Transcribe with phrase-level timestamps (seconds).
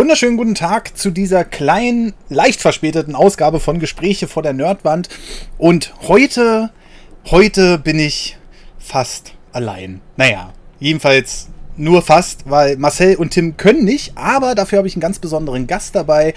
[0.00, 5.10] Wunderschönen guten Tag zu dieser kleinen, leicht verspäteten Ausgabe von Gespräche vor der Nerdwand.
[5.58, 6.70] Und heute,
[7.30, 8.38] heute bin ich
[8.78, 10.00] fast allein.
[10.16, 15.02] Naja, jedenfalls nur fast, weil Marcel und Tim können nicht, aber dafür habe ich einen
[15.02, 16.32] ganz besonderen Gast dabei.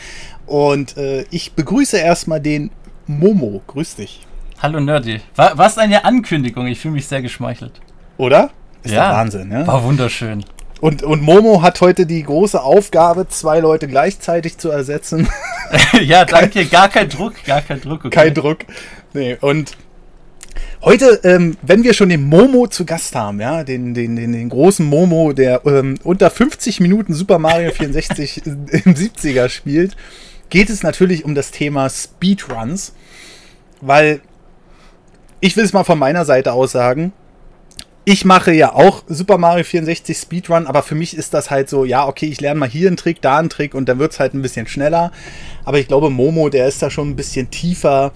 [0.46, 2.70] Und äh, ich begrüße erstmal den
[3.08, 3.62] Momo.
[3.68, 4.28] Grüß dich.
[4.62, 5.22] Hallo Nerdy.
[5.38, 6.68] War, was eine Ankündigung.
[6.68, 7.80] Ich fühle mich sehr geschmeichelt.
[8.18, 8.50] Oder?
[8.84, 9.66] Ist ja, der Wahnsinn, ja?
[9.66, 10.44] War wunderschön.
[10.84, 15.30] Und, und Momo hat heute die große Aufgabe, zwei Leute gleichzeitig zu ersetzen.
[16.02, 16.66] ja, danke.
[16.66, 18.04] Gar kein Druck, gar kein Druck.
[18.04, 18.10] Okay.
[18.10, 18.58] Kein Druck.
[19.14, 19.78] Nee, und
[20.82, 24.50] heute, ähm, wenn wir schon den Momo zu Gast haben, ja, den, den, den, den
[24.50, 29.96] großen Momo, der ähm, unter 50 Minuten Super Mario 64 im 70er spielt,
[30.50, 32.94] geht es natürlich um das Thema Speedruns.
[33.80, 34.20] Weil
[35.40, 37.14] ich will es mal von meiner Seite aus sagen,
[38.06, 41.86] ich mache ja auch Super Mario 64 Speedrun, aber für mich ist das halt so,
[41.86, 44.20] ja, okay, ich lerne mal hier einen Trick, da einen Trick und dann wird es
[44.20, 45.12] halt ein bisschen schneller.
[45.64, 48.12] Aber ich glaube, Momo, der ist da schon ein bisschen tiefer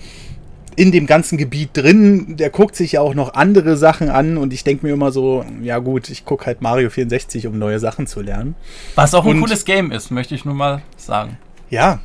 [0.76, 2.36] in dem ganzen Gebiet drin.
[2.38, 5.46] Der guckt sich ja auch noch andere Sachen an und ich denke mir immer so,
[5.62, 8.56] ja gut, ich gucke halt Mario 64, um neue Sachen zu lernen.
[8.96, 11.38] Was auch ein und, cooles Game ist, möchte ich nur mal sagen.
[11.70, 12.00] Ja,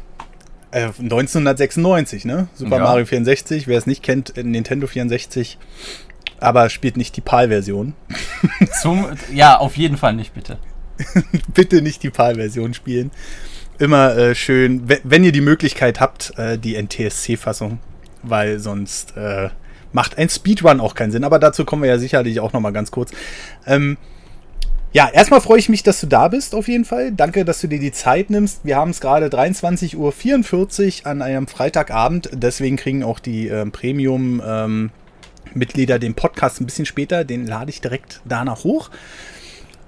[0.72, 2.48] 1996, äh, ne?
[2.54, 2.82] Super ja.
[2.84, 5.58] Mario 64, wer es nicht kennt, Nintendo 64
[6.42, 7.94] aber spielt nicht die PAL-Version.
[9.32, 10.58] ja, auf jeden Fall nicht, bitte.
[11.54, 13.10] bitte nicht die PAL-Version spielen.
[13.78, 17.78] Immer äh, schön, wenn ihr die Möglichkeit habt, äh, die NTSC-Fassung,
[18.22, 19.48] weil sonst äh,
[19.92, 21.24] macht ein Speedrun auch keinen Sinn.
[21.24, 23.12] Aber dazu kommen wir ja sicherlich auch noch mal ganz kurz.
[23.66, 23.96] Ähm,
[24.92, 27.12] ja, erstmal freue ich mich, dass du da bist, auf jeden Fall.
[27.12, 28.60] Danke, dass du dir die Zeit nimmst.
[28.64, 32.28] Wir haben es gerade 23.44 Uhr an einem Freitagabend.
[32.32, 34.90] Deswegen kriegen auch die äh, Premium ähm,
[35.54, 37.24] Mitglieder den Podcast ein bisschen später.
[37.24, 38.90] Den lade ich direkt danach hoch.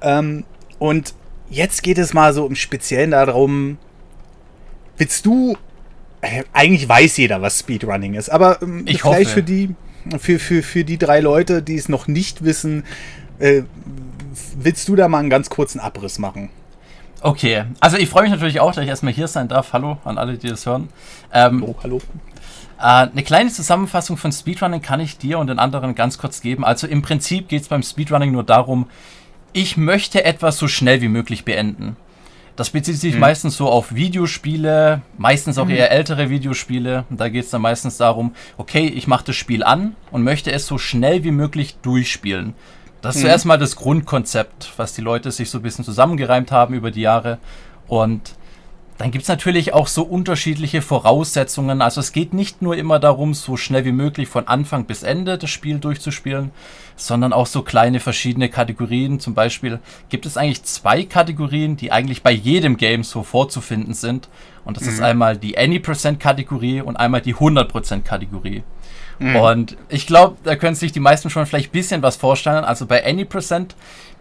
[0.00, 0.44] Ähm,
[0.78, 1.14] und
[1.48, 3.78] jetzt geht es mal so im Speziellen darum,
[4.96, 5.56] willst du,
[6.20, 9.34] äh, eigentlich weiß jeder, was Speedrunning ist, aber ähm, ich vielleicht hoffe.
[9.34, 9.74] für die,
[10.18, 12.84] für, für, für die drei Leute, die es noch nicht wissen,
[13.38, 13.62] äh,
[14.56, 16.50] willst du da mal einen ganz kurzen Abriss machen?
[17.20, 19.72] Okay, also ich freue mich natürlich auch, dass ich erstmal hier sein darf.
[19.72, 20.90] Hallo an alle, die das hören.
[21.32, 22.00] Ähm, hallo, hallo.
[22.84, 26.66] Äh, eine kleine Zusammenfassung von Speedrunning kann ich dir und den anderen ganz kurz geben.
[26.66, 28.90] Also im Prinzip geht es beim Speedrunning nur darum,
[29.54, 31.96] ich möchte etwas so schnell wie möglich beenden.
[32.56, 33.20] Das bezieht sich mhm.
[33.20, 35.70] meistens so auf Videospiele, meistens auch mhm.
[35.70, 37.04] eher ältere Videospiele.
[37.08, 40.66] Da geht es dann meistens darum, okay, ich mache das Spiel an und möchte es
[40.66, 42.54] so schnell wie möglich durchspielen.
[43.00, 43.26] Das ist mhm.
[43.26, 47.00] zuerst mal das Grundkonzept, was die Leute sich so ein bisschen zusammengereimt haben über die
[47.00, 47.38] Jahre.
[47.88, 48.34] Und
[48.98, 51.82] dann gibt es natürlich auch so unterschiedliche Voraussetzungen.
[51.82, 55.36] Also es geht nicht nur immer darum, so schnell wie möglich von Anfang bis Ende
[55.36, 56.52] das Spiel durchzuspielen,
[56.94, 59.18] sondern auch so kleine verschiedene Kategorien.
[59.18, 64.28] Zum Beispiel gibt es eigentlich zwei Kategorien, die eigentlich bei jedem Game so vorzufinden sind.
[64.64, 64.90] Und das mhm.
[64.90, 68.62] ist einmal die Any%-Kategorie und einmal die 100%-Kategorie.
[69.18, 69.36] Mhm.
[69.36, 72.64] Und ich glaube, da können sich die meisten schon vielleicht ein bisschen was vorstellen.
[72.64, 73.74] Also bei Any%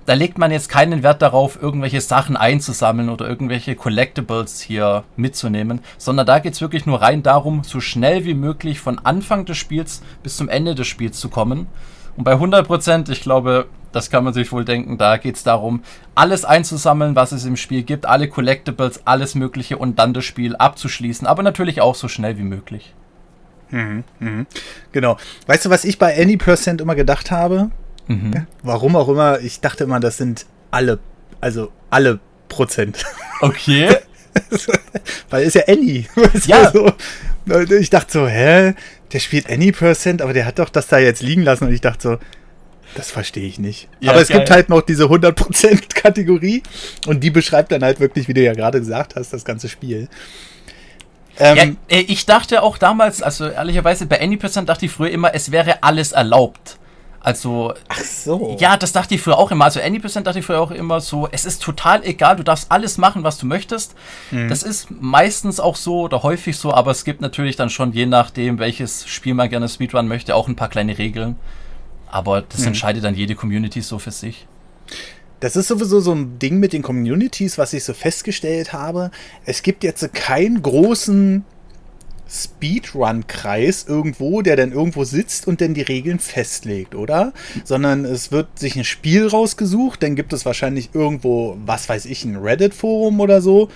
[0.06, 5.81] da legt man jetzt keinen Wert darauf, irgendwelche Sachen einzusammeln oder irgendwelche Collectibles hier mitzunehmen,
[5.97, 9.58] sondern da geht es wirklich nur rein darum, so schnell wie möglich von Anfang des
[9.58, 11.68] Spiels bis zum Ende des Spiels zu kommen.
[12.16, 15.84] Und bei 100%, ich glaube, das kann man sich wohl denken, da geht es darum,
[16.16, 20.56] alles einzusammeln, was es im Spiel gibt, alle Collectibles, alles Mögliche und dann das Spiel
[20.56, 22.94] abzuschließen, aber natürlich auch so schnell wie möglich.
[23.70, 24.46] Mhm, mh.
[24.91, 25.18] Genau.
[25.47, 27.72] Weißt du, was ich bei Any Percent immer gedacht habe?
[28.08, 28.47] Mhm.
[28.62, 31.00] Warum auch immer, ich dachte immer, das sind alle,
[31.41, 32.19] also alle
[32.50, 33.03] Prozent.
[33.41, 33.96] Okay.
[35.30, 36.08] Weil ist ja Any.
[36.46, 36.72] Ja.
[36.72, 36.91] So,
[37.75, 38.74] ich dachte so, hä?
[39.12, 41.81] Der spielt Any Percent, aber der hat doch das da jetzt liegen lassen und ich
[41.81, 42.18] dachte so,
[42.96, 43.90] das verstehe ich nicht.
[44.00, 44.40] Ja, aber es geil.
[44.40, 46.64] gibt halt noch diese 100% Kategorie
[47.08, 50.08] und die beschreibt dann halt wirklich, wie du ja gerade gesagt hast, das ganze Spiel.
[51.40, 55.34] Ähm, ja, äh, ich dachte auch damals, also ehrlicherweise bei Any% dachte ich früher immer,
[55.34, 56.78] es wäre alles erlaubt.
[57.23, 58.57] Also, Ach so.
[58.59, 59.63] Ja, das dachte ich früher auch immer.
[59.63, 62.97] Also, Any% dachte ich früher auch immer so, es ist total egal, du darfst alles
[62.97, 63.95] machen, was du möchtest.
[64.31, 64.50] Mhm.
[64.50, 68.05] Das ist meistens auch so oder häufig so, aber es gibt natürlich dann schon, je
[68.05, 71.37] nachdem, welches Spiel man gerne Speedrun möchte, auch ein paar kleine Regeln.
[72.11, 72.67] Aber das mhm.
[72.67, 74.46] entscheidet dann jede Community so für sich.
[75.40, 79.11] Das ist sowieso so ein Ding mit den Communities, was ich so festgestellt habe.
[79.46, 81.46] Es gibt jetzt keinen großen
[82.34, 87.34] Speedrun-Kreis irgendwo, der dann irgendwo sitzt und dann die Regeln festlegt, oder?
[87.64, 92.26] Sondern es wird sich ein Spiel rausgesucht, dann gibt es wahrscheinlich irgendwo, was weiß ich,
[92.26, 93.70] ein Reddit-Forum oder so.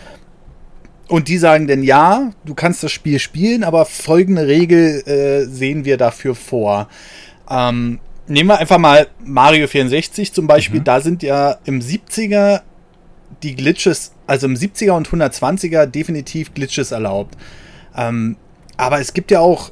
[1.07, 5.85] Und die sagen dann, ja, du kannst das Spiel spielen, aber folgende Regel äh, sehen
[5.85, 6.89] wir dafür vor.
[7.49, 10.81] Ähm, nehmen wir einfach mal Mario 64 zum Beispiel.
[10.81, 10.83] Mhm.
[10.83, 12.61] Da sind ja im 70er
[13.43, 17.37] die Glitches, also im 70er und 120er definitiv Glitches erlaubt.
[17.95, 18.35] Ähm,
[18.77, 19.71] aber es gibt ja auch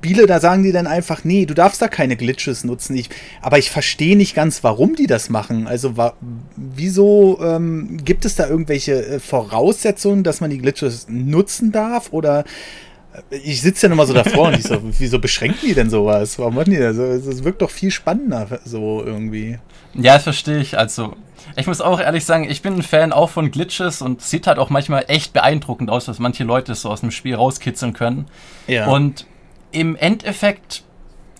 [0.00, 2.96] Spiele, da sagen die dann einfach, nee, du darfst da keine Glitches nutzen.
[2.96, 3.10] Ich,
[3.42, 5.66] aber ich verstehe nicht ganz, warum die das machen.
[5.66, 6.14] Also wa
[6.56, 12.12] wieso ähm, gibt es da irgendwelche äh, Voraussetzungen, dass man die Glitches nutzen darf?
[12.12, 12.44] Oder
[13.30, 16.38] äh, ich sitze ja nochmal so davor und ich so, wieso beschränken die denn sowas?
[16.38, 16.96] Warum machen die das?
[16.96, 19.58] Das wirkt doch viel spannender so irgendwie.
[19.94, 20.78] Ja, das verstehe ich.
[20.78, 21.16] Also,
[21.58, 24.58] ich muss auch ehrlich sagen, ich bin ein Fan auch von Glitches und sieht halt
[24.58, 28.26] auch manchmal echt beeindruckend aus, was manche Leute so aus dem Spiel rauskitzeln können.
[28.66, 28.86] Ja.
[28.86, 29.26] Und
[29.72, 30.84] im Endeffekt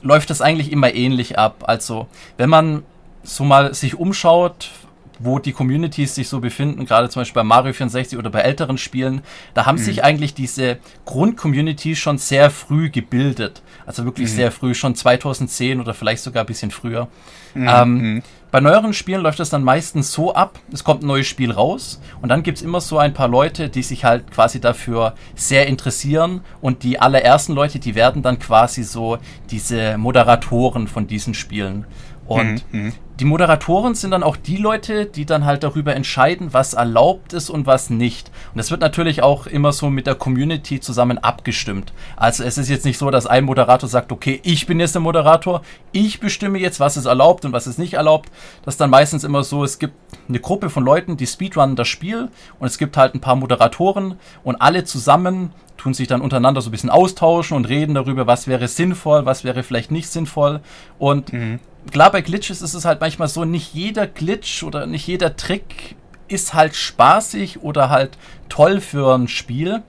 [0.02, 1.64] läuft das eigentlich immer ähnlich ab.
[1.66, 2.82] Also, wenn man
[3.22, 4.70] so mal sich umschaut,
[5.18, 8.78] wo die Communities sich so befinden, gerade zum Beispiel bei Mario 64 oder bei älteren
[8.78, 9.22] Spielen,
[9.54, 9.82] da haben mhm.
[9.82, 13.62] sich eigentlich diese Grund-Community schon sehr früh gebildet.
[13.86, 14.34] Also wirklich mhm.
[14.34, 17.08] sehr früh, schon 2010 oder vielleicht sogar ein bisschen früher.
[17.54, 17.68] Mhm.
[17.68, 18.22] Ähm, mhm.
[18.50, 22.00] bei neueren Spielen läuft das dann meistens so ab, es kommt ein neues Spiel raus
[22.20, 25.66] und dann gibt es immer so ein paar Leute, die sich halt quasi dafür sehr
[25.66, 29.18] interessieren und die allerersten Leute, die werden dann quasi so
[29.50, 31.86] diese Moderatoren von diesen Spielen.
[32.26, 36.52] Und mhm, mhm, die Moderatoren sind dann auch die Leute, die dann halt darüber entscheiden,
[36.52, 38.30] was erlaubt ist und was nicht.
[38.52, 41.92] Und das wird natürlich auch immer so mit der Community zusammen abgestimmt.
[42.16, 45.02] Also es ist jetzt nicht so, dass ein Moderator sagt, okay, ich bin jetzt der
[45.02, 48.30] Moderator, ich bestimme jetzt, was ist erlaubt und was ist nicht erlaubt.
[48.64, 49.94] Das ist dann meistens immer so, es gibt
[50.28, 52.28] eine Gruppe von Leuten, die speedrunnen das Spiel
[52.60, 54.14] und es gibt halt ein paar Moderatoren
[54.44, 58.46] und alle zusammen tun sich dann untereinander so ein bisschen austauschen und reden darüber, was
[58.46, 60.60] wäre sinnvoll, was wäre vielleicht nicht sinnvoll.
[60.98, 61.60] Und mhm
[61.90, 65.96] klar, bei Glitches ist es halt manchmal so, nicht jeder Glitch oder nicht jeder Trick
[66.28, 69.82] ist halt spaßig oder halt toll für ein Spiel.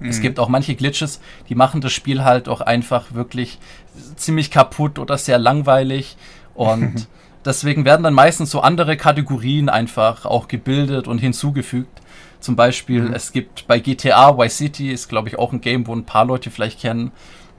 [0.00, 0.08] Mhm.
[0.08, 3.58] Es gibt auch manche Glitches, die machen das Spiel halt auch einfach wirklich
[4.16, 6.16] ziemlich kaputt oder sehr langweilig.
[6.54, 7.08] Und
[7.44, 12.02] deswegen werden dann meistens so andere Kategorien einfach auch gebildet und hinzugefügt.
[12.40, 13.14] Zum Beispiel, mhm.
[13.14, 16.24] es gibt bei GTA Y City, ist glaube ich auch ein Game, wo ein paar
[16.24, 17.12] Leute vielleicht kennen,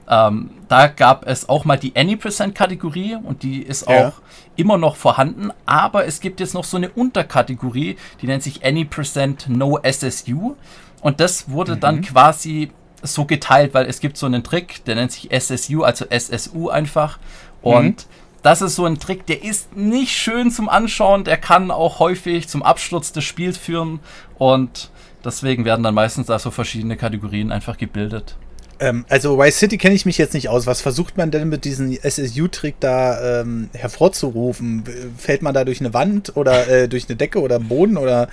[0.10, 4.08] ähm, da gab es auch mal die Any-Percent-Kategorie und die ist ja.
[4.08, 4.14] auch
[4.56, 9.50] immer noch vorhanden, aber es gibt jetzt noch so eine Unterkategorie, die nennt sich Any-Percent
[9.50, 10.56] No SSU
[11.02, 11.80] und das wurde mhm.
[11.80, 12.72] dann quasi
[13.04, 17.20] so geteilt, weil es gibt so einen Trick, der nennt sich SSU, also SSU einfach
[17.62, 18.18] und mhm.
[18.44, 22.48] Das ist so ein Trick, der ist nicht schön zum Anschauen, der kann auch häufig
[22.48, 24.00] zum Absturz des Spiels führen
[24.38, 24.90] und
[25.26, 28.38] deswegen werden dann meistens da so verschiedene Kategorien einfach gebildet.
[28.80, 30.68] Ähm, also Vice City kenne ich mich jetzt nicht aus.
[30.68, 34.84] Was versucht man denn mit diesem SSU-Trick da ähm, hervorzurufen?
[35.18, 38.28] Fällt man da durch eine Wand oder äh, durch eine Decke oder Boden oder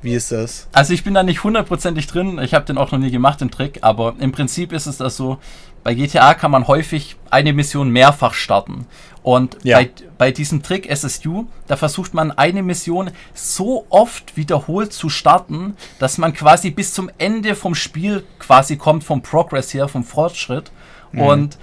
[0.00, 0.68] wie ist das?
[0.72, 2.38] Also ich bin da nicht hundertprozentig drin.
[2.38, 3.78] Ich habe den auch noch nie gemacht, den Trick.
[3.82, 5.38] Aber im Prinzip ist es das so,
[5.82, 8.86] bei GTA kann man häufig eine Mission mehrfach starten.
[9.22, 9.78] Und ja.
[9.78, 15.76] bei, bei diesem Trick SSU, da versucht man eine Mission so oft wiederholt zu starten,
[15.98, 20.70] dass man quasi bis zum Ende vom Spiel quasi kommt, vom Progress her, vom Fortschritt.
[21.12, 21.20] Mhm.
[21.20, 21.58] Und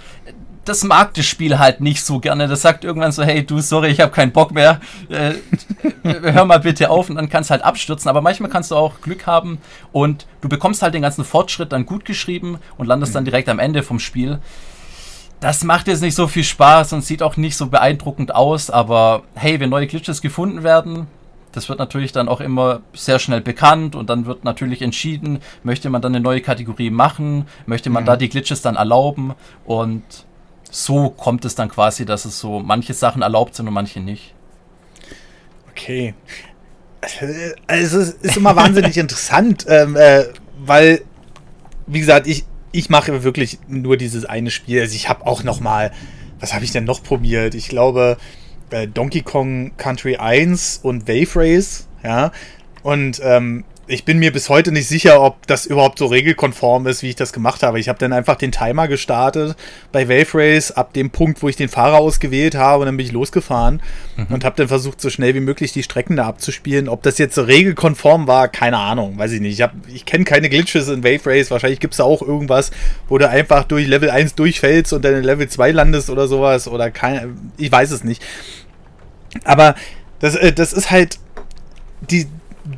[0.66, 2.48] das mag das Spiel halt nicht so gerne.
[2.48, 4.80] Das sagt irgendwann so, hey, du, sorry, ich habe keinen Bock mehr.
[5.08, 5.34] Äh,
[6.02, 8.08] hör mal bitte auf und dann kannst du halt abstürzen.
[8.08, 9.58] Aber manchmal kannst du auch Glück haben
[9.92, 13.60] und du bekommst halt den ganzen Fortschritt dann gut geschrieben und landest dann direkt am
[13.60, 14.40] Ende vom Spiel.
[15.46, 19.22] Das macht jetzt nicht so viel Spaß und sieht auch nicht so beeindruckend aus, aber
[19.36, 21.06] hey, wenn neue Glitches gefunden werden,
[21.52, 25.88] das wird natürlich dann auch immer sehr schnell bekannt und dann wird natürlich entschieden, möchte
[25.88, 28.06] man dann eine neue Kategorie machen, möchte man mhm.
[28.08, 29.34] da die Glitches dann erlauben
[29.64, 30.02] und
[30.68, 34.34] so kommt es dann quasi, dass es so manche Sachen erlaubt sind und manche nicht.
[35.70, 36.14] Okay.
[37.68, 40.24] Also es ist immer wahnsinnig interessant, ähm, äh,
[40.58, 41.02] weil,
[41.86, 44.80] wie gesagt, ich, ich mache wirklich nur dieses eine Spiel.
[44.80, 45.92] Also ich habe auch noch mal,
[46.40, 47.54] was habe ich denn noch probiert?
[47.54, 48.16] Ich glaube,
[48.70, 52.32] äh, Donkey Kong Country 1 und Wave Race, ja.
[52.82, 57.02] Und ähm, ich bin mir bis heute nicht sicher, ob das überhaupt so regelkonform ist,
[57.02, 57.78] wie ich das gemacht habe.
[57.78, 59.56] Ich habe dann einfach den Timer gestartet
[59.92, 63.06] bei Wave Race ab dem Punkt, wo ich den Fahrer ausgewählt habe, und dann bin
[63.06, 63.80] ich losgefahren
[64.16, 64.26] mhm.
[64.30, 66.88] und habe dann versucht, so schnell wie möglich die Strecken da abzuspielen.
[66.88, 69.60] Ob das jetzt so regelkonform war, keine Ahnung, weiß ich nicht.
[69.60, 71.50] Ich, ich kenne keine Glitches in Wave Race.
[71.50, 72.72] Wahrscheinlich gibt es da auch irgendwas,
[73.08, 76.66] wo du einfach durch Level 1 durchfällst und dann in Level 2 landest oder sowas.
[76.66, 78.22] Oder keine, ich weiß es nicht.
[79.44, 79.76] Aber
[80.18, 81.18] das, äh, das ist halt
[82.10, 82.26] die,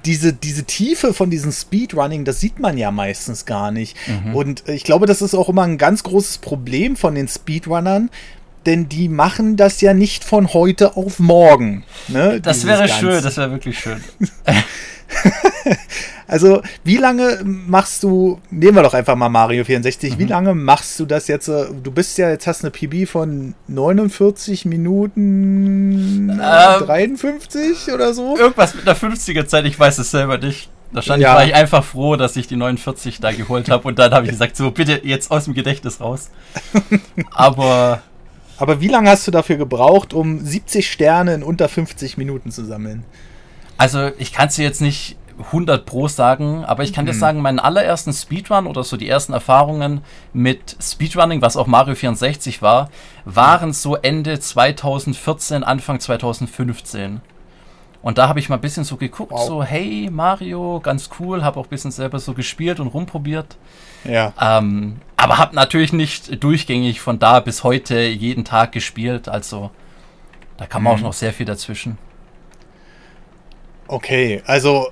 [0.05, 3.97] diese, diese Tiefe von diesem Speedrunning, das sieht man ja meistens gar nicht.
[4.07, 4.35] Mhm.
[4.35, 8.11] Und ich glaube, das ist auch immer ein ganz großes Problem von den Speedrunnern,
[8.67, 11.85] denn die machen das ja nicht von heute auf morgen.
[12.09, 12.41] Ne?
[12.41, 14.03] Das wäre schön, das wäre wirklich schön.
[16.27, 20.19] also, wie lange machst du, nehmen wir doch einfach mal Mario 64, mhm.
[20.19, 21.49] wie lange machst du das jetzt?
[21.49, 28.37] Äh, du bist ja, jetzt hast eine PB von 49 Minuten ähm, 53 oder so?
[28.37, 30.71] Irgendwas mit einer 50er Zeit, ich weiß es selber nicht.
[30.91, 31.35] Wahrscheinlich ja.
[31.35, 34.33] war ich einfach froh, dass ich die 49 da geholt habe und dann habe ich
[34.33, 36.31] gesagt, so bitte jetzt aus dem Gedächtnis raus.
[37.31, 38.03] Aber.
[38.61, 42.65] Aber wie lange hast du dafür gebraucht, um 70 Sterne in unter 50 Minuten zu
[42.65, 43.05] sammeln?
[43.79, 47.11] Also ich kann es dir jetzt nicht 100 Pro sagen, aber ich kann mhm.
[47.11, 51.95] dir sagen, meinen allerersten Speedrun oder so die ersten Erfahrungen mit Speedrunning, was auch Mario
[51.95, 52.91] 64 war,
[53.25, 57.21] waren so Ende 2014, Anfang 2015.
[58.03, 59.47] Und da habe ich mal ein bisschen so geguckt, wow.
[59.47, 63.57] so hey Mario, ganz cool, habe auch ein bisschen selber so gespielt und rumprobiert.
[64.05, 64.33] Ja.
[64.41, 69.71] Ähm, aber habe natürlich nicht durchgängig von da bis heute jeden Tag gespielt, also
[70.57, 70.89] da kam mhm.
[70.89, 71.99] auch noch sehr viel dazwischen.
[73.89, 74.89] Okay, also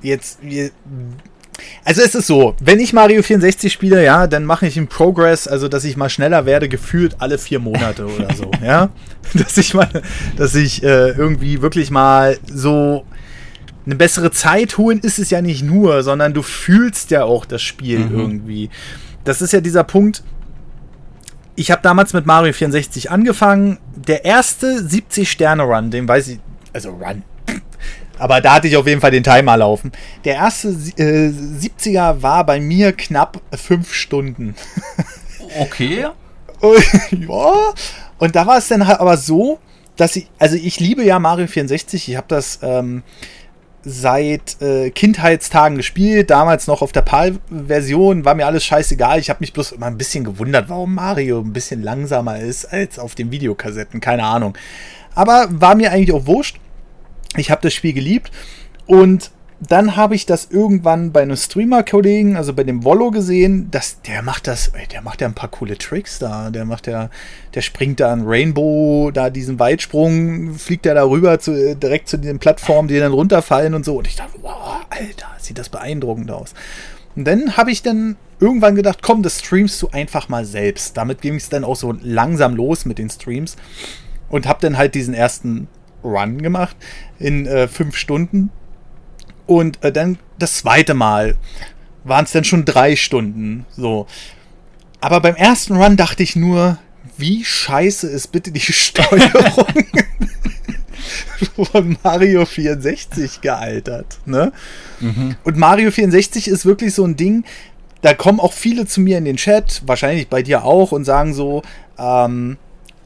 [0.00, 0.38] jetzt
[1.84, 5.46] also es ist so, wenn ich Mario 64 spiele, ja, dann mache ich einen Progress,
[5.46, 8.90] also dass ich mal schneller werde, gefühlt alle vier Monate oder so, ja.
[9.34, 9.88] Dass ich mal,
[10.36, 13.04] dass ich äh, irgendwie wirklich mal so
[13.84, 17.62] eine bessere Zeit holen ist es ja nicht nur, sondern du fühlst ja auch das
[17.62, 18.18] Spiel mhm.
[18.18, 18.70] irgendwie.
[19.24, 20.22] Das ist ja dieser Punkt.
[21.56, 23.78] Ich habe damals mit Mario 64 angefangen.
[23.94, 26.40] Der erste 70 Sterne Run, den weiß ich,
[26.72, 27.24] also Run,
[28.22, 29.90] aber da hatte ich auf jeden Fall den Timer laufen.
[30.24, 34.54] Der erste äh, 70er war bei mir knapp fünf Stunden.
[35.58, 36.06] Okay.
[37.10, 37.74] ja.
[38.18, 39.58] Und da war es dann halt aber so,
[39.96, 42.08] dass ich, also ich liebe ja Mario 64.
[42.08, 43.02] Ich habe das ähm,
[43.84, 46.30] seit äh, Kindheitstagen gespielt.
[46.30, 48.24] Damals noch auf der PAL-Version.
[48.24, 49.18] War mir alles scheißegal.
[49.18, 52.98] Ich habe mich bloß immer ein bisschen gewundert, warum Mario ein bisschen langsamer ist als
[52.98, 54.00] auf den Videokassetten.
[54.00, 54.56] Keine Ahnung.
[55.14, 56.61] Aber war mir eigentlich auch wurscht.
[57.36, 58.30] Ich habe das Spiel geliebt
[58.86, 59.30] und
[59.68, 64.22] dann habe ich das irgendwann bei einem Streamer-Kollegen, also bei dem Wollo gesehen, dass der
[64.22, 66.50] macht das, der macht ja ein paar coole Tricks da.
[66.50, 67.10] Der macht ja,
[67.54, 72.16] der springt da ein Rainbow, da diesen Weitsprung, fliegt er da rüber zu, direkt zu
[72.16, 73.96] den Plattformen, die dann runterfallen und so.
[73.98, 76.54] Und ich dachte, wow, Alter, sieht das beeindruckend aus.
[77.14, 80.96] Und dann habe ich dann irgendwann gedacht, komm, das streamst du einfach mal selbst.
[80.96, 83.56] Damit ging es dann auch so langsam los mit den Streams.
[84.28, 85.68] Und habe dann halt diesen ersten
[86.02, 86.76] Run gemacht
[87.18, 88.50] in äh, fünf Stunden.
[89.46, 91.36] Und äh, dann das zweite Mal
[92.04, 93.66] waren es dann schon drei Stunden.
[93.70, 94.06] So.
[95.00, 96.78] Aber beim ersten Run dachte ich nur,
[97.16, 99.66] wie scheiße ist bitte die Steuerung
[101.72, 104.18] von Mario 64 gealtert.
[104.26, 104.52] Ne?
[105.00, 105.36] Mhm.
[105.44, 107.44] Und Mario 64 ist wirklich so ein Ding,
[108.02, 111.34] da kommen auch viele zu mir in den Chat, wahrscheinlich bei dir auch, und sagen
[111.34, 111.62] so,
[111.98, 112.58] ähm,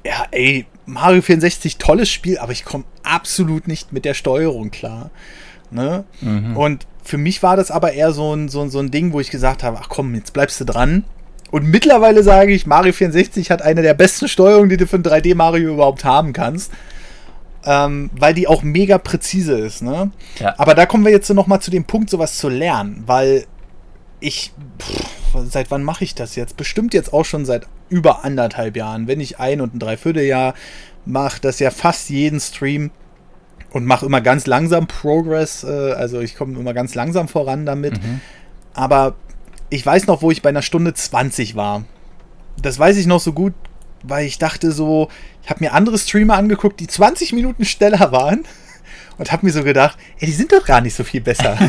[0.04, 5.10] ja, ey, Mario 64, tolles Spiel, aber ich komme absolut nicht mit der Steuerung klar.
[5.70, 6.04] Ne?
[6.20, 6.56] Mhm.
[6.56, 9.30] Und für mich war das aber eher so ein, so, so ein Ding, wo ich
[9.30, 11.04] gesagt habe, ach komm, jetzt bleibst du dran.
[11.50, 15.02] Und mittlerweile sage ich, Mario 64 hat eine der besten Steuerungen, die du für ein
[15.02, 16.72] 3D-Mario überhaupt haben kannst.
[17.64, 19.82] Ähm, weil die auch mega präzise ist.
[19.82, 20.10] Ne?
[20.38, 20.54] Ja.
[20.58, 23.02] Aber da kommen wir jetzt so noch mal zu dem Punkt, sowas zu lernen.
[23.06, 23.46] Weil
[24.26, 26.56] ich, pff, seit wann mache ich das jetzt?
[26.56, 29.06] Bestimmt jetzt auch schon seit über anderthalb Jahren.
[29.06, 30.54] Wenn nicht ein und ein Dreivierteljahr,
[31.04, 32.90] mache das ja fast jeden Stream
[33.70, 35.62] und mache immer ganz langsam Progress.
[35.62, 38.02] Äh, also ich komme immer ganz langsam voran damit.
[38.02, 38.20] Mhm.
[38.74, 39.14] Aber
[39.70, 41.84] ich weiß noch, wo ich bei einer Stunde 20 war.
[42.60, 43.54] Das weiß ich noch so gut,
[44.02, 45.08] weil ich dachte so,
[45.44, 48.44] ich habe mir andere Streamer angeguckt, die 20 Minuten schneller waren
[49.18, 51.56] und habe mir so gedacht, ey, die sind doch gar nicht so viel besser.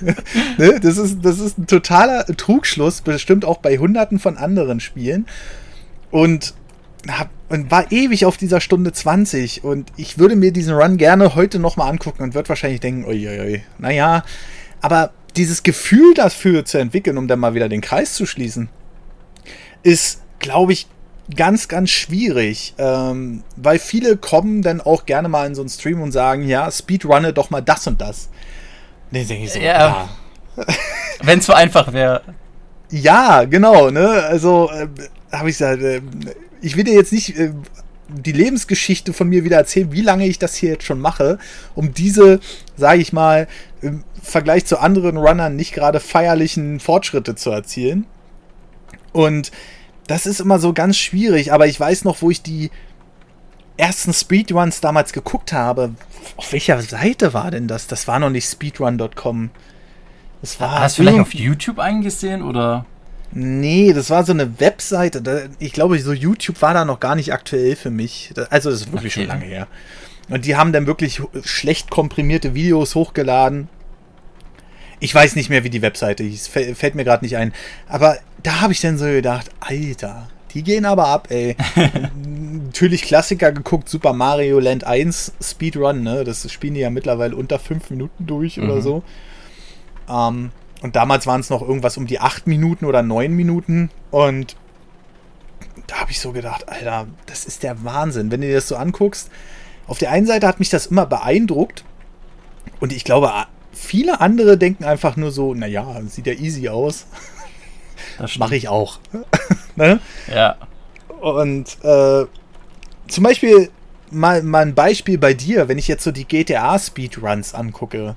[0.58, 0.80] ne?
[0.80, 5.26] das, ist, das ist ein totaler Trugschluss, bestimmt auch bei hunderten von anderen Spielen.
[6.10, 6.54] Und,
[7.08, 9.64] hab, und war ewig auf dieser Stunde 20.
[9.64, 13.62] Und ich würde mir diesen Run gerne heute nochmal angucken und würde wahrscheinlich denken, uiuiui,
[13.78, 14.24] naja,
[14.80, 18.68] aber dieses Gefühl dafür zu entwickeln, um dann mal wieder den Kreis zu schließen,
[19.82, 20.86] ist, glaube ich,
[21.34, 26.02] ganz, ganz schwierig, ähm, weil viele kommen dann auch gerne mal in so einen Stream
[26.02, 28.28] und sagen, ja, speedrunne doch mal das und das.
[29.12, 30.08] Nee, denke ich so, ja.
[30.56, 30.64] ja.
[31.22, 32.22] Wenn es so einfach wäre.
[32.90, 34.08] Ja, genau, ne?
[34.08, 34.88] Also, äh,
[35.30, 36.00] habe ich gesagt, äh,
[36.60, 37.52] ich will dir jetzt nicht äh,
[38.08, 41.38] die Lebensgeschichte von mir wieder erzählen, wie lange ich das hier jetzt schon mache,
[41.74, 42.40] um diese,
[42.76, 43.48] sage ich mal,
[43.80, 48.06] im Vergleich zu anderen Runnern nicht gerade feierlichen Fortschritte zu erzielen.
[49.12, 49.52] Und
[50.06, 52.70] das ist immer so ganz schwierig, aber ich weiß noch, wo ich die
[53.76, 55.94] ersten Speedruns damals geguckt habe,
[56.36, 57.86] auf welcher Seite war denn das?
[57.86, 59.50] Das war noch nicht speedrun.com.
[60.40, 62.84] Das war Hast du vielleicht auf YouTube eingesehen oder?
[63.34, 65.50] Nee, das war so eine Webseite.
[65.58, 68.32] Ich glaube, so YouTube war da noch gar nicht aktuell für mich.
[68.50, 69.22] Also, das ist wirklich okay.
[69.22, 69.68] schon lange her.
[70.28, 73.68] Und die haben dann wirklich schlecht komprimierte Videos hochgeladen.
[75.00, 76.48] Ich weiß nicht mehr, wie die Webseite hieß.
[76.48, 77.52] Fällt mir gerade nicht ein.
[77.88, 81.56] Aber da habe ich dann so gedacht, Alter, die gehen aber ab, ey.
[82.14, 86.24] Natürlich Klassiker geguckt, Super Mario Land 1 Speedrun, ne?
[86.24, 88.64] Das spielen die ja mittlerweile unter 5 Minuten durch mhm.
[88.64, 89.02] oder so.
[90.08, 90.50] Ähm,
[90.82, 93.90] und damals waren es noch irgendwas um die 8 Minuten oder 9 Minuten.
[94.10, 94.56] Und
[95.86, 98.30] da habe ich so gedacht, Alter, das ist der Wahnsinn.
[98.30, 99.30] Wenn du dir das so anguckst,
[99.86, 101.84] auf der einen Seite hat mich das immer beeindruckt.
[102.80, 103.32] Und ich glaube,
[103.72, 107.06] viele andere denken einfach nur so, naja, sieht ja easy aus.
[108.18, 108.98] Das mache ich auch.
[109.76, 110.00] ne?
[110.32, 110.56] Ja.
[111.20, 112.26] Und äh,
[113.08, 113.70] zum Beispiel
[114.10, 118.16] mal, mal ein Beispiel bei dir, wenn ich jetzt so die GTA-Speedruns angucke,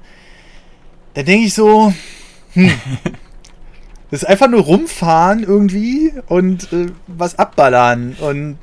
[1.13, 1.93] dann denke ich so,
[2.53, 2.71] hm,
[4.11, 8.57] das ist einfach nur rumfahren irgendwie und äh, was abballern und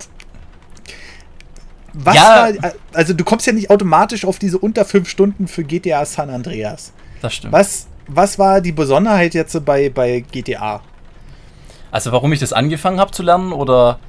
[1.94, 2.48] was ja.
[2.60, 6.30] war, also du kommst ja nicht automatisch auf diese unter fünf Stunden für GTA San
[6.30, 6.92] Andreas.
[7.20, 7.52] Das stimmt.
[7.52, 10.82] Was, was war die Besonderheit jetzt bei, bei GTA?
[11.92, 14.00] Also warum ich das angefangen habe zu lernen oder?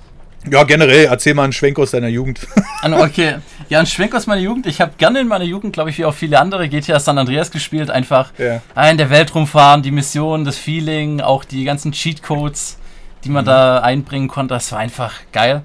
[0.49, 2.39] Ja, generell, erzähl mal einen Schwenk aus deiner Jugend.
[2.85, 3.35] Ah, okay,
[3.69, 4.65] ja, ein Schwenk aus meiner Jugend.
[4.65, 7.49] Ich habe gerne in meiner Jugend, glaube ich, wie auch viele andere GTA San Andreas
[7.49, 7.89] gespielt.
[7.89, 8.89] Einfach ja.
[8.89, 12.77] in der Welt rumfahren, die Mission, das Feeling, auch die ganzen Cheatcodes,
[13.23, 13.47] die man mhm.
[13.47, 14.53] da einbringen konnte.
[14.53, 15.61] Das war einfach geil.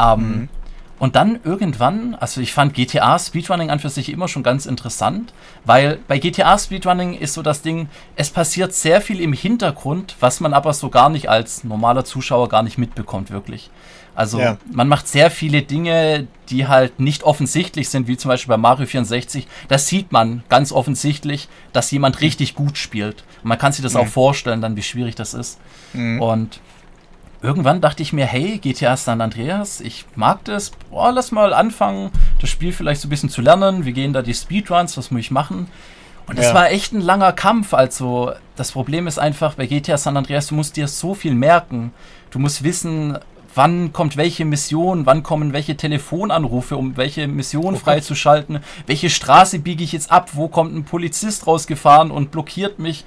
[0.00, 0.48] Ähm, mhm.
[0.98, 5.32] Und dann irgendwann, also ich fand GTA Speedrunning an für sich immer schon ganz interessant,
[5.64, 10.40] weil bei GTA Speedrunning ist so das Ding, es passiert sehr viel im Hintergrund, was
[10.40, 13.70] man aber so gar nicht als normaler Zuschauer gar nicht mitbekommt, wirklich.
[14.18, 14.58] Also ja.
[14.72, 18.84] man macht sehr viele Dinge, die halt nicht offensichtlich sind, wie zum Beispiel bei Mario
[18.84, 19.46] 64.
[19.68, 23.22] Das sieht man ganz offensichtlich, dass jemand richtig gut spielt.
[23.44, 24.00] Und man kann sich das mhm.
[24.00, 25.60] auch vorstellen, dann wie schwierig das ist.
[25.92, 26.20] Mhm.
[26.20, 26.60] Und
[27.42, 30.70] irgendwann dachte ich mir, hey, GTA San Andreas, ich mag das.
[30.90, 33.84] Boah, lass mal anfangen, das Spiel vielleicht so ein bisschen zu lernen.
[33.84, 35.68] Wir gehen da die Speedruns, was muss ich machen?
[36.26, 36.54] Und das ja.
[36.54, 37.72] war echt ein langer Kampf.
[37.72, 41.92] Also, das Problem ist einfach, bei GTA San Andreas, du musst dir so viel merken.
[42.30, 43.18] Du musst wissen,
[43.54, 49.58] wann kommt welche Mission, wann kommen welche Telefonanrufe, um welche Mission oh freizuschalten, welche Straße
[49.58, 53.04] biege ich jetzt ab, wo kommt ein Polizist rausgefahren und blockiert mich,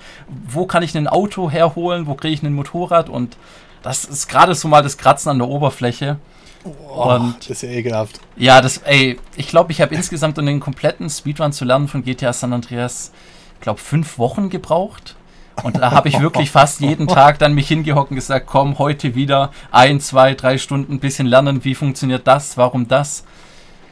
[0.48, 3.38] wo kann ich ein Auto herholen, wo kriege ich ein Motorrad und
[3.84, 6.18] das ist gerade so mal das Kratzen an der Oberfläche.
[6.64, 8.20] Oh, und das ist ja ekelhaft.
[8.38, 12.04] Ja, das, ey, ich glaube, ich habe insgesamt, um den kompletten Speedrun zu lernen von
[12.04, 13.12] GTA San Andreas,
[13.56, 15.16] ich glaube, fünf Wochen gebraucht.
[15.64, 19.16] Und da habe ich wirklich fast jeden Tag dann mich hingehockt und gesagt, komm, heute
[19.16, 23.24] wieder ein, zwei, drei Stunden ein bisschen lernen, wie funktioniert das, warum das.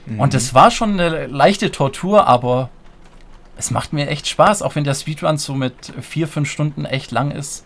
[0.05, 0.19] Mhm.
[0.19, 2.69] Und es war schon eine leichte Tortur, aber
[3.57, 7.11] es macht mir echt Spaß, auch wenn der Speedrun so mit vier, fünf Stunden echt
[7.11, 7.65] lang ist.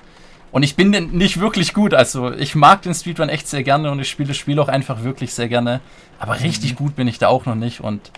[0.52, 1.94] Und ich bin nicht wirklich gut.
[1.94, 5.04] Also ich mag den Speedrun echt sehr gerne und ich spiele das Spiel auch einfach
[5.04, 5.82] wirklich sehr gerne.
[6.20, 6.76] Aber richtig mhm.
[6.76, 7.82] gut bin ich da auch noch nicht.
[7.82, 8.12] Und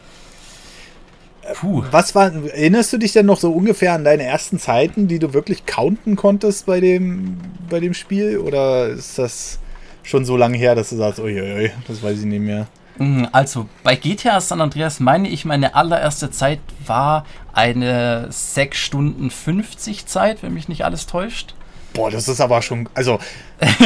[1.54, 1.84] Puh.
[1.92, 5.34] Was war, erinnerst du dich denn noch so ungefähr an deine ersten Zeiten, die du
[5.34, 7.38] wirklich counten konntest bei dem,
[7.70, 8.40] bei dem Spiel?
[8.40, 9.60] Oder ist das
[10.04, 12.68] schon so lange her, dass du sagst, uiuiui, das weiß ich nicht mehr?
[12.98, 19.30] Mhm, also bei GTA San Andreas meine ich, meine allererste Zeit war eine 6 Stunden
[19.30, 21.54] 50 Zeit, wenn mich nicht alles täuscht.
[21.94, 22.90] Boah, das ist aber schon.
[22.94, 23.20] Also,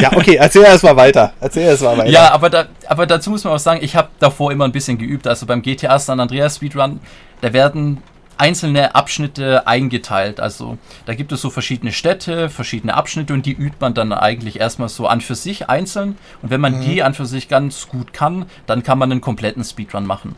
[0.02, 1.34] ja, okay, erzähl erst mal weiter.
[1.40, 2.10] Erzähl erst mal weiter.
[2.10, 4.98] ja, aber, da, aber dazu muss man auch sagen, ich habe davor immer ein bisschen
[4.98, 5.28] geübt.
[5.28, 7.00] Also beim GTA San Andreas Speedrun,
[7.42, 8.00] da werden
[8.40, 10.40] einzelne Abschnitte eingeteilt.
[10.40, 14.60] Also da gibt es so verschiedene Städte, verschiedene Abschnitte und die übt man dann eigentlich
[14.60, 16.18] erstmal so an für sich einzeln.
[16.42, 16.82] Und wenn man mhm.
[16.82, 20.36] die an für sich ganz gut kann, dann kann man einen kompletten Speedrun machen.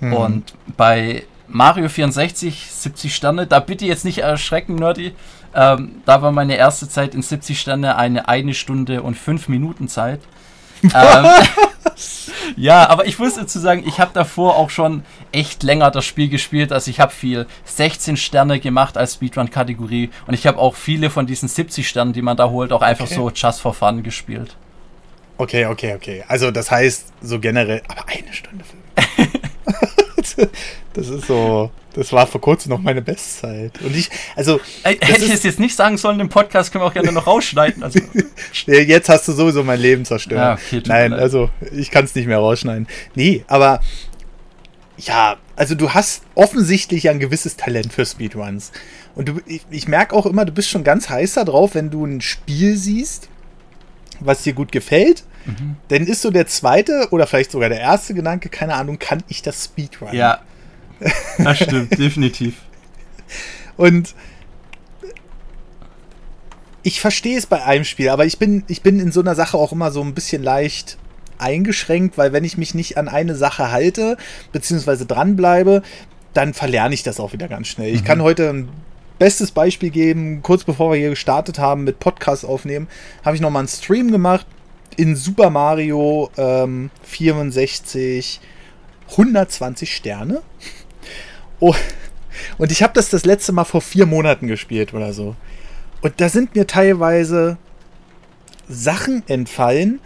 [0.00, 0.12] Mhm.
[0.12, 5.14] Und bei Mario 64, 70 Sterne, da bitte jetzt nicht erschrecken, Nerdy.
[5.54, 9.88] Ähm, da war meine erste Zeit in 70 Sterne eine eine Stunde und fünf Minuten
[9.88, 10.20] Zeit.
[10.82, 11.26] Ähm,
[12.56, 16.28] ja, aber ich muss dazu sagen, ich habe davor auch schon echt länger das Spiel
[16.28, 16.72] gespielt.
[16.72, 21.26] Also ich habe viel 16 Sterne gemacht als Speedrun-Kategorie und ich habe auch viele von
[21.26, 23.14] diesen 70 Sternen, die man da holt, auch einfach okay.
[23.14, 24.56] so just for fun gespielt.
[25.38, 26.24] Okay, okay, okay.
[26.28, 28.64] Also das heißt so generell, aber eine Stunde.
[30.92, 31.70] das ist so.
[31.94, 33.80] Das war vor kurzem noch meine Bestzeit.
[33.82, 34.60] Und ich, also.
[34.82, 37.82] Hätte ich es jetzt nicht sagen sollen, im Podcast können wir auch gerne noch rausschneiden.
[37.82, 38.00] Also.
[38.66, 40.40] jetzt hast du sowieso mein Leben zerstört.
[40.40, 42.86] Ja, okay, Nein, also ich kann es nicht mehr rausschneiden.
[43.14, 43.80] Nee, aber
[44.98, 48.72] ja, also du hast offensichtlich ein gewisses Talent für Speedruns.
[49.14, 51.90] Und du, ich, ich merke auch immer, du bist schon ganz heiß da drauf, wenn
[51.90, 53.28] du ein Spiel siehst,
[54.20, 55.24] was dir gut gefällt.
[55.46, 55.76] Mhm.
[55.88, 59.42] Dann ist so der zweite oder vielleicht sogar der erste Gedanke, keine Ahnung, kann ich
[59.42, 60.12] das Speedrun?
[60.12, 60.40] Ja,
[61.38, 62.56] das stimmt, definitiv.
[63.76, 64.14] Und
[66.82, 69.56] ich verstehe es bei einem Spiel, aber ich bin, ich bin in so einer Sache
[69.56, 70.98] auch immer so ein bisschen leicht
[71.38, 74.16] eingeschränkt, weil wenn ich mich nicht an eine Sache halte,
[74.52, 75.82] beziehungsweise dranbleibe,
[76.34, 77.90] dann verlerne ich das auch wieder ganz schnell.
[77.90, 77.96] Mhm.
[77.96, 78.68] Ich kann heute ein
[79.18, 82.88] bestes Beispiel geben, kurz bevor wir hier gestartet haben mit Podcast aufnehmen,
[83.24, 84.46] habe ich nochmal einen Stream gemacht
[84.96, 88.40] in Super Mario ähm, 64
[89.10, 90.42] 120 Sterne.
[91.60, 91.74] Oh,
[92.58, 95.36] und ich habe das das letzte Mal vor vier Monaten gespielt oder so.
[96.00, 97.58] Und da sind mir teilweise
[98.68, 100.00] Sachen entfallen,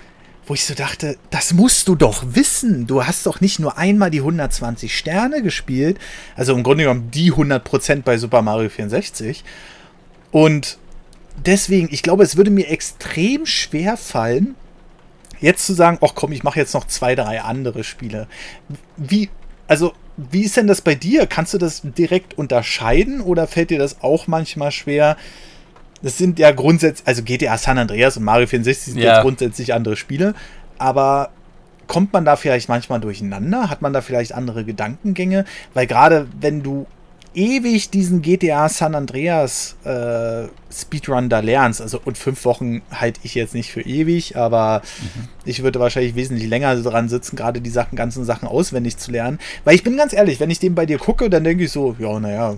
[0.46, 2.86] wo ich so dachte, das musst du doch wissen.
[2.86, 5.98] Du hast doch nicht nur einmal die 120 Sterne gespielt,
[6.36, 9.44] also im Grunde genommen die 100% bei Super Mario 64.
[10.32, 10.78] Und
[11.36, 14.54] deswegen, ich glaube, es würde mir extrem schwer fallen,
[15.40, 18.26] jetzt zu sagen, ach komm, ich mache jetzt noch zwei, drei andere Spiele.
[18.96, 19.30] Wie,
[19.66, 21.26] also, wie ist denn das bei dir?
[21.26, 25.16] Kannst du das direkt unterscheiden oder fällt dir das auch manchmal schwer,
[26.02, 29.14] das sind ja grundsätzlich, also GTA San Andreas und Mario 64 sind ja.
[29.14, 30.34] jetzt grundsätzlich andere Spiele,
[30.78, 31.30] aber
[31.86, 33.70] kommt man da vielleicht manchmal durcheinander?
[33.70, 35.44] Hat man da vielleicht andere Gedankengänge?
[35.72, 36.86] Weil gerade wenn du
[37.34, 43.34] ewig diesen GTA San Andreas äh, Speedrun da lernst, also und fünf Wochen halte ich
[43.34, 45.28] jetzt nicht für ewig, aber mhm.
[45.44, 49.38] ich würde wahrscheinlich wesentlich länger dran sitzen, gerade die Sachen, ganzen Sachen auswendig zu lernen.
[49.64, 51.94] Weil ich bin ganz ehrlich, wenn ich den bei dir gucke, dann denke ich so,
[51.98, 52.56] ja, naja,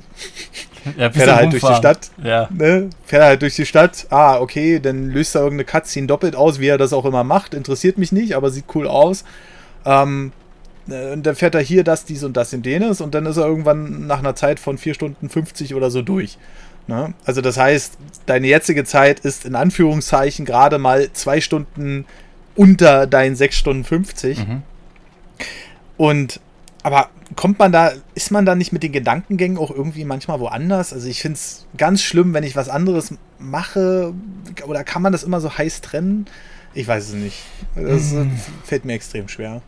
[0.97, 2.11] ja, fährt er halt durch die Stadt.
[2.23, 2.49] Ja.
[2.51, 2.91] Ne?
[3.05, 4.07] Fährt er halt durch die Stadt.
[4.11, 7.55] Ah, okay, dann löst er irgendeine Cutscene doppelt aus, wie er das auch immer macht.
[7.55, 9.25] Interessiert mich nicht, aber sieht cool aus.
[9.85, 10.46] Ähm, äh,
[10.87, 13.47] und dann fährt er hier das, dies und das in denes und dann ist er
[13.47, 16.39] irgendwann nach einer Zeit von 4 Stunden 50 oder so durch.
[16.87, 17.15] Ne?
[17.25, 22.05] Also das heißt, deine jetzige Zeit ist in Anführungszeichen gerade mal 2 Stunden
[22.55, 24.39] unter deinen 6 Stunden 50.
[24.39, 24.63] Mhm.
[25.97, 26.41] Und
[26.83, 30.93] aber kommt man da, ist man da nicht mit den Gedankengängen auch irgendwie manchmal woanders?
[30.93, 34.15] Also ich finde es ganz schlimm, wenn ich was anderes mache.
[34.65, 36.27] Oder kann man das immer so heiß trennen?
[36.75, 37.43] Ich weiß es nicht.
[37.75, 38.39] Das mhm.
[38.63, 39.63] fällt mir extrem schwer.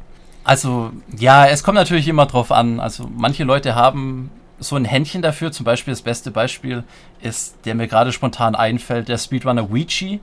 [0.49, 2.81] Also, ja, es kommt natürlich immer drauf an.
[2.81, 5.53] Also, manche Leute haben so ein Händchen dafür.
[5.53, 6.85] Zum Beispiel, das beste Beispiel
[7.21, 10.21] ist, der mir gerade spontan einfällt, der Speedrunner Ouija.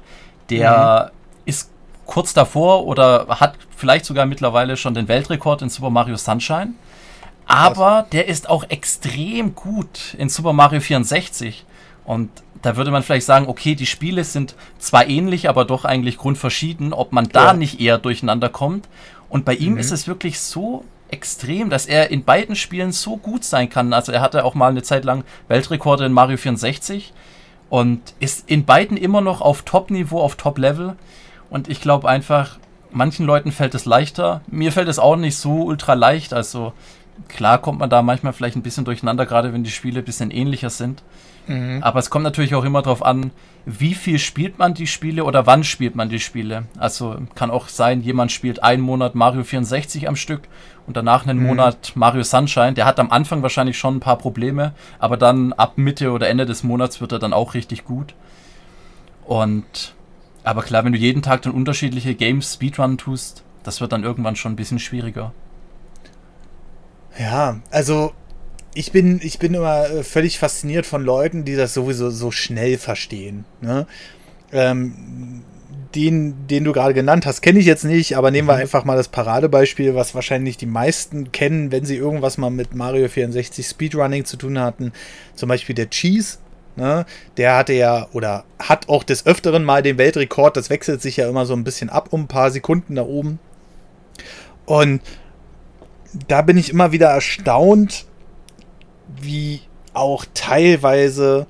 [0.50, 1.42] Der mhm.
[1.46, 1.70] ist
[2.08, 6.74] kurz davor oder hat vielleicht sogar mittlerweile schon den Weltrekord in Super Mario Sunshine.
[7.46, 11.66] Aber der ist auch extrem gut in Super Mario 64.
[12.04, 12.32] Und
[12.64, 16.94] da würde man vielleicht sagen, okay, die Spiele sind zwar ähnlich, aber doch eigentlich grundverschieden,
[16.94, 17.54] ob man da ja.
[17.54, 18.88] nicht eher durcheinander kommt.
[19.36, 19.80] Und bei ihm mhm.
[19.80, 23.92] ist es wirklich so extrem, dass er in beiden Spielen so gut sein kann.
[23.92, 27.12] Also er hatte auch mal eine Zeit lang Weltrekorde in Mario 64
[27.70, 30.96] und ist in beiden immer noch auf Top-Niveau, auf Top-Level.
[31.50, 32.60] Und ich glaube einfach,
[32.92, 34.40] manchen Leuten fällt es leichter.
[34.48, 36.34] Mir fällt es auch nicht so ultra leicht.
[36.34, 36.72] Also
[37.28, 40.32] klar kommt man da manchmal vielleicht ein bisschen durcheinander, gerade wenn die Spiele ein bisschen
[40.32, 41.04] ähnlicher sind.
[41.48, 41.84] Mhm.
[41.84, 43.32] Aber es kommt natürlich auch immer darauf an,
[43.66, 46.66] wie viel spielt man die Spiele oder wann spielt man die Spiele.
[46.78, 50.42] Also kann auch sein, jemand spielt einen Monat Mario 64 am Stück
[50.88, 51.48] und danach einen mhm.
[51.48, 52.74] Monat Mario Sunshine.
[52.74, 56.46] Der hat am Anfang wahrscheinlich schon ein paar Probleme, aber dann ab Mitte oder Ende
[56.46, 58.14] des Monats wird er dann auch richtig gut.
[59.26, 59.96] Und
[60.44, 64.36] aber klar, wenn du jeden Tag dann unterschiedliche Games Speedrun tust, das wird dann irgendwann
[64.36, 65.34] schon ein bisschen schwieriger.
[67.18, 68.14] Ja, also
[68.74, 72.78] ich bin, ich bin immer äh, völlig fasziniert von Leuten, die das sowieso so schnell
[72.78, 73.46] verstehen.
[73.62, 73.88] Ne?
[74.52, 75.44] Ähm,
[75.96, 78.62] den, den du gerade genannt hast, kenne ich jetzt nicht, aber nehmen wir mhm.
[78.62, 83.08] einfach mal das Paradebeispiel, was wahrscheinlich die meisten kennen, wenn sie irgendwas mal mit Mario
[83.08, 84.92] 64 Speedrunning zu tun hatten.
[85.36, 86.40] Zum Beispiel der Cheese.
[86.76, 87.06] Ne?
[87.38, 90.58] Der hatte ja oder hat auch des Öfteren mal den Weltrekord.
[90.58, 93.40] Das wechselt sich ja immer so ein bisschen ab um ein paar Sekunden da oben.
[94.66, 95.02] Und
[96.28, 98.06] da bin ich immer wieder erstaunt,
[99.22, 99.62] wie
[99.94, 101.48] auch teilweise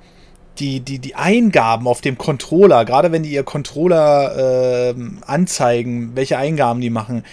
[0.60, 6.38] die, die, die Eingaben auf dem Controller, gerade wenn die ihr Controller äh, anzeigen, welche
[6.38, 7.24] Eingaben die machen,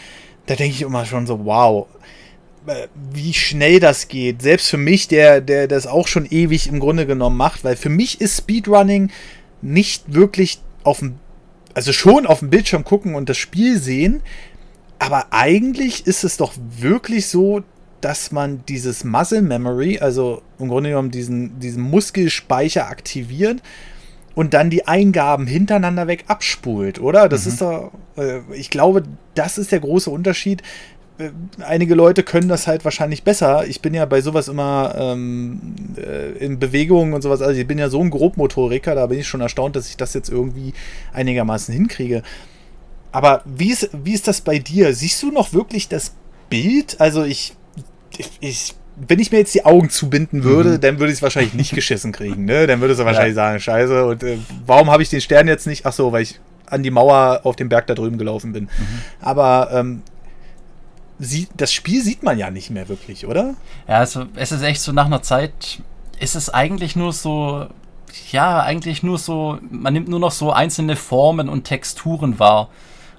[0.46, 1.86] da denke ich immer schon so, wow,
[2.66, 4.42] äh, wie schnell das geht.
[4.42, 7.90] Selbst für mich, der, der das auch schon ewig im Grunde genommen macht, weil für
[7.90, 9.10] mich ist Speedrunning
[9.60, 11.16] nicht wirklich auf dem,
[11.74, 14.22] also schon auf dem Bildschirm gucken und das Spiel sehen,
[15.02, 17.64] aber eigentlich ist es doch wirklich so,
[18.00, 23.60] dass man dieses Muscle Memory, also im Grunde genommen diesen, diesen Muskelspeicher aktiviert
[24.36, 27.28] und dann die Eingaben hintereinander weg abspult, oder?
[27.28, 27.50] Das mhm.
[27.50, 29.02] ist doch, äh, ich glaube,
[29.34, 30.62] das ist der große Unterschied.
[31.18, 31.30] Äh,
[31.66, 33.66] einige Leute können das halt wahrscheinlich besser.
[33.66, 37.42] Ich bin ja bei sowas immer ähm, äh, in Bewegung und sowas.
[37.42, 40.14] Also ich bin ja so ein Grobmotoriker, da bin ich schon erstaunt, dass ich das
[40.14, 40.74] jetzt irgendwie
[41.12, 42.22] einigermaßen hinkriege.
[43.12, 44.94] Aber wie ist, wie ist das bei dir?
[44.94, 46.14] Siehst du noch wirklich das
[46.48, 47.00] Bild?
[47.00, 47.54] Also ich,
[48.16, 50.80] ich, ich wenn ich mir jetzt die Augen zubinden würde, mhm.
[50.80, 52.44] dann würde ich es wahrscheinlich nicht geschissen kriegen.
[52.44, 52.66] Ne?
[52.66, 53.42] Dann würde es wahrscheinlich ja.
[53.42, 55.86] sagen, scheiße, und äh, warum habe ich den Stern jetzt nicht?
[55.86, 58.64] Ach so, weil ich an die Mauer auf dem Berg da drüben gelaufen bin.
[58.64, 59.02] Mhm.
[59.20, 60.02] Aber ähm,
[61.18, 63.54] sie, das Spiel sieht man ja nicht mehr wirklich, oder?
[63.88, 65.82] Ja, also es ist echt so nach einer Zeit,
[66.18, 67.66] ist es eigentlich nur so,
[68.30, 72.68] ja, eigentlich nur so, man nimmt nur noch so einzelne Formen und Texturen wahr.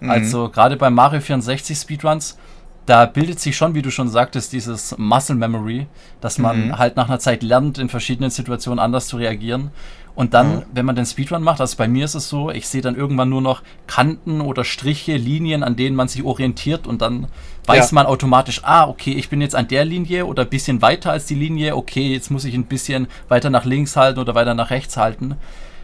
[0.03, 0.09] Mhm.
[0.09, 2.37] Also gerade bei Mario 64 Speedruns,
[2.85, 5.87] da bildet sich schon, wie du schon sagtest, dieses Muscle Memory,
[6.19, 6.77] dass man mhm.
[6.77, 9.71] halt nach einer Zeit lernt, in verschiedenen Situationen anders zu reagieren.
[10.15, 10.63] Und dann, mhm.
[10.73, 13.29] wenn man den Speedrun macht, also bei mir ist es so, ich sehe dann irgendwann
[13.29, 17.27] nur noch Kanten oder Striche, Linien, an denen man sich orientiert und dann
[17.65, 17.95] weiß ja.
[17.95, 21.25] man automatisch, ah, okay, ich bin jetzt an der Linie oder ein bisschen weiter als
[21.25, 24.69] die Linie, okay, jetzt muss ich ein bisschen weiter nach links halten oder weiter nach
[24.69, 25.35] rechts halten.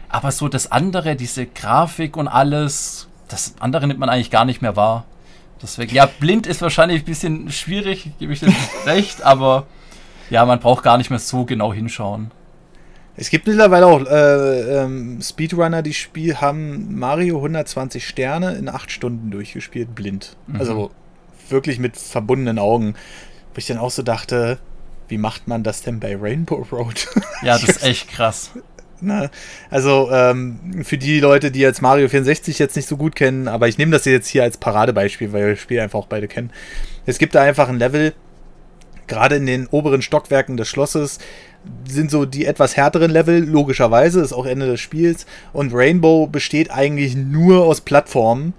[0.08, 4.62] Aber so das andere, diese Grafik und alles, das andere nimmt man eigentlich gar nicht
[4.62, 5.04] mehr wahr.
[5.62, 8.52] Deswegen, ja, blind ist wahrscheinlich ein bisschen schwierig, gebe ich dir
[8.86, 9.66] recht, aber
[10.30, 12.30] ja, man braucht gar nicht mehr so genau hinschauen.
[13.16, 18.90] Es gibt mittlerweile auch äh, ähm, Speedrunner, die Spiel haben Mario 120 Sterne in 8
[18.90, 20.36] Stunden durchgespielt, blind.
[20.46, 20.60] Mhm.
[20.60, 20.90] Also
[21.50, 22.94] wirklich mit verbundenen Augen.
[23.52, 24.58] Wo ich dann auch so dachte,
[25.08, 27.08] wie macht man das denn bei Rainbow Road?
[27.42, 28.52] Ja, das ist echt krass.
[29.02, 29.30] Ne?
[29.70, 33.68] Also ähm, für die Leute, die jetzt Mario 64 jetzt nicht so gut kennen, aber
[33.68, 36.50] ich nehme das jetzt hier als Paradebeispiel, weil wir das Spiel einfach auch beide kennen.
[37.06, 38.12] Es gibt da einfach ein Level,
[39.06, 41.18] gerade in den oberen Stockwerken des Schlosses,
[41.86, 45.26] sind so die etwas härteren Level, logischerweise, ist auch Ende des Spiels.
[45.52, 48.54] Und Rainbow besteht eigentlich nur aus Plattformen,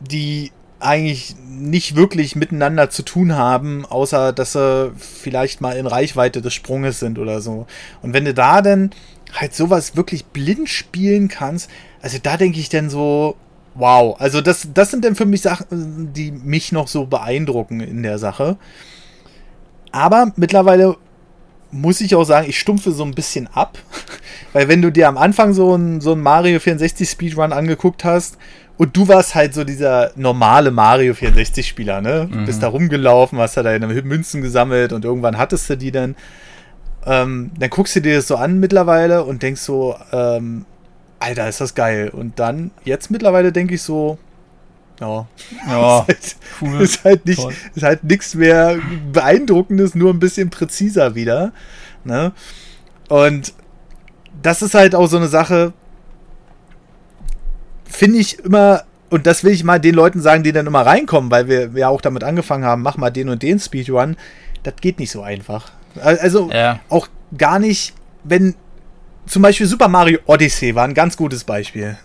[0.00, 6.42] die eigentlich nicht wirklich miteinander zu tun haben, außer dass sie vielleicht mal in Reichweite
[6.42, 7.66] des Sprunges sind oder so.
[8.02, 8.90] Und wenn du da dann
[9.32, 13.36] halt sowas wirklich blind spielen kannst, also da denke ich dann so,
[13.74, 18.02] wow, also das, das sind dann für mich Sachen, die mich noch so beeindrucken in
[18.02, 18.56] der Sache.
[19.92, 20.96] Aber mittlerweile
[21.70, 23.78] muss ich auch sagen, ich stumpfe so ein bisschen ab.
[24.52, 28.36] Weil wenn du dir am Anfang so ein, so ein Mario 64 Speedrun angeguckt hast
[28.76, 32.28] und du warst halt so dieser normale Mario 64 Spieler, ne?
[32.30, 32.44] Mhm.
[32.44, 36.14] Bist da rumgelaufen, hast da deine Münzen gesammelt und irgendwann hattest du die dann.
[37.04, 40.64] Ähm, dann guckst du dir das so an mittlerweile und denkst so, ähm,
[41.18, 42.10] Alter, ist das geil.
[42.10, 44.18] Und dann, jetzt mittlerweile denke ich so,
[45.00, 45.26] ja.
[45.68, 46.80] ja ist halt, cool.
[46.80, 48.78] Ist halt, nicht, ist halt nichts mehr
[49.12, 51.52] Beeindruckendes, nur ein bisschen präziser wieder.
[52.04, 52.32] Ne?
[53.08, 53.52] Und
[54.42, 55.72] das ist halt auch so eine Sache,
[57.84, 61.30] finde ich immer, und das will ich mal den Leuten sagen, die dann immer reinkommen,
[61.30, 64.16] weil wir ja auch damit angefangen haben, mach mal den und den Speedrun.
[64.62, 65.72] Das geht nicht so einfach.
[66.00, 66.80] Also ja.
[66.88, 68.54] auch gar nicht, wenn
[69.26, 71.96] zum Beispiel Super Mario Odyssey war ein ganz gutes Beispiel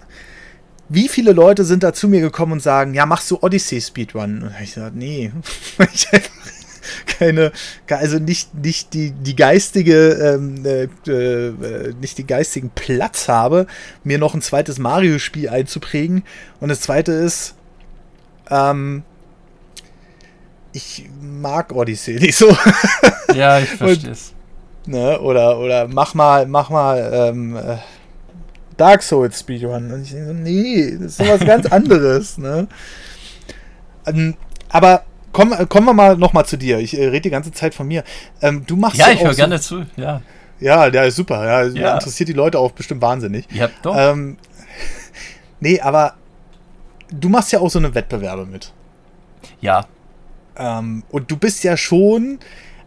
[0.90, 4.44] wie viele Leute sind da zu mir gekommen und sagen, ja, machst du Odyssey Speedrun?
[4.44, 5.32] Und ich gesagt, nee,
[5.94, 6.32] ich einfach
[7.06, 7.52] keine,
[7.90, 13.68] also nicht, nicht die, die geistige, ähm, äh, äh, nicht den geistigen Platz habe,
[14.06, 16.24] mir noch ein zweites Mario-Spiel einzuprägen.
[16.62, 17.56] Und das zweite ist,
[18.50, 19.04] ähm,
[20.78, 22.56] ich mag Odyssey nicht so.
[23.34, 24.34] Ja, ich verstehe es.
[24.86, 27.78] Ne, oder, oder mach mal, mach mal, ähm, äh,
[28.78, 29.92] Dark Souls Speedrun.
[29.92, 32.38] Und ich denke so, nee, das ist sowas ganz anderes.
[32.38, 32.68] Ne?
[34.06, 34.36] Ähm,
[34.70, 36.80] aber komm, kommen wir mal nochmal zu dir.
[36.80, 38.04] Ich äh, rede die ganze Zeit von mir.
[38.42, 39.84] Ähm, du machst ja, ich höre so, gerne zu.
[39.98, 40.22] Ja,
[40.60, 41.46] ja, der ist super.
[41.46, 41.94] Ja, ja.
[41.96, 43.46] Interessiert die Leute auch bestimmt wahnsinnig.
[43.52, 43.96] Ja, doch.
[43.96, 44.38] Ähm,
[45.60, 46.16] nee, aber
[47.12, 48.72] du machst ja auch so eine Wettbewerbe mit.
[49.60, 49.86] Ja.
[50.58, 52.40] Ähm, und du bist ja schon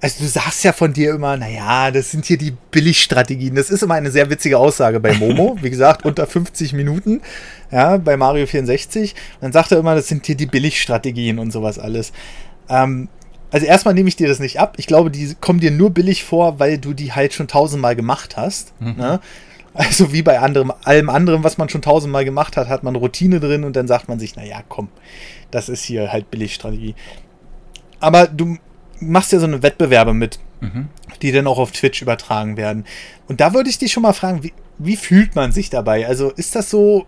[0.02, 3.54] also du sagst ja von dir immer, naja, das sind hier die Billigstrategien.
[3.54, 5.58] Das ist immer eine sehr witzige Aussage bei Momo.
[5.62, 7.20] Wie gesagt, unter 50 Minuten,
[7.70, 9.12] ja, bei Mario 64.
[9.12, 12.12] Und dann sagt er immer, das sind hier die Billigstrategien und sowas alles.
[12.70, 13.08] Ähm,
[13.50, 14.74] also erstmal nehme ich dir das nicht ab.
[14.78, 18.38] Ich glaube, die kommen dir nur billig vor, weil du die halt schon tausendmal gemacht
[18.38, 18.72] hast.
[18.80, 18.94] Mhm.
[18.96, 19.20] Ne?
[19.74, 23.38] Also wie bei anderem, allem anderen, was man schon tausendmal gemacht hat, hat man Routine
[23.38, 24.88] drin und dann sagt man sich, naja, komm,
[25.50, 26.94] das ist hier halt Billigstrategie.
[28.00, 28.56] Aber du
[29.00, 30.88] machst ja so eine Wettbewerbe mit, mhm.
[31.22, 32.84] die dann auch auf Twitch übertragen werden.
[33.28, 36.06] Und da würde ich dich schon mal fragen, wie, wie fühlt man sich dabei?
[36.06, 37.06] Also ist das so,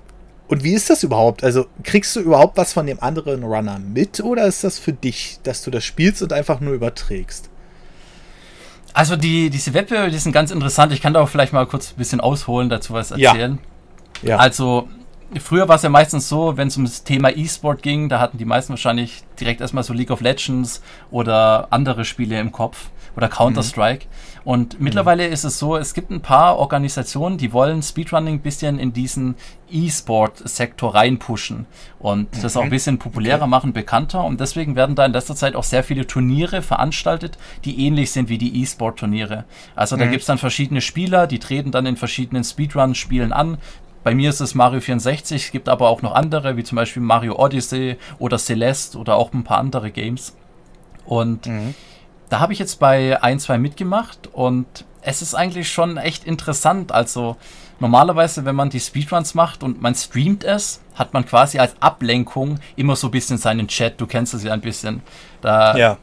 [0.48, 1.44] und wie ist das überhaupt?
[1.44, 5.38] Also kriegst du überhaupt was von dem anderen Runner mit oder ist das für dich,
[5.42, 7.48] dass du das spielst und einfach nur überträgst?
[8.94, 10.92] Also die, diese Wettbewerbe, die sind ganz interessant.
[10.92, 13.58] Ich kann da auch vielleicht mal kurz ein bisschen ausholen, dazu was erzählen.
[14.20, 14.28] Ja.
[14.30, 14.36] ja.
[14.36, 14.88] Also
[15.40, 18.38] früher war es ja meistens so, wenn es um das Thema E-Sport ging, da hatten
[18.38, 23.28] die meisten wahrscheinlich direkt erstmal so League of Legends oder andere Spiele im Kopf oder
[23.28, 24.06] Counter-Strike.
[24.06, 24.40] Mhm.
[24.44, 24.84] Und mhm.
[24.84, 28.92] mittlerweile ist es so, es gibt ein paar Organisationen, die wollen Speedrunning ein bisschen in
[28.92, 29.36] diesen
[29.70, 31.66] E-Sport-Sektor reinpushen
[31.98, 32.42] und mhm.
[32.42, 33.50] das auch ein bisschen populärer okay.
[33.50, 34.24] machen, bekannter.
[34.24, 38.28] Und deswegen werden da in letzter Zeit auch sehr viele Turniere veranstaltet, die ähnlich sind
[38.28, 39.44] wie die E-Sport-Turniere.
[39.74, 40.10] Also da mhm.
[40.10, 43.58] gibt es dann verschiedene Spieler, die treten dann in verschiedenen Speedrun-Spielen an,
[44.04, 47.02] bei mir ist es Mario 64, es gibt aber auch noch andere, wie zum Beispiel
[47.02, 50.34] Mario Odyssey oder Celeste oder auch ein paar andere Games.
[51.04, 51.74] Und mhm.
[52.28, 56.92] da habe ich jetzt bei ein, zwei mitgemacht und es ist eigentlich schon echt interessant.
[56.92, 57.36] Also
[57.80, 62.58] normalerweise, wenn man die Speedruns macht und man streamt es, hat man quasi als Ablenkung
[62.76, 64.00] immer so ein bisschen seinen Chat.
[64.00, 65.02] Du kennst es ja ein bisschen.
[65.40, 65.98] Da, ja.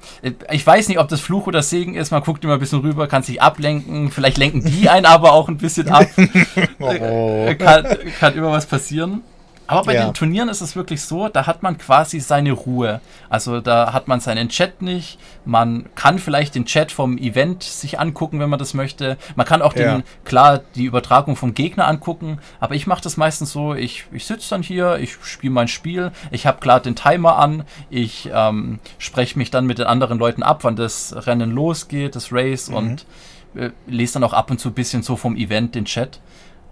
[0.51, 2.11] Ich weiß nicht, ob das Fluch oder Segen ist.
[2.11, 4.11] Man guckt immer ein bisschen rüber, kann sich ablenken.
[4.11, 6.07] Vielleicht lenken die einen aber auch ein bisschen ab.
[6.79, 7.53] oh.
[7.57, 7.85] kann,
[8.19, 9.21] kann immer was passieren.
[9.69, 10.05] Aber bei ja.
[10.05, 13.01] den Turnieren ist es wirklich so, da hat man quasi seine Ruhe.
[13.29, 15.19] Also da hat man seinen Chat nicht.
[15.45, 19.15] Man kann vielleicht den Chat vom Event sich angucken, wenn man das möchte.
[19.35, 19.97] Man kann auch ja.
[19.97, 22.39] den, klar, die Übertragung vom Gegner angucken.
[22.59, 26.11] Aber ich mache das meistens so, ich, ich sitze dann hier, ich spiele mein Spiel,
[26.31, 30.41] ich habe klar den Timer an, ich ähm, spreche mich dann mit den anderen Leuten
[30.41, 32.75] ab, wann das Rennen losgeht, das Race mhm.
[32.75, 33.05] und
[33.53, 36.19] äh, lese dann auch ab und zu ein bisschen so vom Event den Chat.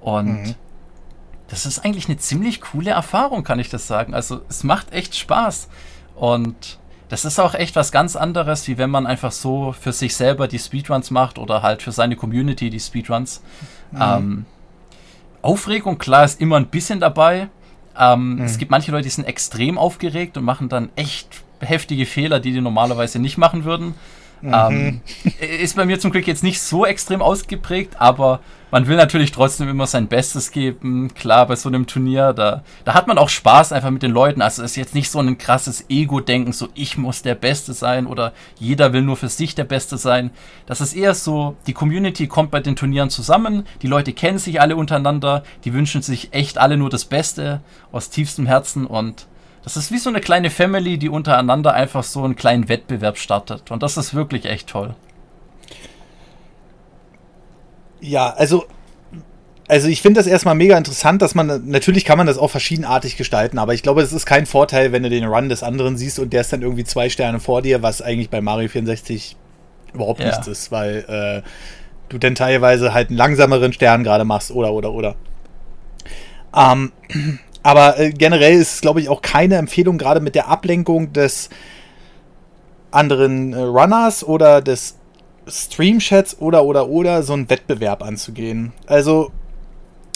[0.01, 0.55] Und mhm
[1.47, 4.13] das ist eigentlich eine ziemlich coole Erfahrung, kann ich das sagen.
[4.13, 5.69] Also es macht echt Spaß.
[6.15, 6.79] Und
[7.09, 10.47] das ist auch echt was ganz anderes, wie wenn man einfach so für sich selber
[10.47, 13.41] die Speedruns macht oder halt für seine Community die Speedruns.
[13.91, 13.99] Mhm.
[14.01, 14.45] Ähm,
[15.41, 17.49] Aufregung, klar, ist immer ein bisschen dabei.
[17.97, 18.41] Ähm, mhm.
[18.43, 22.51] Es gibt manche Leute, die sind extrem aufgeregt und machen dann echt heftige Fehler, die
[22.51, 23.95] die normalerweise nicht machen würden.
[24.41, 24.53] Mhm.
[24.53, 25.01] Ähm,
[25.59, 29.69] ist bei mir zum Glück jetzt nicht so extrem ausgeprägt, aber man will natürlich trotzdem
[29.69, 31.13] immer sein Bestes geben.
[31.13, 34.41] Klar, bei so einem Turnier, da, da hat man auch Spaß einfach mit den Leuten.
[34.41, 38.05] Also es ist jetzt nicht so ein krasses Ego-Denken, so ich muss der Beste sein
[38.05, 40.31] oder jeder will nur für sich der Beste sein.
[40.65, 44.59] Das ist eher so, die Community kommt bei den Turnieren zusammen, die Leute kennen sich
[44.59, 49.27] alle untereinander, die wünschen sich echt alle nur das Beste aus tiefstem Herzen und
[49.67, 53.69] das ist wie so eine kleine Family, die untereinander einfach so einen kleinen Wettbewerb startet.
[53.69, 54.95] Und das ist wirklich echt toll.
[57.99, 58.65] Ja, also
[59.67, 63.17] also ich finde das erstmal mega interessant, dass man, natürlich kann man das auch verschiedenartig
[63.17, 66.17] gestalten, aber ich glaube, es ist kein Vorteil, wenn du den Run des anderen siehst
[66.19, 69.35] und der ist dann irgendwie zwei Sterne vor dir, was eigentlich bei Mario 64
[69.93, 70.27] überhaupt ja.
[70.27, 71.49] nichts ist, weil äh,
[72.07, 75.15] du dann teilweise halt einen langsameren Stern gerade machst oder, oder, oder.
[76.55, 76.93] Ähm,
[77.67, 81.49] aber äh, generell ist es, glaube ich, auch keine Empfehlung, gerade mit der Ablenkung des
[82.91, 84.95] anderen äh, Runners oder des
[85.49, 88.71] Stream-Chats oder, oder, oder so einen Wettbewerb anzugehen.
[88.85, 89.33] Also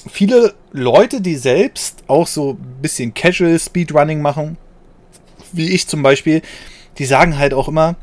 [0.09, 4.55] viele Leute, die selbst auch so ein bisschen Casual Speedrunning machen,
[5.51, 6.43] wie ich zum Beispiel,
[6.99, 7.97] die sagen halt auch immer,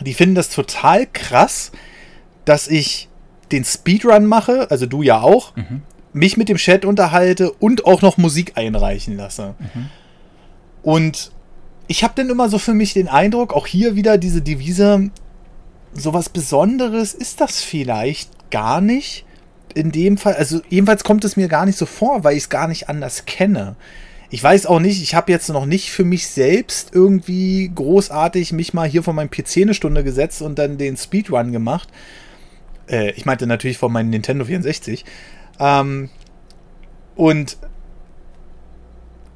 [0.00, 1.70] die finden das total krass,
[2.46, 3.10] dass ich
[3.52, 8.02] den Speedrun mache, also du ja auch, mhm mich mit dem Chat unterhalte und auch
[8.02, 9.54] noch Musik einreichen lasse.
[9.58, 9.88] Mhm.
[10.82, 11.30] Und
[11.86, 15.10] ich habe dann immer so für mich den Eindruck, auch hier wieder diese Devise,
[15.92, 19.24] sowas Besonderes ist das vielleicht gar nicht.
[19.74, 22.48] In dem Fall, also jedenfalls kommt es mir gar nicht so vor, weil ich es
[22.48, 23.76] gar nicht anders kenne.
[24.30, 28.74] Ich weiß auch nicht, ich habe jetzt noch nicht für mich selbst irgendwie großartig mich
[28.74, 31.88] mal hier vor meinem PC eine Stunde gesetzt und dann den Speedrun gemacht.
[32.88, 35.04] Äh, ich meinte natürlich von meinem Nintendo 64.
[35.60, 36.08] Ähm,
[37.14, 37.58] und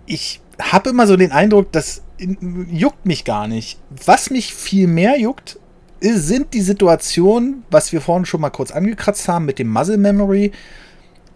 [0.06, 3.78] ich habe immer so den Eindruck, das juckt mich gar nicht.
[4.04, 5.58] Was mich viel mehr juckt,
[6.00, 10.52] sind die Situationen, was wir vorhin schon mal kurz angekratzt haben mit dem Muzzle Memory,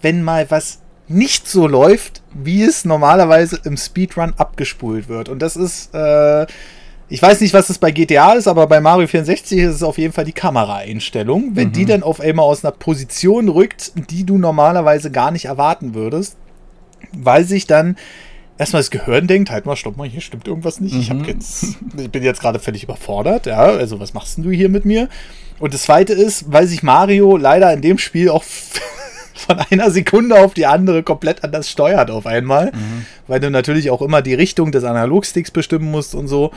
[0.03, 5.29] wenn mal was nicht so läuft, wie es normalerweise im Speedrun abgespult wird.
[5.29, 6.47] Und das ist äh,
[7.11, 9.97] ich weiß nicht, was es bei GTA ist, aber bei Mario 64 ist es auf
[9.97, 11.53] jeden Fall die Kameraeinstellung.
[11.55, 11.73] Wenn mhm.
[11.73, 16.37] die dann auf einmal aus einer Position rückt, die du normalerweise gar nicht erwarten würdest,
[17.17, 17.97] weil sich dann
[18.59, 21.13] erstmal das Gehirn denkt, halt mal, stopp mal, hier stimmt irgendwas nicht.
[21.13, 21.23] Mhm.
[21.23, 21.67] Ich, jetzt,
[21.97, 25.09] ich bin jetzt gerade völlig überfordert, ja, also was machst denn du hier mit mir?
[25.59, 28.45] Und das zweite ist, weil sich Mario leider in dem Spiel auch
[29.35, 33.07] von einer Sekunde auf die andere komplett anders steuert auf einmal, mhm.
[33.27, 36.51] weil du natürlich auch immer die Richtung des Analogsticks bestimmen musst und so.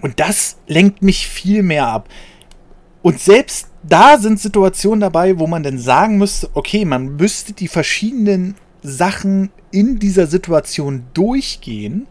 [0.00, 2.08] Und das lenkt mich viel mehr ab.
[3.02, 7.68] Und selbst da sind Situationen dabei, wo man dann sagen müsste, okay, man müsste die
[7.68, 12.06] verschiedenen Sachen in dieser Situation durchgehen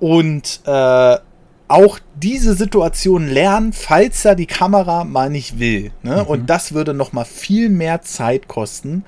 [0.00, 1.16] und äh,
[1.68, 5.92] auch diese Situation lernen, falls er die Kamera mal nicht will.
[6.02, 6.22] Ne?
[6.22, 6.28] Mhm.
[6.28, 9.04] Und das würde noch mal viel mehr Zeit kosten.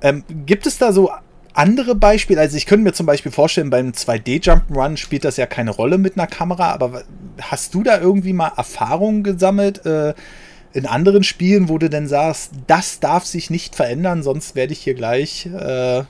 [0.00, 1.10] Ähm, gibt es da so
[1.54, 5.70] andere Beispiele, also ich könnte mir zum Beispiel vorstellen, beim 2D-Jump'n'Run spielt das ja keine
[5.70, 7.04] Rolle mit einer Kamera, aber
[7.40, 10.14] hast du da irgendwie mal Erfahrungen gesammelt äh,
[10.72, 14.80] in anderen Spielen, wo du denn sagst, das darf sich nicht verändern, sonst werde ich
[14.80, 16.02] hier gleich, äh,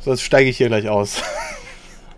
[0.00, 1.22] sonst steige ich hier gleich aus.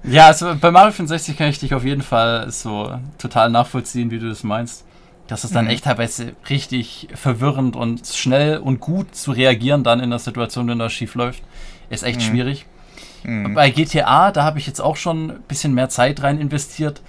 [0.06, 4.18] Ja, also bei Mario 65 kann ich dich auf jeden Fall so total nachvollziehen, wie
[4.18, 4.84] du das meinst.
[5.28, 5.70] Das ist dann mhm.
[5.70, 10.78] echt teilweise richtig verwirrend und schnell und gut zu reagieren dann in der Situation, wenn
[10.78, 11.42] das schief läuft,
[11.94, 12.24] ist echt mhm.
[12.24, 12.66] schwierig.
[13.24, 13.54] Mhm.
[13.54, 17.00] Bei GTA, da habe ich jetzt auch schon ein bisschen mehr Zeit rein investiert.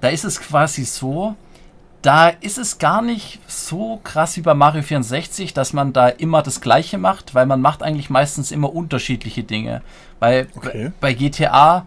[0.00, 1.34] Da ist es quasi so,
[2.02, 6.42] da ist es gar nicht so krass wie bei Mario 64, dass man da immer
[6.42, 9.82] das Gleiche macht, weil man macht eigentlich meistens immer unterschiedliche Dinge.
[10.20, 10.92] Bei, okay.
[11.00, 11.86] bei GTA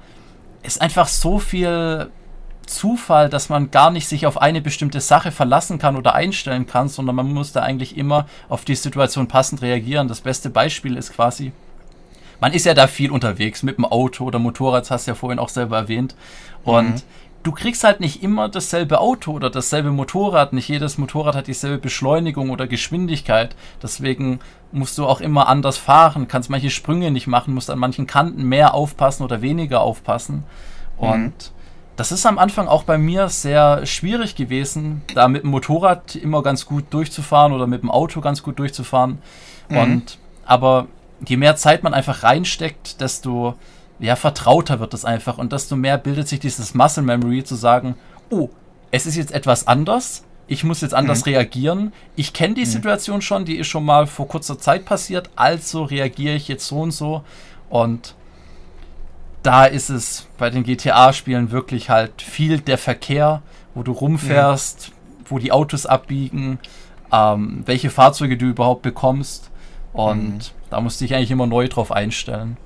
[0.62, 2.10] ist einfach so viel
[2.66, 6.90] Zufall, dass man gar nicht sich auf eine bestimmte Sache verlassen kann oder einstellen kann,
[6.90, 10.08] sondern man muss da eigentlich immer auf die Situation passend reagieren.
[10.08, 11.52] Das beste Beispiel ist quasi,
[12.40, 15.40] man ist ja da viel unterwegs mit dem Auto oder Motorrad, hast du ja vorhin
[15.40, 16.16] auch selber erwähnt.
[16.64, 17.02] Und mhm.
[17.44, 20.54] du kriegst halt nicht immer dasselbe Auto oder dasselbe Motorrad.
[20.54, 23.56] Nicht jedes Motorrad hat dieselbe Beschleunigung oder Geschwindigkeit.
[23.82, 24.40] Deswegen
[24.72, 28.44] musst du auch immer anders fahren, kannst manche Sprünge nicht machen, musst an manchen Kanten
[28.44, 30.44] mehr aufpassen oder weniger aufpassen.
[30.98, 31.60] Und mhm
[32.00, 36.42] das ist am Anfang auch bei mir sehr schwierig gewesen, da mit dem Motorrad immer
[36.44, 39.20] ganz gut durchzufahren oder mit dem Auto ganz gut durchzufahren.
[39.68, 39.78] Mhm.
[39.78, 40.88] Und aber
[41.26, 43.56] je mehr Zeit man einfach reinsteckt, desto
[44.00, 47.96] ja, vertrauter wird es einfach und desto mehr bildet sich dieses Muscle Memory zu sagen,
[48.30, 48.50] oh,
[48.92, 51.34] es ist jetzt etwas anders, ich muss jetzt anders mhm.
[51.34, 51.94] reagieren.
[52.16, 52.66] Ich kenne die mhm.
[52.66, 56.82] Situation schon, die ist schon mal vor kurzer Zeit passiert, also reagiere ich jetzt so
[56.82, 57.24] und so.
[57.70, 58.16] Und
[59.44, 63.42] da ist es bei den GTA-Spielen wirklich halt viel der Verkehr,
[63.76, 65.26] wo du rumfährst, mhm.
[65.30, 66.58] wo die Autos abbiegen,
[67.12, 69.52] ähm, welche Fahrzeuge du überhaupt bekommst.
[69.94, 70.59] Und mhm.
[70.70, 72.58] Da musste ich eigentlich immer neu drauf einstellen.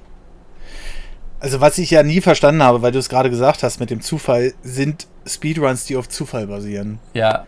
[1.40, 4.02] Also was ich ja nie verstanden habe, weil du es gerade gesagt hast mit dem
[4.02, 7.00] Zufall, sind Speedruns, die auf Zufall basieren.
[7.14, 7.46] Ja.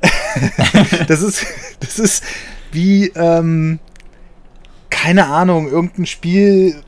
[1.08, 1.46] das ist,
[1.80, 2.24] das ist
[2.72, 3.80] wie, ähm,
[4.88, 6.82] keine Ahnung, irgendein Spiel,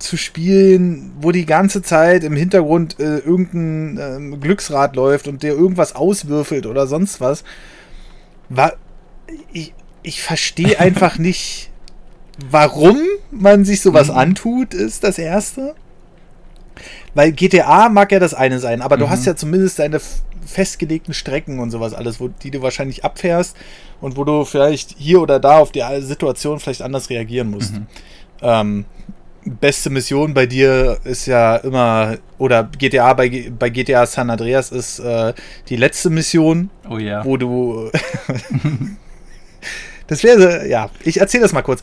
[0.00, 5.52] zu spielen, wo die ganze Zeit im Hintergrund äh, irgendein äh, Glücksrad läuft und der
[5.52, 7.44] irgendwas auswürfelt oder sonst was.
[8.48, 8.72] War,
[9.52, 11.69] ich, ich verstehe einfach nicht,
[12.50, 12.98] warum
[13.30, 14.16] man sich sowas mhm.
[14.16, 15.74] antut, ist das Erste.
[17.14, 19.00] Weil GTA mag ja das eine sein, aber mhm.
[19.00, 20.00] du hast ja zumindest deine
[20.46, 23.56] festgelegten Strecken und sowas alles, wo, die du wahrscheinlich abfährst
[24.00, 27.74] und wo du vielleicht hier oder da auf die Situation vielleicht anders reagieren musst.
[27.74, 27.86] Mhm.
[28.42, 28.84] Ähm,
[29.44, 34.98] beste Mission bei dir ist ja immer, oder GTA bei, bei GTA San Andreas ist
[34.98, 35.32] äh,
[35.68, 37.24] die letzte Mission, oh ja.
[37.24, 37.90] wo du.
[40.06, 41.80] das wäre, ja, ich erzähle das mal kurz.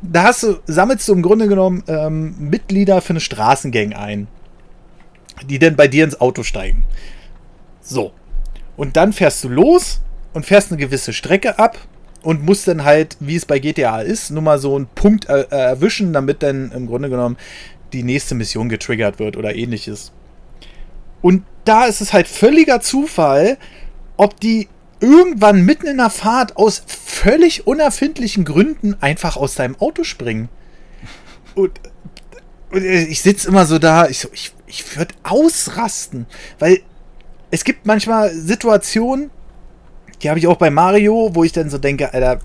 [0.00, 4.28] Da hast du, sammelst du im Grunde genommen ähm, Mitglieder für eine Straßengang ein,
[5.46, 6.84] die dann bei dir ins Auto steigen.
[7.80, 8.12] So.
[8.76, 10.00] Und dann fährst du los
[10.34, 11.78] und fährst eine gewisse Strecke ab
[12.22, 15.50] und muss dann halt, wie es bei GTA ist, nur mal so einen Punkt er
[15.50, 17.36] erwischen, damit dann im Grunde genommen
[17.92, 20.12] die nächste Mission getriggert wird oder ähnliches.
[21.22, 23.58] Und da ist es halt völliger Zufall,
[24.16, 24.68] ob die
[25.00, 30.48] irgendwann mitten in der Fahrt aus völlig unerfindlichen Gründen einfach aus deinem Auto springen.
[31.54, 31.72] Und,
[32.70, 36.26] und ich sitze immer so da, ich, so, ich, ich würde ausrasten,
[36.58, 36.80] weil
[37.50, 39.30] es gibt manchmal Situationen,
[40.22, 42.40] die habe ich auch bei Mario, wo ich dann so denke, Alter,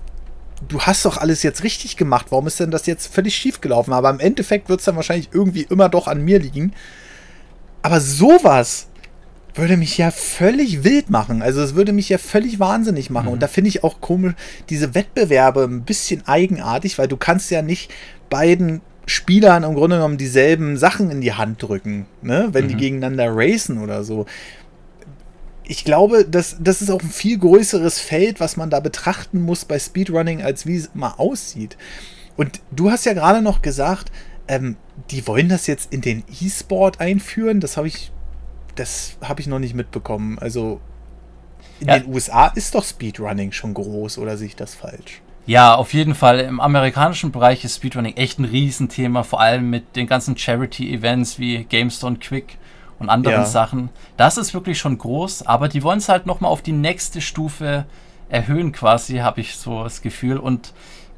[0.68, 2.26] du hast doch alles jetzt richtig gemacht.
[2.30, 3.92] Warum ist denn das jetzt völlig schief gelaufen?
[3.92, 6.72] Aber im Endeffekt wird es dann wahrscheinlich irgendwie immer doch an mir liegen.
[7.82, 8.86] Aber sowas
[9.54, 11.42] würde mich ja völlig wild machen.
[11.42, 13.26] Also es würde mich ja völlig wahnsinnig machen.
[13.26, 13.32] Mhm.
[13.34, 14.34] Und da finde ich auch komisch,
[14.68, 17.92] diese Wettbewerbe ein bisschen eigenartig, weil du kannst ja nicht
[18.30, 22.48] beiden Spielern im Grunde genommen dieselben Sachen in die Hand drücken, ne?
[22.52, 22.68] wenn mhm.
[22.68, 24.26] die gegeneinander racen oder so
[25.66, 29.64] ich glaube, das, das ist auch ein viel größeres Feld, was man da betrachten muss
[29.64, 31.76] bei Speedrunning, als wie es mal aussieht.
[32.36, 34.12] Und du hast ja gerade noch gesagt,
[34.46, 34.76] ähm,
[35.10, 37.60] die wollen das jetzt in den E-Sport einführen.
[37.60, 38.12] Das habe ich,
[38.74, 40.38] das habe ich noch nicht mitbekommen.
[40.38, 40.80] Also
[41.80, 41.98] in ja.
[41.98, 45.22] den USA ist doch Speedrunning schon groß, oder sehe ich das falsch?
[45.46, 46.40] Ja, auf jeden Fall.
[46.40, 51.64] Im amerikanischen Bereich ist Speedrunning echt ein Riesenthema, vor allem mit den ganzen Charity-Events wie
[51.64, 52.56] GameStone Quick
[52.98, 53.44] und anderen ja.
[53.44, 53.90] Sachen.
[54.16, 57.84] Das ist wirklich schon groß, aber die wollen es halt nochmal auf die nächste Stufe
[58.30, 60.38] erhöhen, quasi, habe ich so das Gefühl.
[60.38, 60.72] Und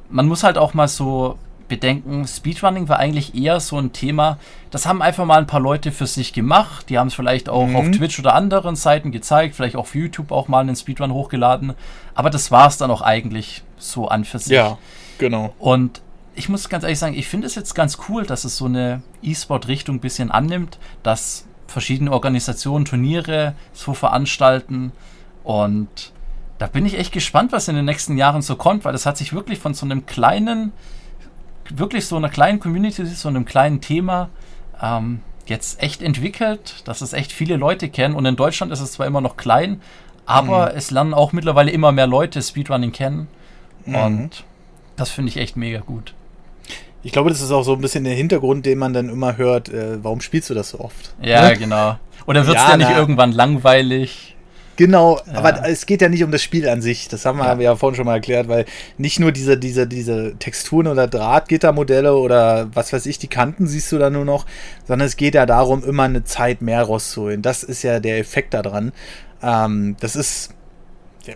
[0.09, 1.37] man muss halt auch mal so
[1.67, 4.37] bedenken, Speedrunning war eigentlich eher so ein Thema,
[4.71, 6.89] das haben einfach mal ein paar Leute für sich gemacht.
[6.89, 7.75] Die haben es vielleicht auch mhm.
[7.75, 11.73] auf Twitch oder anderen Seiten gezeigt, vielleicht auch auf YouTube auch mal einen Speedrun hochgeladen.
[12.15, 14.53] Aber das war es dann auch eigentlich so an für sich.
[14.53, 14.77] Ja,
[15.17, 15.53] genau.
[15.59, 16.01] Und
[16.35, 19.01] ich muss ganz ehrlich sagen, ich finde es jetzt ganz cool, dass es so eine
[19.23, 24.91] E-Sport-Richtung ein bisschen annimmt, dass verschiedene Organisationen Turniere so veranstalten.
[25.43, 26.11] Und
[26.57, 29.17] da bin ich echt gespannt, was in den nächsten Jahren so kommt, weil das hat
[29.17, 30.73] sich wirklich von so einem kleinen,
[31.75, 34.29] wirklich so einer kleinen Community, so einem kleinen Thema
[34.81, 38.15] ähm, jetzt echt entwickelt, dass es echt viele Leute kennen.
[38.15, 39.81] Und in Deutschland ist es zwar immer noch klein,
[40.27, 40.77] Aber mhm.
[40.77, 43.27] es lernen auch mittlerweile immer mehr Leute Speedrunning kennen.
[43.85, 43.95] Mhm.
[43.95, 44.43] Und
[44.97, 46.13] das finde ich echt mega gut.
[47.01, 49.69] Ich glaube, das ist auch so ein bisschen der Hintergrund, den man dann immer hört.
[49.69, 51.15] Äh, warum spielst du das so oft?
[51.21, 51.57] Ja, ne?
[51.57, 51.97] genau.
[52.25, 54.35] Oder wird es ja, nicht irgendwann langweilig?
[54.77, 55.33] Genau, ja.
[55.33, 57.07] aber es geht ja nicht um das Spiel an sich.
[57.07, 58.65] Das haben wir ja, ja vorhin schon mal erklärt, weil
[58.97, 63.91] nicht nur diese, diese, diese Texturen oder Drahtgittermodelle oder was weiß ich, die Kanten siehst
[63.91, 64.45] du da nur noch,
[64.85, 67.41] sondern es geht ja darum, immer eine Zeit mehr rauszuholen.
[67.41, 68.93] Das ist ja der Effekt daran.
[69.41, 70.53] Ähm, das ist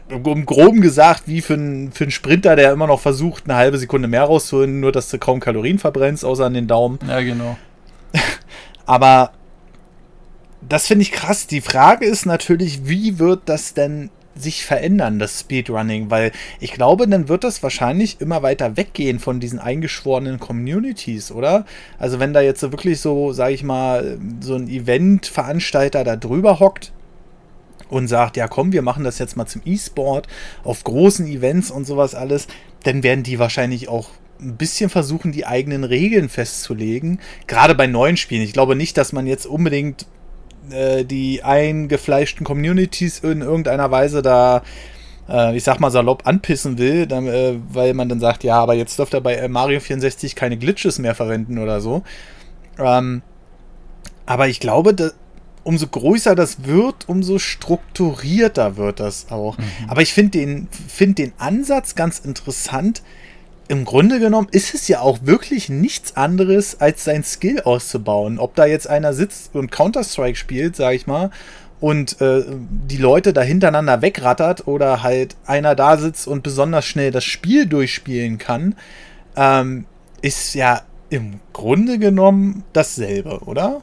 [0.07, 4.07] im Groben gesagt, wie für einen für Sprinter, der immer noch versucht, eine halbe Sekunde
[4.07, 6.99] mehr rauszuholen, nur dass du kaum Kalorien verbrennst, außer an den Daumen.
[7.07, 7.57] Ja, genau.
[8.85, 9.31] Aber
[10.68, 11.47] das finde ich krass.
[11.47, 16.09] Die Frage ist natürlich, wie wird das denn sich verändern, das Speedrunning?
[16.09, 21.66] Weil ich glaube, dann wird das wahrscheinlich immer weiter weggehen von diesen eingeschworenen Communities, oder?
[21.99, 26.59] Also wenn da jetzt so wirklich so, sage ich mal, so ein Eventveranstalter da drüber
[26.59, 26.93] hockt
[27.89, 30.28] und sagt, ja komm, wir machen das jetzt mal zum E-Sport
[30.64, 32.47] auf großen Events und sowas alles,
[32.84, 34.09] dann werden die wahrscheinlich auch
[34.39, 37.20] ein bisschen versuchen, die eigenen Regeln festzulegen.
[37.45, 38.41] Gerade bei neuen Spielen.
[38.41, 40.07] Ich glaube nicht, dass man jetzt unbedingt
[40.70, 44.62] äh, die eingefleischten Communities in irgendeiner Weise da,
[45.30, 48.74] äh, ich sag mal salopp, anpissen will, dann, äh, weil man dann sagt, ja, aber
[48.74, 52.03] jetzt dürft ihr bei Mario 64 keine Glitches mehr verwenden oder so.
[52.78, 53.22] Ähm,
[54.26, 55.14] aber ich glaube, dass,
[55.64, 59.57] umso größer das wird, umso strukturierter wird das auch.
[59.57, 59.64] Mhm.
[59.88, 63.03] Aber ich finde den, find den Ansatz ganz interessant,
[63.72, 68.38] im Grunde genommen ist es ja auch wirklich nichts anderes, als sein Skill auszubauen.
[68.38, 71.30] Ob da jetzt einer sitzt und Counter-Strike spielt, sag ich mal,
[71.80, 77.11] und äh, die Leute da hintereinander wegrattert oder halt einer da sitzt und besonders schnell
[77.11, 78.76] das Spiel durchspielen kann,
[79.38, 79.86] ähm,
[80.22, 83.82] ist ja im Grunde genommen dasselbe, oder?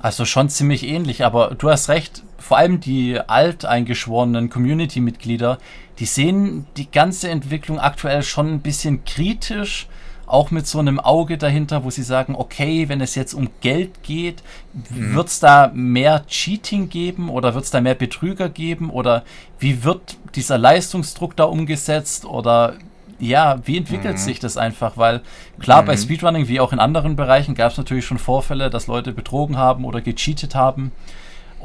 [0.00, 5.58] Also schon ziemlich ähnlich, aber du hast recht, vor allem die alteingeschworenen Community-Mitglieder,
[5.98, 9.88] die sehen die ganze Entwicklung aktuell schon ein bisschen kritisch,
[10.26, 14.04] auch mit so einem Auge dahinter, wo sie sagen, okay, wenn es jetzt um Geld
[14.04, 15.16] geht, mhm.
[15.16, 19.24] wird es da mehr Cheating geben oder wird es da mehr Betrüger geben oder
[19.58, 22.74] wie wird dieser Leistungsdruck da umgesetzt oder
[23.18, 24.20] ja, wie entwickelt mhm.
[24.20, 24.96] sich das einfach?
[24.96, 25.20] Weil
[25.58, 25.86] klar, mhm.
[25.86, 29.56] bei Speedrunning wie auch in anderen Bereichen gab es natürlich schon Vorfälle, dass Leute betrogen
[29.56, 30.92] haben oder gecheatet haben.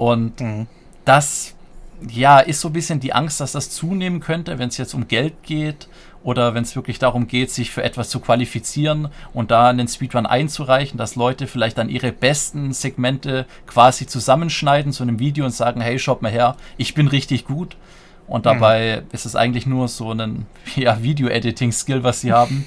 [0.01, 0.65] Und mhm.
[1.05, 1.53] das,
[2.09, 5.07] ja, ist so ein bisschen die Angst, dass das zunehmen könnte, wenn es jetzt um
[5.07, 5.87] Geld geht
[6.23, 10.25] oder wenn es wirklich darum geht, sich für etwas zu qualifizieren und da einen Speedrun
[10.25, 15.81] einzureichen, dass Leute vielleicht dann ihre besten Segmente quasi zusammenschneiden zu einem Video und sagen,
[15.81, 17.77] hey, schaut mal her, ich bin richtig gut.
[18.25, 19.07] Und dabei mhm.
[19.11, 22.65] ist es eigentlich nur so ein ja, Video-Editing-Skill, was sie haben.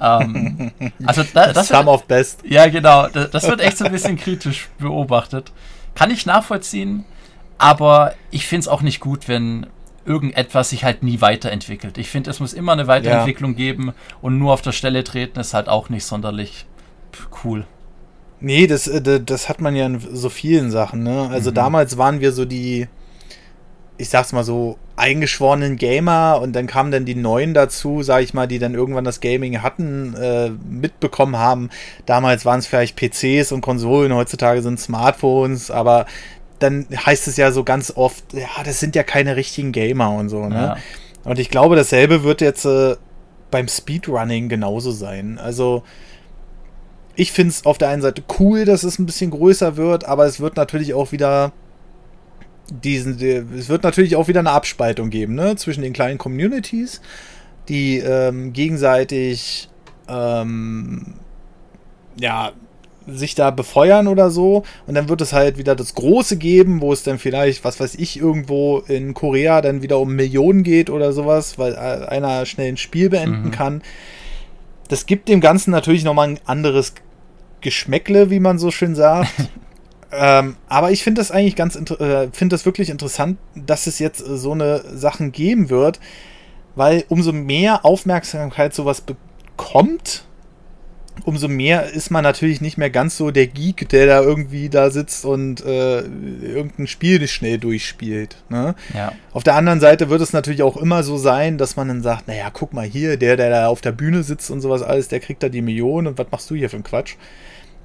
[0.00, 0.72] ähm,
[1.04, 2.40] also da, das, das wird, of Best.
[2.46, 3.06] Ja, genau.
[3.08, 5.52] Das, das wird echt so ein bisschen kritisch beobachtet.
[5.94, 7.04] Kann ich nachvollziehen,
[7.58, 9.66] aber ich finde es auch nicht gut, wenn
[10.04, 11.98] irgendetwas sich halt nie weiterentwickelt.
[11.98, 13.56] Ich finde, es muss immer eine Weiterentwicklung ja.
[13.56, 16.66] geben und nur auf der Stelle treten ist halt auch nicht sonderlich
[17.44, 17.66] cool.
[18.40, 21.02] Nee, das, äh, das hat man ja in so vielen Sachen.
[21.02, 21.28] Ne?
[21.30, 21.54] Also mhm.
[21.54, 22.88] damals waren wir so die,
[24.00, 28.32] ich sag's mal so, eingeschworenen Gamer und dann kamen dann die Neuen dazu, sag ich
[28.34, 31.70] mal, die dann irgendwann das Gaming hatten, äh, mitbekommen haben.
[32.06, 36.06] Damals waren es vielleicht PCs und Konsolen, heutzutage sind Smartphones, aber
[36.58, 40.28] dann heißt es ja so ganz oft, ja, das sind ja keine richtigen Gamer und
[40.28, 40.54] so, ne?
[40.54, 40.76] Ja.
[41.24, 42.96] Und ich glaube, dasselbe wird jetzt äh,
[43.50, 45.38] beim Speedrunning genauso sein.
[45.38, 45.82] Also,
[47.14, 50.24] ich finde es auf der einen Seite cool, dass es ein bisschen größer wird, aber
[50.24, 51.52] es wird natürlich auch wieder
[52.70, 53.20] diesen,
[53.56, 57.00] es wird natürlich auch wieder eine Abspaltung geben, ne, zwischen den kleinen Communities,
[57.68, 59.68] die ähm, gegenseitig,
[60.08, 61.14] ähm,
[62.18, 62.52] ja,
[63.06, 64.62] sich da befeuern oder so.
[64.86, 67.96] Und dann wird es halt wieder das Große geben, wo es dann vielleicht, was weiß
[67.96, 72.76] ich, irgendwo in Korea dann wieder um Millionen geht oder sowas, weil einer schnell ein
[72.76, 73.50] Spiel beenden mhm.
[73.50, 73.82] kann.
[74.88, 76.94] Das gibt dem Ganzen natürlich nochmal ein anderes
[77.60, 79.30] Geschmäckle, wie man so schön sagt.
[80.12, 84.20] Ähm, aber ich finde das eigentlich ganz, äh, finde das wirklich interessant, dass es jetzt
[84.20, 86.00] äh, so eine Sachen geben wird,
[86.74, 90.24] weil umso mehr Aufmerksamkeit sowas bekommt,
[91.24, 94.90] umso mehr ist man natürlich nicht mehr ganz so der Geek, der da irgendwie da
[94.90, 98.36] sitzt und äh, irgendein Spiel schnell durchspielt.
[98.48, 98.74] Ne?
[98.94, 99.12] Ja.
[99.32, 102.28] Auf der anderen Seite wird es natürlich auch immer so sein, dass man dann sagt,
[102.28, 105.20] naja, guck mal hier, der, der da auf der Bühne sitzt und sowas alles, der
[105.20, 107.16] kriegt da die Millionen und was machst du hier für einen Quatsch?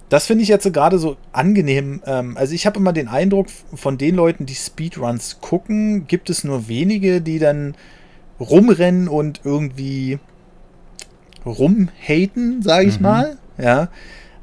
[0.09, 2.01] Das finde ich jetzt gerade so angenehm.
[2.05, 6.43] Ähm, also ich habe immer den Eindruck, von den Leuten, die Speedruns gucken, gibt es
[6.43, 7.75] nur wenige, die dann
[8.39, 10.19] rumrennen und irgendwie
[11.45, 13.03] rumhaten, sage ich mhm.
[13.03, 13.37] mal.
[13.57, 13.89] Ja.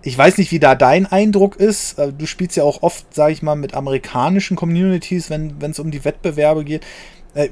[0.05, 1.99] Ich weiß nicht, wie da dein Eindruck ist.
[1.99, 5.91] Äh, du spielst ja auch oft, sage ich mal, mit amerikanischen Communities, wenn es um
[5.91, 6.85] die Wettbewerbe geht.
[7.35, 7.51] Äh,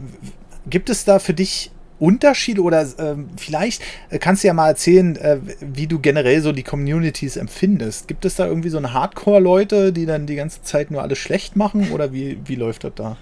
[0.69, 5.16] gibt es da für dich Unterschiede oder äh, vielleicht äh, kannst du ja mal erzählen,
[5.16, 8.09] äh, wie du generell so die Communities empfindest.
[8.09, 11.57] Gibt es da irgendwie so eine Hardcore-Leute, die dann die ganze Zeit nur alles schlecht
[11.57, 13.16] machen oder wie, wie läuft das da?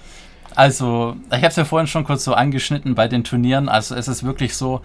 [0.55, 3.69] Also, ich habe es ja vorhin schon kurz so angeschnitten bei den Turnieren.
[3.69, 4.81] Also, es ist wirklich so,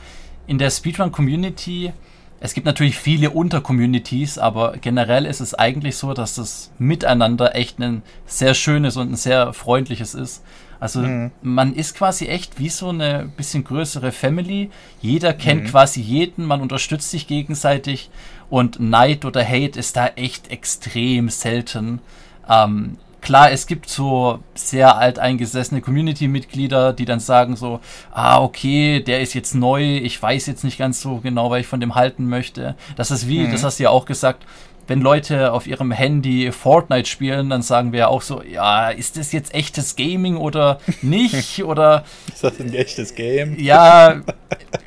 [0.46, 1.94] in der Speedrun-Community,
[2.40, 7.80] es gibt natürlich viele Untercommunities, aber generell ist es eigentlich so, dass das Miteinander echt
[7.80, 10.44] ein sehr schönes und ein sehr freundliches ist.
[10.84, 11.32] Also mhm.
[11.42, 14.70] man ist quasi echt wie so eine bisschen größere Family.
[15.02, 15.68] Jeder kennt mhm.
[15.68, 18.10] quasi jeden, man unterstützt sich gegenseitig
[18.50, 22.02] und Neid oder Hate ist da echt extrem selten.
[22.50, 27.80] Ähm, klar, es gibt so sehr alteingesessene Community-Mitglieder, die dann sagen so,
[28.12, 31.68] ah, okay, der ist jetzt neu, ich weiß jetzt nicht ganz so genau, was ich
[31.68, 32.76] von dem halten möchte.
[32.98, 33.54] Das ist wie, mhm.
[33.54, 34.46] das hast du ja auch gesagt,
[34.88, 39.18] wenn Leute auf ihrem Handy Fortnite spielen, dann sagen wir ja auch so, ja, ist
[39.18, 41.64] das jetzt echtes Gaming oder nicht?
[41.64, 43.58] oder ist das ein echtes Game?
[43.60, 44.22] Ja,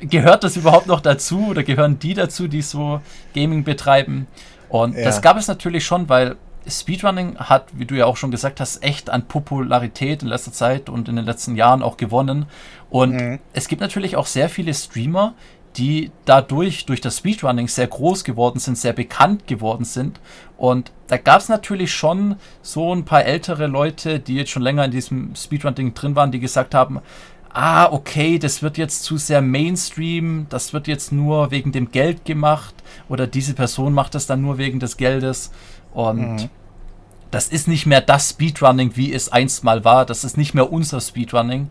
[0.01, 3.01] gehört das überhaupt noch dazu oder gehören die dazu, die so
[3.33, 4.27] Gaming betreiben?
[4.69, 5.03] Und ja.
[5.03, 6.35] das gab es natürlich schon, weil
[6.69, 10.89] Speedrunning hat, wie du ja auch schon gesagt hast, echt an Popularität in letzter Zeit
[10.89, 12.45] und in den letzten Jahren auch gewonnen.
[12.89, 13.39] Und mhm.
[13.53, 15.33] es gibt natürlich auch sehr viele Streamer,
[15.77, 20.19] die dadurch, durch das Speedrunning sehr groß geworden sind, sehr bekannt geworden sind.
[20.57, 24.85] Und da gab es natürlich schon so ein paar ältere Leute, die jetzt schon länger
[24.85, 26.99] in diesem Speedrunning drin waren, die gesagt haben,
[27.53, 32.25] ah, okay, das wird jetzt zu sehr Mainstream, das wird jetzt nur wegen dem Geld
[32.25, 32.75] gemacht
[33.07, 35.51] oder diese Person macht das dann nur wegen des Geldes.
[35.93, 36.49] Und mhm.
[37.31, 40.05] das ist nicht mehr das Speedrunning, wie es einst mal war.
[40.05, 41.69] Das ist nicht mehr unser Speedrunning.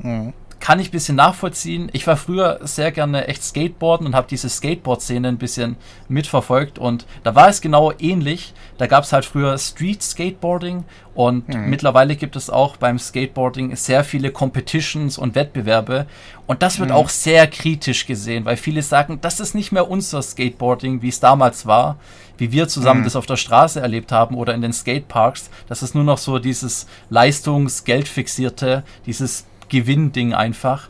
[0.00, 1.88] Mhm kann ich ein bisschen nachvollziehen.
[1.92, 5.76] Ich war früher sehr gerne echt Skateboarden und habe diese Skateboard-Szene ein bisschen
[6.08, 8.54] mitverfolgt und da war es genau ähnlich.
[8.76, 10.84] Da gab es halt früher Street Skateboarding
[11.14, 11.70] und mhm.
[11.70, 16.06] mittlerweile gibt es auch beim Skateboarding sehr viele Competitions und Wettbewerbe
[16.46, 16.96] und das wird mhm.
[16.96, 21.20] auch sehr kritisch gesehen, weil viele sagen, das ist nicht mehr unser Skateboarding, wie es
[21.20, 21.96] damals war,
[22.36, 23.04] wie wir zusammen mhm.
[23.04, 25.50] das auf der Straße erlebt haben oder in den Skateparks.
[25.68, 30.88] Das ist nur noch so dieses Leistungs-Geldfixierte, dieses Gewinnding einfach.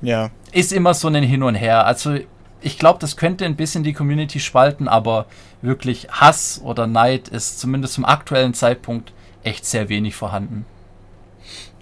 [0.00, 0.30] Ja.
[0.52, 1.86] Ist immer so ein Hin und Her.
[1.86, 2.16] Also
[2.60, 5.26] ich glaube, das könnte ein bisschen die Community spalten, aber
[5.60, 10.64] wirklich Hass oder Neid ist zumindest zum aktuellen Zeitpunkt echt sehr wenig vorhanden.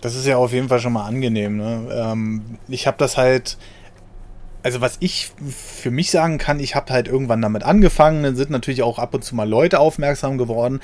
[0.01, 1.57] Das ist ja auf jeden Fall schon mal angenehm.
[1.57, 1.89] Ne?
[1.93, 3.59] Ähm, ich habe das halt,
[4.63, 8.51] also was ich für mich sagen kann, ich habe halt irgendwann damit angefangen, dann sind
[8.51, 10.81] natürlich auch ab und zu mal Leute aufmerksam geworden,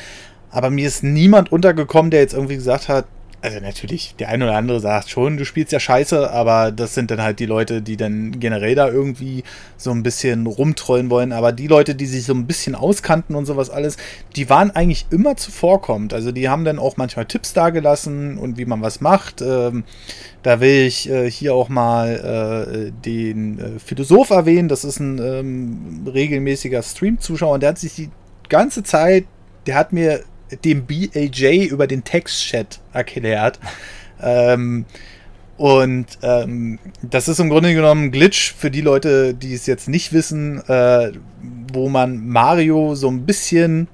[0.50, 3.06] aber mir ist niemand untergekommen, der jetzt irgendwie gesagt hat,
[3.46, 7.10] also natürlich, der eine oder andere sagt schon, du spielst ja scheiße, aber das sind
[7.12, 9.44] dann halt die Leute, die dann generell da irgendwie
[9.76, 11.32] so ein bisschen rumtrollen wollen.
[11.32, 13.98] Aber die Leute, die sich so ein bisschen auskannten und sowas alles,
[14.34, 16.12] die waren eigentlich immer zuvorkommend.
[16.12, 19.40] Also die haben dann auch manchmal Tipps dagelassen und wie man was macht.
[19.42, 19.84] Ähm,
[20.42, 24.68] da will ich äh, hier auch mal äh, den äh, Philosoph erwähnen.
[24.68, 28.10] Das ist ein ähm, regelmäßiger Stream-Zuschauer und der hat sich die
[28.48, 29.24] ganze Zeit,
[29.66, 30.24] der hat mir
[30.64, 33.58] dem BAJ über den Textchat erklärt.
[34.22, 34.86] ähm,
[35.56, 39.88] und ähm, das ist im Grunde genommen ein Glitch für die Leute, die es jetzt
[39.88, 41.12] nicht wissen, äh,
[41.72, 43.88] wo man Mario so ein bisschen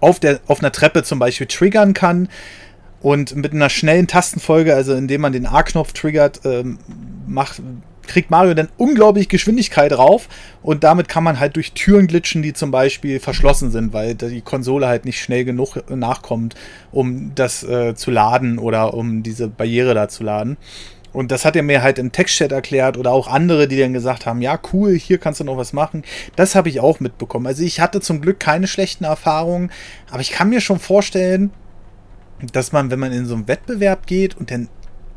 [0.00, 2.28] auf, der, auf einer Treppe zum Beispiel triggern kann.
[3.00, 6.78] Und mit einer schnellen Tastenfolge, also indem man den A-Knopf triggert, ähm,
[7.26, 7.62] macht,
[8.10, 10.28] kriegt Mario dann unglaublich Geschwindigkeit drauf
[10.62, 14.40] und damit kann man halt durch Türen glitschen, die zum Beispiel verschlossen sind, weil die
[14.40, 16.54] Konsole halt nicht schnell genug nachkommt,
[16.92, 20.56] um das äh, zu laden oder um diese Barriere da zu laden.
[21.12, 24.26] Und das hat er mir halt im Textchat erklärt oder auch andere, die dann gesagt
[24.26, 26.04] haben, ja cool, hier kannst du noch was machen.
[26.36, 27.46] Das habe ich auch mitbekommen.
[27.46, 29.70] Also ich hatte zum Glück keine schlechten Erfahrungen,
[30.10, 31.50] aber ich kann mir schon vorstellen,
[32.52, 34.68] dass man, wenn man in so einen Wettbewerb geht und dann,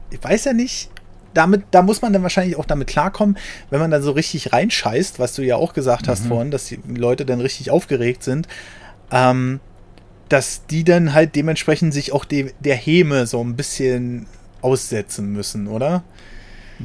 [0.09, 0.89] ich weiß ja nicht,
[1.33, 3.37] damit, da muss man dann wahrscheinlich auch damit klarkommen,
[3.69, 6.27] wenn man dann so richtig reinscheißt, was du ja auch gesagt hast mhm.
[6.27, 8.47] vorhin, dass die Leute dann richtig aufgeregt sind,
[9.11, 9.59] ähm,
[10.29, 14.27] dass die dann halt dementsprechend sich auch de der Häme so ein bisschen
[14.61, 16.03] aussetzen müssen, oder?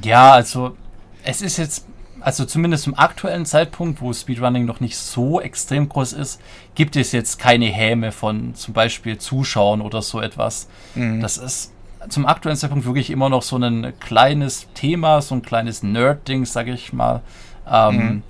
[0.02, 0.76] Ja, also
[1.24, 1.86] es ist jetzt,
[2.20, 6.40] also zumindest zum aktuellen Zeitpunkt, wo Speedrunning noch nicht so extrem groß ist,
[6.74, 10.68] gibt es jetzt keine Häme von zum Beispiel Zuschauern oder so etwas.
[10.94, 11.20] Mhm.
[11.20, 11.72] Das ist
[12.08, 16.72] zum aktuellen Zeitpunkt wirklich immer noch so ein kleines Thema, so ein kleines Nerd-Ding, sage
[16.72, 17.22] ich mal.
[17.70, 18.22] Ähm, mhm.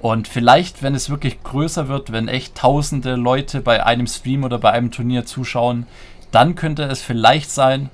[0.00, 4.58] Und vielleicht, wenn es wirklich größer wird, wenn echt tausende Leute bei einem Stream oder
[4.58, 5.86] bei einem Turnier zuschauen,
[6.32, 7.90] dann könnte es vielleicht sein,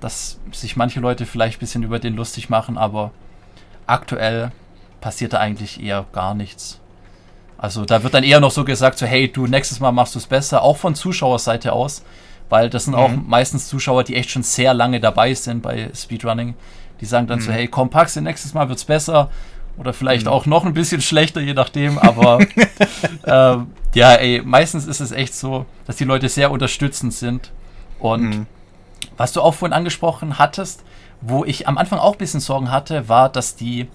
[0.00, 3.12] dass sich manche Leute vielleicht ein bisschen über den lustig machen, aber
[3.86, 4.50] aktuell
[5.00, 6.80] passiert da eigentlich eher gar nichts.
[7.58, 10.18] Also da wird dann eher noch so gesagt, so hey, du nächstes Mal machst du
[10.18, 12.02] es besser, auch von Zuschauerseite aus
[12.48, 13.00] weil das sind mhm.
[13.00, 16.54] auch meistens Zuschauer, die echt schon sehr lange dabei sind bei Speedrunning.
[17.00, 17.44] Die sagen dann mhm.
[17.44, 19.30] so, hey, komm, pack's nächstes Mal wird's besser.
[19.76, 20.32] Oder vielleicht mhm.
[20.32, 21.98] auch noch ein bisschen schlechter, je nachdem.
[21.98, 22.40] Aber
[23.22, 23.56] äh,
[23.94, 27.52] ja, ey, meistens ist es echt so, dass die Leute sehr unterstützend sind.
[27.98, 28.46] Und mhm.
[29.16, 30.82] was du auch vorhin angesprochen hattest,
[31.20, 33.88] wo ich am Anfang auch ein bisschen Sorgen hatte, war, dass die,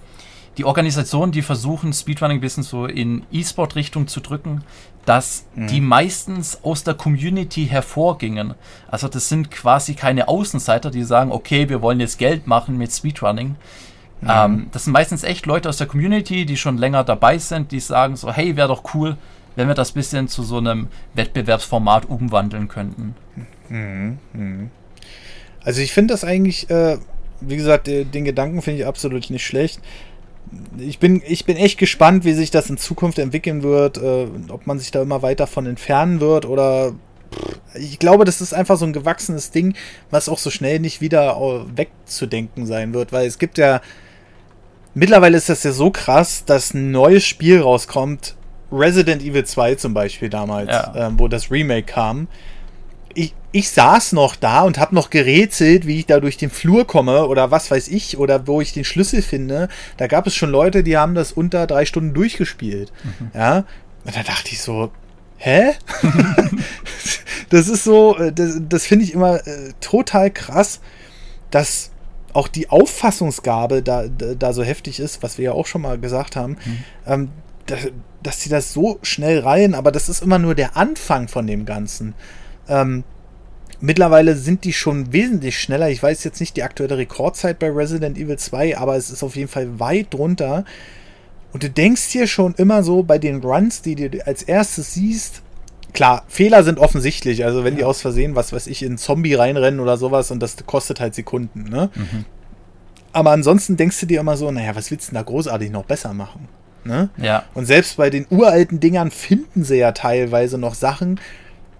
[0.57, 4.63] die Organisationen, die versuchen, Speedrunning ein bisschen so in E-Sport-Richtung zu drücken,
[5.05, 5.67] dass mhm.
[5.67, 8.55] die meistens aus der Community hervorgingen.
[8.89, 12.91] Also das sind quasi keine Außenseiter, die sagen, okay, wir wollen jetzt Geld machen mit
[12.91, 13.55] Speedrunning.
[14.21, 14.29] Mhm.
[14.29, 17.79] Ähm, das sind meistens echt Leute aus der Community, die schon länger dabei sind, die
[17.79, 19.17] sagen so, hey, wäre doch cool,
[19.55, 23.15] wenn wir das bisschen zu so einem Wettbewerbsformat umwandeln könnten.
[23.69, 24.19] Mhm.
[24.33, 24.69] mhm.
[25.63, 26.97] Also ich finde das eigentlich, äh,
[27.39, 29.79] wie gesagt, den Gedanken finde ich absolut nicht schlecht
[30.77, 34.67] ich bin, ich bin echt gespannt, wie sich das in Zukunft entwickeln wird, äh, ob
[34.67, 36.93] man sich da immer weiter von entfernen wird oder
[37.73, 39.75] ich glaube, das ist einfach so ein gewachsenes Ding,
[40.09, 41.39] was auch so schnell nicht wieder
[41.73, 43.81] wegzudenken sein wird, weil es gibt ja
[44.93, 48.35] mittlerweile ist das ja so krass, dass ein neues Spiel rauskommt,
[48.71, 51.07] Resident Evil 2 zum Beispiel damals, ja.
[51.07, 52.27] ähm, wo das Remake kam
[53.51, 57.27] ich, saß noch da und habe noch gerätselt, wie ich da durch den Flur komme
[57.27, 59.67] oder was weiß ich oder wo ich den Schlüssel finde.
[59.97, 62.91] Da gab es schon Leute, die haben das unter drei Stunden durchgespielt.
[63.03, 63.31] Mhm.
[63.33, 63.57] Ja,
[64.05, 64.91] und da dachte ich so,
[65.37, 65.73] hä?
[67.49, 70.79] das ist so, äh, das, das finde ich immer äh, total krass,
[71.49, 71.91] dass
[72.33, 76.35] auch die Auffassungsgabe da, da, so heftig ist, was wir ja auch schon mal gesagt
[76.35, 76.83] haben, mhm.
[77.05, 77.29] ähm,
[77.65, 77.75] da,
[78.23, 81.65] dass sie das so schnell rein, aber das ist immer nur der Anfang von dem
[81.65, 82.13] Ganzen.
[82.69, 83.03] Ähm,
[83.81, 85.89] mittlerweile sind die schon wesentlich schneller.
[85.89, 89.35] Ich weiß jetzt nicht die aktuelle Rekordzeit bei Resident Evil 2, aber es ist auf
[89.35, 90.65] jeden Fall weit drunter.
[91.53, 95.41] Und du denkst hier schon immer so bei den Runs, die du als erstes siehst,
[95.93, 97.43] klar, Fehler sind offensichtlich.
[97.43, 97.79] Also wenn ja.
[97.79, 100.99] die aus Versehen, was weiß ich, in einen Zombie reinrennen oder sowas und das kostet
[100.99, 101.89] halt Sekunden, ne?
[101.95, 102.25] Mhm.
[103.13, 105.83] Aber ansonsten denkst du dir immer so, naja, was willst du denn da großartig noch
[105.83, 106.47] besser machen?
[106.83, 107.09] Ne?
[107.17, 107.43] Ja.
[107.53, 111.19] Und selbst bei den uralten Dingern finden sie ja teilweise noch Sachen,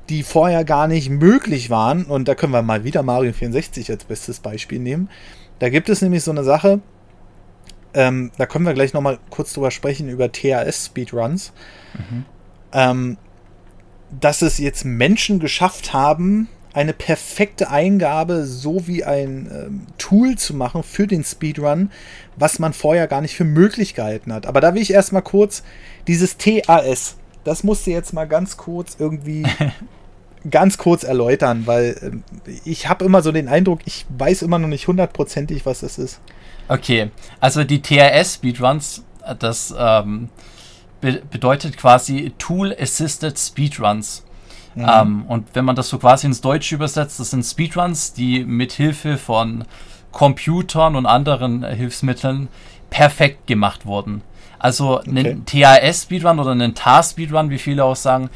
[0.10, 2.06] die vorher gar nicht möglich waren.
[2.06, 5.10] Und da können wir mal wieder Mario 64 als bestes Beispiel nehmen.
[5.60, 6.82] Da gibt es nämlich so eine Sache,
[7.94, 11.52] ähm, da können wir gleich nochmal kurz drüber sprechen, über TAS-Speedruns.
[11.94, 12.26] Mhm.
[12.74, 13.18] Ähm,
[14.20, 20.54] dass es jetzt Menschen geschafft haben, eine perfekte Eingabe so wie ein ähm, Tool zu
[20.54, 21.92] machen für den Speedrun,
[22.38, 24.46] was man vorher gar nicht für möglich gehalten hat.
[24.46, 25.64] Aber da will ich erstmal kurz
[26.08, 29.46] dieses TAS, das musste jetzt mal ganz kurz irgendwie
[30.50, 34.68] ganz kurz erläutern, weil äh, ich habe immer so den Eindruck, ich weiß immer noch
[34.68, 36.22] nicht hundertprozentig, was es ist.
[36.68, 39.04] Okay, also die TRS Speedruns,
[39.40, 40.30] das ähm,
[41.00, 44.24] be bedeutet quasi Tool Assisted Speedruns.
[44.76, 44.88] Mhm.
[44.88, 48.72] Ähm, und wenn man das so quasi ins Deutsche übersetzt, das sind Speedruns, die mit
[48.72, 49.66] Hilfe von
[50.12, 52.48] Computern und anderen Hilfsmitteln
[52.90, 54.22] perfekt gemacht wurden.
[54.62, 55.10] Also okay.
[55.10, 58.30] ein TAS-Speedrun oder ein TAR-Speedrun, wie viele auch sagen,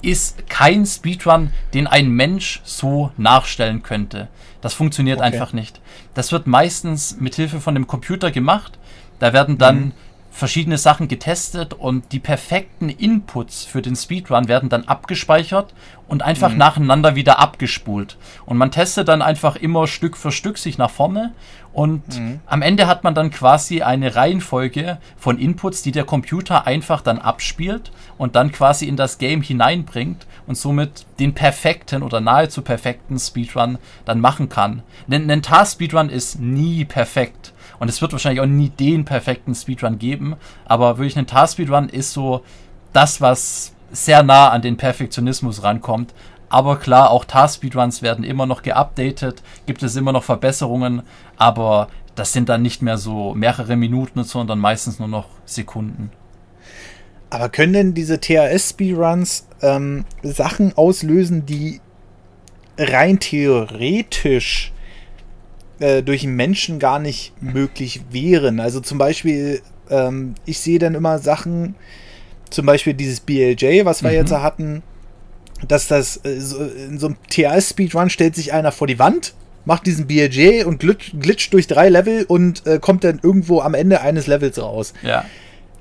[0.00, 4.28] ist kein Speedrun, den ein Mensch so nachstellen könnte.
[4.60, 5.26] Das funktioniert okay.
[5.26, 5.80] einfach nicht.
[6.14, 8.78] Das wird meistens mit Hilfe von dem Computer gemacht.
[9.18, 9.92] Da werden dann mhm.
[10.32, 15.74] Verschiedene Sachen getestet und die perfekten Inputs für den Speedrun werden dann abgespeichert
[16.08, 16.58] und einfach mhm.
[16.58, 18.16] nacheinander wieder abgespult.
[18.46, 21.32] Und man testet dann einfach immer Stück für Stück sich nach vorne
[21.72, 22.40] und mhm.
[22.46, 27.18] am Ende hat man dann quasi eine Reihenfolge von Inputs, die der Computer einfach dann
[27.18, 33.18] abspielt und dann quasi in das Game hineinbringt und somit den perfekten oder nahezu perfekten
[33.18, 34.82] Speedrun dann machen kann.
[35.10, 37.51] Ein, ein Task-Speedrun ist nie perfekt.
[37.82, 40.36] Und es wird wahrscheinlich auch nie den perfekten Speedrun geben.
[40.66, 42.44] Aber wirklich ein Task-Speedrun ist so
[42.92, 46.14] das, was sehr nah an den Perfektionismus rankommt.
[46.48, 51.02] Aber klar, auch Task-Speedruns werden immer noch geupdatet, gibt es immer noch Verbesserungen,
[51.36, 56.12] aber das sind dann nicht mehr so mehrere Minuten, sondern meistens nur noch Sekunden.
[57.30, 61.80] Aber können denn diese THS-Speedruns ähm, Sachen auslösen, die
[62.78, 64.72] rein theoretisch
[65.82, 68.60] äh, durch einen Menschen gar nicht möglich wären?
[68.60, 69.60] Also zum Beispiel,
[69.90, 71.74] ähm, ich sehe dann immer Sachen,
[72.50, 74.16] zum Beispiel dieses BLJ, was wir mhm.
[74.16, 74.82] jetzt hatten,
[75.66, 79.86] dass das äh, so, in so einem THS-Speedrun stellt sich einer vor die Wand, macht
[79.86, 84.00] diesen BLJ und glitscht, glitscht durch drei Level und äh, kommt dann irgendwo am Ende
[84.00, 84.92] eines Levels raus.
[85.02, 85.24] Ja.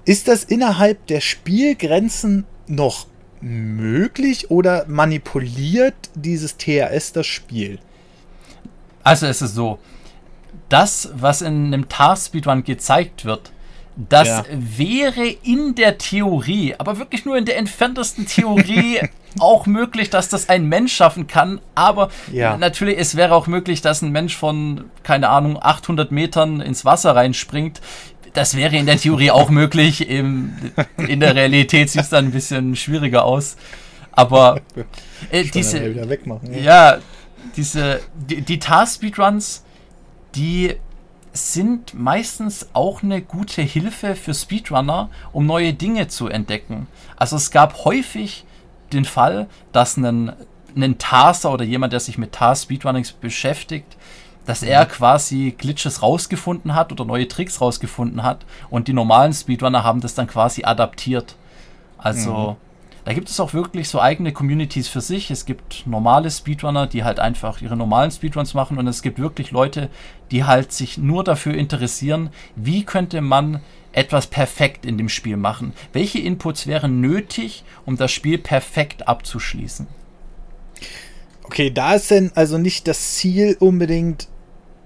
[0.05, 3.07] Ist das innerhalb der Spielgrenzen noch
[3.39, 7.79] möglich oder manipuliert dieses THS das Spiel?
[9.03, 9.79] Also es ist so,
[10.69, 13.51] das, was in einem Task-Speedrun gezeigt wird,
[14.09, 14.45] Das ja.
[14.49, 18.99] wäre in der Theorie, aber wirklich nur in der entferntesten Theorie
[19.39, 21.59] auch möglich, dass das ein Mensch schaffen kann.
[21.75, 22.57] Aber ja.
[22.57, 27.15] natürlich, es wäre auch möglich, dass ein Mensch von, keine Ahnung, 800 Metern ins Wasser
[27.15, 27.81] reinspringt.
[28.33, 30.09] Das wäre in der Theorie auch möglich.
[30.09, 30.55] Im,
[30.97, 33.57] in der Realität sieht es dann ein bisschen schwieriger aus.
[34.13, 34.61] Aber
[35.31, 35.79] äh, diese,
[36.51, 36.99] ja.
[37.55, 39.63] Diese, die, die Task-Speedruns,
[40.35, 40.75] die
[41.33, 46.87] sind meistens auch eine gute Hilfe für Speedrunner, um neue Dinge zu entdecken.
[47.15, 48.45] Also es gab häufig
[48.91, 50.33] den Fall, dass ein,
[50.75, 53.95] ein Taster oder jemand, der sich mit Task Speedrunnings beschäftigt,
[54.45, 54.89] dass er mhm.
[54.89, 60.15] quasi Glitches rausgefunden hat oder neue Tricks rausgefunden hat und die normalen Speedrunner haben das
[60.15, 61.35] dann quasi adaptiert.
[61.97, 62.70] Also mhm.
[63.03, 65.31] Da gibt es auch wirklich so eigene Communities für sich.
[65.31, 69.51] Es gibt normale Speedrunner, die halt einfach ihre normalen Speedruns machen und es gibt wirklich
[69.51, 69.89] Leute,
[70.29, 75.73] die halt sich nur dafür interessieren, wie könnte man etwas perfekt in dem Spiel machen?
[75.93, 79.87] Welche Inputs wären nötig, um das Spiel perfekt abzuschließen?
[81.43, 84.27] Okay, da ist denn also nicht das Ziel unbedingt,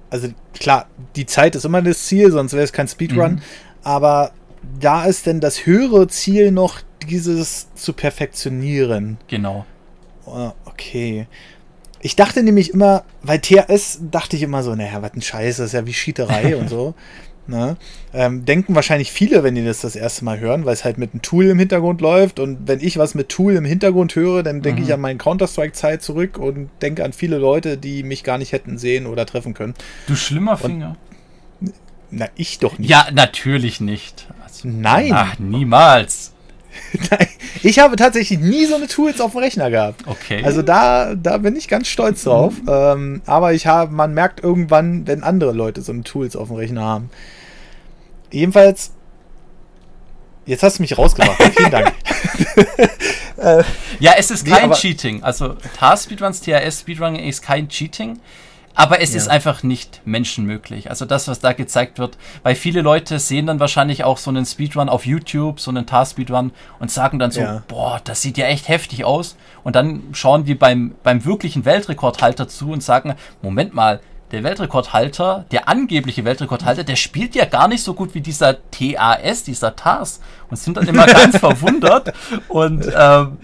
[0.10, 3.42] also klar, die Zeit ist immer das Ziel, sonst wäre es kein Speedrun, mhm.
[3.84, 4.32] aber
[4.80, 9.18] da ist denn das höhere Ziel noch dieses zu perfektionieren.
[9.28, 9.66] Genau.
[10.26, 11.28] Oh, okay.
[12.02, 15.68] Ich dachte nämlich immer, weil TRS dachte ich immer so, naja, was ein Scheiß, das
[15.68, 16.94] ist ja wie Schieterei und so.
[17.48, 17.78] Ne?
[18.14, 21.14] Ähm, denken wahrscheinlich viele, wenn die das das erste Mal hören, weil es halt mit
[21.14, 22.40] einem Tool im Hintergrund läuft.
[22.40, 24.88] Und wenn ich was mit Tool im Hintergrund höre, dann denke mhm.
[24.88, 28.78] ich an meine Counter-Strike-Zeit zurück und denke an viele Leute, die mich gar nicht hätten
[28.78, 29.76] sehen oder treffen können.
[30.08, 30.98] Du schlimmer Finger.
[31.62, 31.74] Und,
[32.10, 32.90] na, ich doch nicht.
[32.90, 34.28] Ja, natürlich nicht.
[34.44, 35.12] Also, Nein.
[35.14, 36.35] Ach, niemals.
[37.64, 40.04] ich habe tatsächlich nie so eine Tools auf dem Rechner gehabt.
[40.08, 40.42] Okay.
[40.44, 42.54] Also da, da bin ich ganz stolz drauf.
[42.62, 42.70] Mhm.
[42.70, 46.58] Ähm, aber ich habe, man merkt irgendwann, wenn andere Leute so eine Tools auf dem
[46.58, 47.10] Rechner haben.
[48.32, 48.92] Jedenfalls,
[50.46, 51.42] jetzt hast du mich rausgebracht.
[51.56, 51.94] Vielen Dank.
[54.00, 55.24] ja, es ist kein nee, Cheating.
[55.24, 58.20] Also TAR Speedruns, TAS Speedrunning ist kein Cheating.
[58.76, 59.18] Aber es ja.
[59.18, 60.90] ist einfach nicht menschenmöglich.
[60.90, 64.46] Also das, was da gezeigt wird, weil viele Leute sehen dann wahrscheinlich auch so einen
[64.46, 67.64] Speedrun auf YouTube, so einen Task-Speedrun und sagen dann so, ja.
[67.68, 69.38] boah, das sieht ja echt heftig aus.
[69.64, 74.02] Und dann schauen die beim, beim wirklichen Weltrekordhalter zu und sagen, Moment mal,
[74.32, 79.44] der Weltrekordhalter, der angebliche Weltrekordhalter, der spielt ja gar nicht so gut wie dieser TAS,
[79.44, 80.20] dieser TAS.
[80.50, 82.14] Und sind dann immer ganz verwundert.
[82.50, 83.38] Und ähm,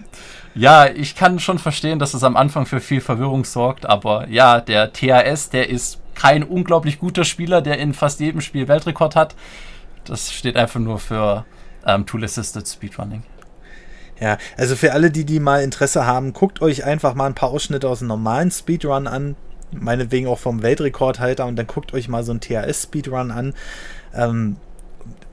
[0.54, 4.60] ja, ich kann schon verstehen, dass es am Anfang für viel Verwirrung sorgt, aber ja,
[4.60, 9.36] der TAS, der ist kein unglaublich guter Spieler, der in fast jedem Spiel Weltrekord hat.
[10.06, 11.45] Das steht einfach nur für
[11.86, 13.24] ähm, Tool-Assisted Speedrunning.
[14.20, 17.49] Ja, also für alle, die, die mal Interesse haben, guckt euch einfach mal ein paar
[17.49, 19.36] Ausschnitte aus einem normalen Speedrun an.
[19.72, 23.54] Meinetwegen auch vom Weltrekordhalter und dann guckt euch mal so ein TAS-Speedrun an.
[24.14, 24.58] Ähm,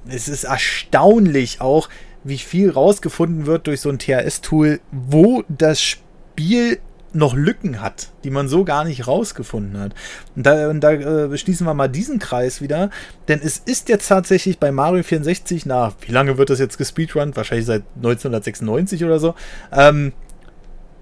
[0.07, 1.89] es ist erstaunlich auch,
[2.29, 6.79] wie viel rausgefunden wird durch so ein THS-Tool, wo das Spiel
[7.12, 9.95] noch Lücken hat, die man so gar nicht rausgefunden hat.
[10.37, 12.91] Und da, und da äh, schließen wir mal diesen Kreis wieder,
[13.29, 17.37] denn es ist jetzt tatsächlich bei Mario 64 nach, wie lange wird das jetzt gespeedrunnt?
[17.37, 19.35] Wahrscheinlich seit 1996 oder so.
[19.72, 20.12] Ähm,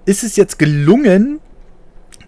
[0.05, 1.39] ist es jetzt gelungen,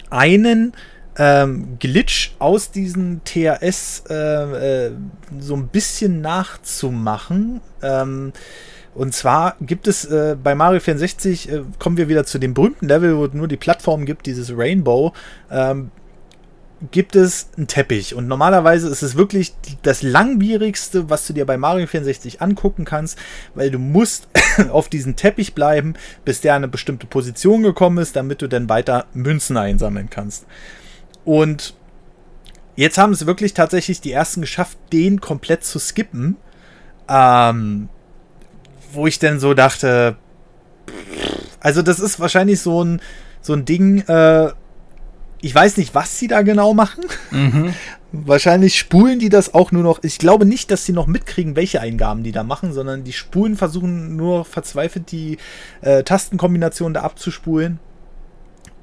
[0.09, 0.73] einen
[1.17, 4.91] ähm, Glitch aus diesem THS äh, äh,
[5.39, 7.61] so ein bisschen nachzumachen.
[7.81, 8.33] Ähm,
[8.95, 12.87] und zwar gibt es äh, bei Mario 64, äh, kommen wir wieder zu dem berühmten
[12.87, 15.13] Level, wo es nur die Plattform gibt, dieses Rainbow.
[15.51, 15.91] Ähm,
[16.91, 18.15] gibt es einen Teppich.
[18.15, 23.17] Und normalerweise ist es wirklich das langwierigste, was du dir bei Mario 64 angucken kannst,
[23.53, 24.27] weil du musst
[24.69, 28.69] auf diesen Teppich bleiben, bis der an eine bestimmte Position gekommen ist, damit du dann
[28.69, 30.45] weiter Münzen einsammeln kannst.
[31.25, 31.75] Und
[32.75, 36.37] jetzt haben es wirklich tatsächlich die ersten geschafft, den komplett zu skippen.
[37.09, 37.89] Ähm,
[38.91, 40.17] wo ich dann so dachte,
[41.59, 43.01] also das ist wahrscheinlich so ein,
[43.41, 44.51] so ein Ding, äh,
[45.41, 47.05] ich weiß nicht, was sie da genau machen.
[47.31, 47.73] Mhm.
[48.11, 49.99] Wahrscheinlich spulen die das auch nur noch.
[50.03, 53.55] Ich glaube nicht, dass sie noch mitkriegen, welche Eingaben die da machen, sondern die spulen
[53.55, 55.37] versuchen nur verzweifelt die
[55.81, 57.79] äh, Tastenkombination da abzuspulen,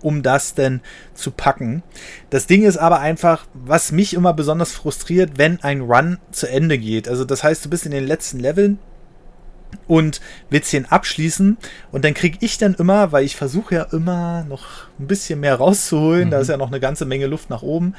[0.00, 0.80] um das denn
[1.12, 1.82] zu packen.
[2.30, 6.78] Das Ding ist aber einfach, was mich immer besonders frustriert, wenn ein Run zu Ende
[6.78, 7.08] geht.
[7.08, 8.78] Also das heißt, du bist in den letzten Leveln
[9.86, 10.20] und
[10.50, 11.56] willst den abschließen.
[11.92, 14.64] Und dann kriege ich dann immer, weil ich versuche ja immer noch
[14.98, 16.30] ein bisschen mehr rauszuholen, mhm.
[16.30, 17.94] da ist ja noch eine ganze Menge Luft nach oben.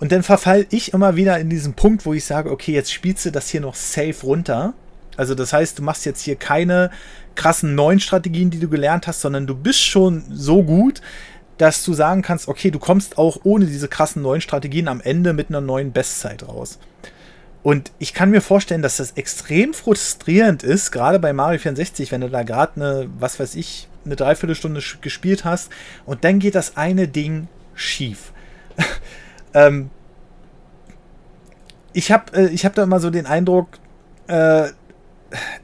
[0.00, 3.26] Und dann verfall ich immer wieder in diesen Punkt, wo ich sage, okay, jetzt spielst
[3.26, 4.74] du das hier noch safe runter.
[5.16, 6.90] Also das heißt, du machst jetzt hier keine
[7.34, 11.00] krassen neuen Strategien, die du gelernt hast, sondern du bist schon so gut,
[11.56, 15.32] dass du sagen kannst, okay, du kommst auch ohne diese krassen neuen Strategien am Ende
[15.32, 16.78] mit einer neuen Bestzeit raus.
[17.68, 22.22] Und ich kann mir vorstellen, dass das extrem frustrierend ist, gerade bei Mario 64, wenn
[22.22, 25.70] du da gerade eine, was weiß ich, eine Dreiviertelstunde gespielt hast
[26.06, 28.32] und dann geht das eine Ding schief.
[29.52, 29.90] ähm,
[31.92, 33.68] ich habe äh, hab da immer so den Eindruck,
[34.28, 34.68] äh,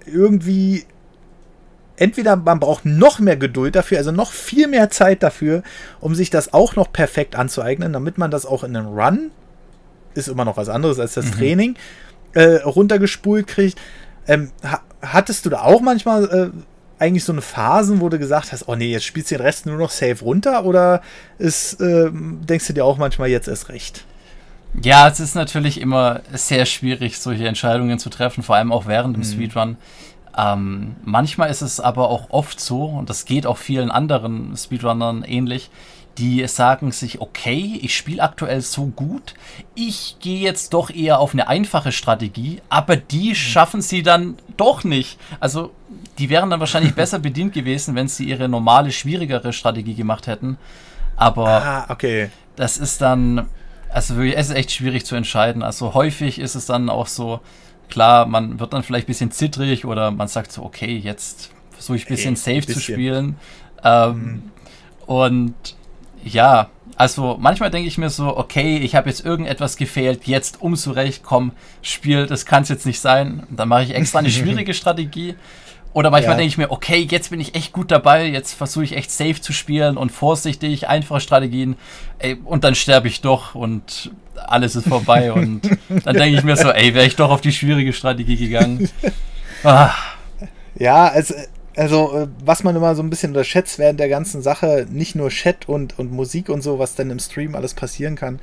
[0.04, 0.84] irgendwie
[1.96, 5.62] entweder man braucht noch mehr Geduld dafür, also noch viel mehr Zeit dafür,
[6.02, 9.30] um sich das auch noch perfekt anzueignen, damit man das auch in einen Run,
[10.14, 11.32] ist immer noch was anderes als das mhm.
[11.32, 11.76] Training,
[12.34, 13.80] äh, runtergespult kriegt.
[14.26, 16.50] Ähm, ha hattest du da auch manchmal äh,
[16.98, 19.66] eigentlich so eine Phasen, wo du gesagt hast, oh nee, jetzt spielst du den Rest
[19.66, 21.02] nur noch safe runter oder
[21.38, 24.04] ist, äh, denkst du dir auch manchmal jetzt erst recht?
[24.82, 29.14] Ja, es ist natürlich immer sehr schwierig, solche Entscheidungen zu treffen, vor allem auch während
[29.14, 29.26] dem mhm.
[29.26, 29.76] Speedrun.
[30.36, 35.22] Ähm, manchmal ist es aber auch oft so, und das geht auch vielen anderen Speedrunnern
[35.22, 35.70] ähnlich,
[36.18, 39.34] die sagen sich, okay, ich spiele aktuell so gut,
[39.74, 43.34] ich gehe jetzt doch eher auf eine einfache Strategie, aber die mhm.
[43.34, 45.18] schaffen sie dann doch nicht.
[45.40, 45.72] Also
[46.18, 50.56] die wären dann wahrscheinlich besser bedient gewesen, wenn sie ihre normale, schwierigere Strategie gemacht hätten.
[51.16, 52.30] Aber ah, okay.
[52.56, 53.48] das ist dann,
[53.88, 55.62] also wirklich, es ist echt schwierig zu entscheiden.
[55.62, 57.40] Also häufig ist es dann auch so,
[57.88, 61.96] klar, man wird dann vielleicht ein bisschen zittrig oder man sagt so, okay, jetzt versuche
[61.96, 62.74] ich ein bisschen hey, safe ein bisschen.
[62.74, 63.36] zu spielen.
[63.82, 64.42] Ähm, mhm.
[65.06, 65.54] Und
[66.24, 70.76] ja, also manchmal denke ich mir so, okay, ich habe jetzt irgendetwas gefehlt, jetzt um
[70.76, 71.52] zurechtkommen,
[71.82, 73.44] Spiel, das kann es jetzt nicht sein.
[73.50, 75.34] Dann mache ich extra eine schwierige Strategie.
[75.92, 76.38] Oder manchmal ja.
[76.38, 79.40] denke ich mir, okay, jetzt bin ich echt gut dabei, jetzt versuche ich echt safe
[79.40, 81.76] zu spielen und vorsichtig, einfache Strategien.
[82.18, 85.32] Ey, und dann sterbe ich doch und alles ist vorbei.
[85.32, 88.88] und dann denke ich mir so, ey, wäre ich doch auf die schwierige Strategie gegangen.
[89.62, 89.90] Ah.
[90.76, 91.34] Ja, also,
[91.76, 95.28] also äh, was man immer so ein bisschen unterschätzt während der ganzen Sache, nicht nur
[95.30, 98.40] Chat und, und Musik und so, was dann im Stream alles passieren kann,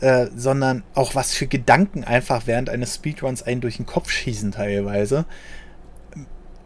[0.00, 4.52] äh, sondern auch was für Gedanken einfach während eines Speedruns einen durch den Kopf schießen
[4.52, 5.24] teilweise.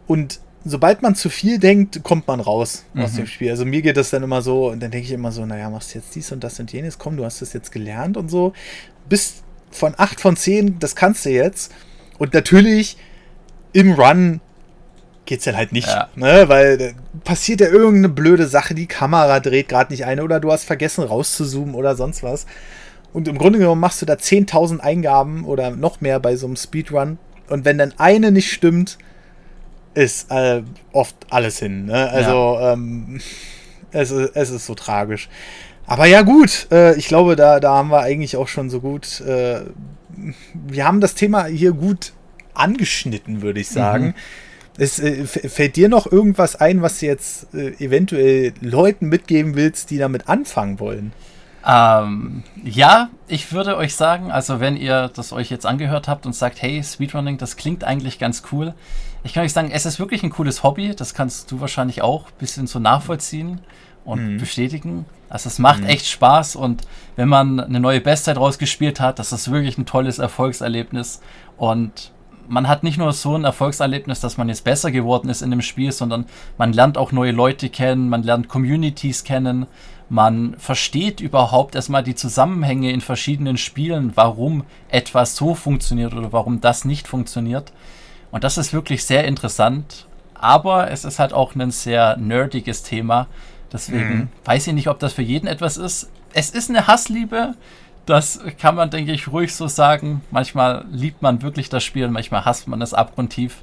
[0.07, 3.03] Und sobald man zu viel denkt, kommt man raus mhm.
[3.03, 3.51] aus dem Spiel.
[3.51, 5.93] Also mir geht das dann immer so, und dann denke ich immer so, naja, machst
[5.93, 8.53] du jetzt dies und das und jenes, komm, du hast das jetzt gelernt und so.
[9.07, 11.71] Bis von 8 von 10, das kannst du jetzt.
[12.17, 12.97] Und natürlich
[13.71, 14.41] im Run
[15.29, 16.09] geht's dann halt nicht, ja.
[16.15, 16.49] ne?
[16.49, 20.65] Weil passiert ja irgendeine blöde Sache, die Kamera dreht gerade nicht ein oder du hast
[20.65, 22.47] vergessen rauszuzoomen oder sonst was.
[23.13, 26.55] Und im Grunde genommen machst du da 10.000 Eingaben oder noch mehr bei so einem
[26.55, 27.19] Speedrun.
[27.47, 28.97] Und wenn dann eine nicht stimmt,
[29.93, 30.63] ist äh,
[30.93, 31.85] oft alles hin.
[31.85, 32.09] Ne?
[32.09, 32.73] Also ja.
[32.73, 33.21] ähm,
[33.91, 35.29] es, ist, es ist so tragisch.
[35.85, 39.21] Aber ja gut, äh, ich glaube, da, da haben wir eigentlich auch schon so gut,
[39.21, 39.61] äh,
[40.53, 42.13] wir haben das Thema hier gut
[42.55, 44.05] angeschnitten, würde ich sagen.
[44.07, 44.13] Mhm.
[44.79, 49.91] Es, äh, fällt dir noch irgendwas ein, was du jetzt äh, eventuell Leuten mitgeben willst,
[49.91, 51.11] die damit anfangen wollen?
[51.65, 56.33] Ähm, ja, ich würde euch sagen, also wenn ihr das euch jetzt angehört habt und
[56.33, 58.73] sagt, hey, Speedrunning, das klingt eigentlich ganz cool,
[59.23, 60.95] ich kann euch sagen, es ist wirklich ein cooles Hobby.
[60.95, 63.59] Das kannst du wahrscheinlich auch ein bisschen so nachvollziehen
[64.05, 64.37] und mhm.
[64.37, 65.05] bestätigen.
[65.29, 65.87] Also es macht mhm.
[65.87, 66.83] echt Spaß und
[67.15, 71.21] wenn man eine neue Bestzeit rausgespielt hat, das ist wirklich ein tolles Erfolgserlebnis
[71.57, 72.11] und
[72.49, 75.61] man hat nicht nur so ein Erfolgserlebnis, dass man jetzt besser geworden ist in dem
[75.61, 76.25] Spiel, sondern
[76.57, 79.67] man lernt auch neue Leute kennen, man lernt Communities kennen,
[80.09, 86.61] man versteht überhaupt erstmal die Zusammenhänge in verschiedenen Spielen, warum etwas so funktioniert oder warum
[86.61, 87.71] das nicht funktioniert.
[88.31, 90.07] Und das ist wirklich sehr interessant.
[90.33, 93.27] Aber es ist halt auch ein sehr nerdiges Thema.
[93.71, 94.27] Deswegen mhm.
[94.45, 96.09] weiß ich nicht, ob das für jeden etwas ist.
[96.33, 97.55] Es ist eine Hassliebe.
[98.09, 100.21] Das kann man, denke ich, ruhig so sagen.
[100.31, 103.57] Manchmal liebt man wirklich das Spiel, manchmal hasst man es abgrundtief.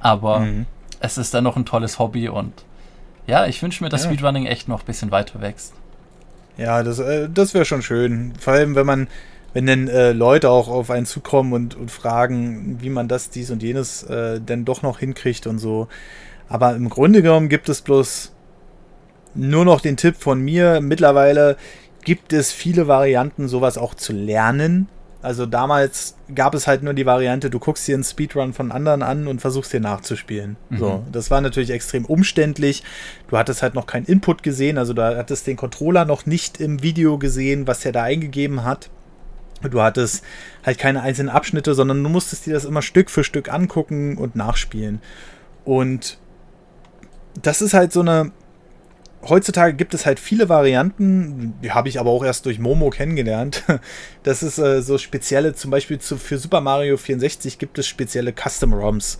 [0.00, 0.66] Aber mhm.
[1.00, 2.52] es ist dann noch ein tolles Hobby und
[3.26, 4.10] ja, ich wünsche mir, dass ja.
[4.10, 5.72] Speedrunning echt noch ein bisschen weiter wächst.
[6.56, 8.32] Ja, das, äh, das wäre schon schön.
[8.38, 9.08] Vor allem, wenn man
[9.52, 13.50] wenn dann äh, Leute auch auf einen zukommen und, und fragen, wie man das, dies
[13.50, 15.88] und jenes äh, denn doch noch hinkriegt und so.
[16.48, 18.32] Aber im Grunde genommen gibt es bloß
[19.34, 20.80] nur noch den Tipp von mir.
[20.80, 21.56] Mittlerweile
[22.02, 24.88] gibt es viele Varianten, sowas auch zu lernen.
[25.22, 29.02] Also damals gab es halt nur die Variante, du guckst dir einen Speedrun von anderen
[29.02, 30.56] an und versuchst dir nachzuspielen.
[30.70, 30.78] Mhm.
[30.78, 32.82] So, das war natürlich extrem umständlich.
[33.28, 36.82] Du hattest halt noch keinen Input gesehen, also du hattest den Controller noch nicht im
[36.82, 38.88] Video gesehen, was er da eingegeben hat.
[39.68, 40.24] Du hattest
[40.64, 44.36] halt keine einzelnen Abschnitte, sondern du musstest dir das immer Stück für Stück angucken und
[44.36, 45.02] nachspielen.
[45.66, 46.18] Und
[47.42, 48.32] das ist halt so eine.
[49.28, 53.64] Heutzutage gibt es halt viele Varianten, die habe ich aber auch erst durch Momo kennengelernt.
[54.22, 58.34] Das ist äh, so spezielle, zum Beispiel zu, für Super Mario 64 gibt es spezielle
[58.34, 59.18] Custom-ROMs,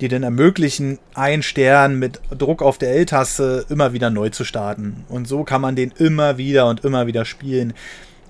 [0.00, 5.04] die dann ermöglichen, einen Stern mit Druck auf der L-Taste immer wieder neu zu starten.
[5.08, 7.72] Und so kann man den immer wieder und immer wieder spielen.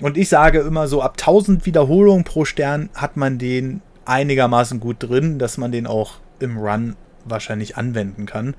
[0.01, 4.97] Und ich sage immer so, ab 1000 Wiederholungen pro Stern hat man den einigermaßen gut
[4.99, 8.55] drin, dass man den auch im Run wahrscheinlich anwenden kann.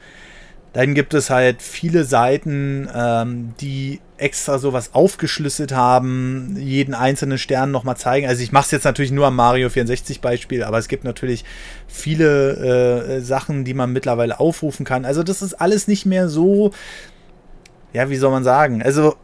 [0.73, 7.69] Dann gibt es halt viele Seiten, ähm, die extra sowas aufgeschlüsselt haben, jeden einzelnen Stern
[7.69, 8.27] nochmal zeigen.
[8.27, 11.45] Also ich mache es jetzt natürlich nur am Mario 64 Beispiel, aber es gibt natürlich
[11.87, 15.05] viele äh, Sachen, die man mittlerweile aufrufen kann.
[15.05, 16.71] Also das ist alles nicht mehr so,
[17.91, 18.81] ja, wie soll man sagen?
[18.81, 19.15] Also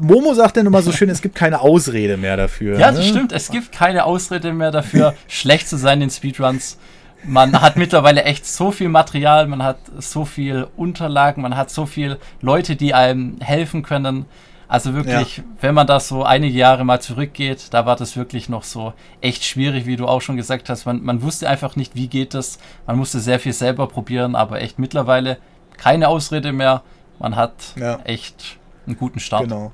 [0.00, 2.78] Momo sagt dann immer so schön, es gibt keine Ausrede mehr dafür.
[2.78, 3.04] Ja, das ne?
[3.04, 3.32] stimmt.
[3.32, 6.78] Es gibt keine Ausrede mehr dafür, schlecht zu sein in Speedruns.
[7.24, 11.86] Man hat mittlerweile echt so viel Material, man hat so viel Unterlagen, man hat so
[11.86, 14.26] viel Leute, die einem helfen können.
[14.72, 15.44] Also wirklich, ja.
[15.60, 19.44] wenn man da so einige Jahre mal zurückgeht, da war das wirklich noch so echt
[19.44, 20.86] schwierig, wie du auch schon gesagt hast.
[20.86, 22.58] Man, man wusste einfach nicht, wie geht das.
[22.86, 25.36] Man musste sehr viel selber probieren, aber echt mittlerweile
[25.76, 26.82] keine Ausrede mehr.
[27.18, 28.00] Man hat ja.
[28.04, 28.56] echt
[28.86, 29.42] einen guten Start.
[29.42, 29.72] Genau.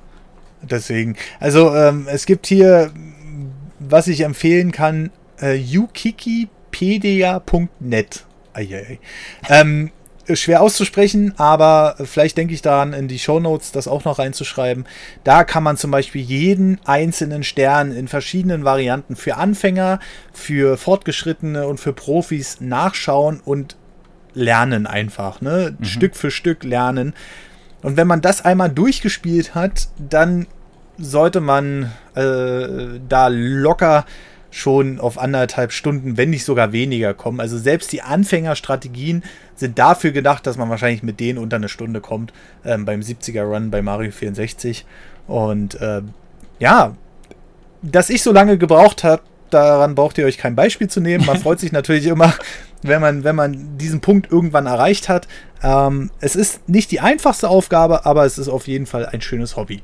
[0.62, 1.16] Deswegen.
[1.38, 2.90] Also ähm, es gibt hier,
[3.78, 8.24] was ich empfehlen kann, äh, Yukiki wikipedia.net.
[9.48, 9.90] Ähm,
[10.34, 14.84] schwer auszusprechen, aber vielleicht denke ich daran, in die Show Notes das auch noch reinzuschreiben.
[15.24, 20.00] Da kann man zum Beispiel jeden einzelnen Stern in verschiedenen Varianten für Anfänger,
[20.32, 23.76] für Fortgeschrittene und für Profis nachschauen und
[24.34, 25.40] lernen einfach.
[25.40, 25.76] Ne?
[25.78, 25.84] Mhm.
[25.84, 27.14] Stück für Stück lernen.
[27.82, 30.46] Und wenn man das einmal durchgespielt hat, dann
[30.98, 34.04] sollte man äh, da locker
[34.50, 37.40] schon auf anderthalb Stunden, wenn nicht sogar weniger kommen.
[37.40, 39.22] Also selbst die Anfängerstrategien
[39.54, 42.32] sind dafür gedacht, dass man wahrscheinlich mit denen unter eine Stunde kommt
[42.64, 44.86] ähm, beim 70er Run bei Mario 64.
[45.26, 46.02] Und äh,
[46.58, 46.96] ja,
[47.82, 51.26] dass ich so lange gebraucht habe, daran braucht ihr euch kein Beispiel zu nehmen.
[51.26, 52.32] Man freut sich natürlich immer,
[52.82, 55.28] wenn man, wenn man diesen Punkt irgendwann erreicht hat.
[55.62, 59.56] Ähm, es ist nicht die einfachste Aufgabe, aber es ist auf jeden Fall ein schönes
[59.56, 59.82] Hobby.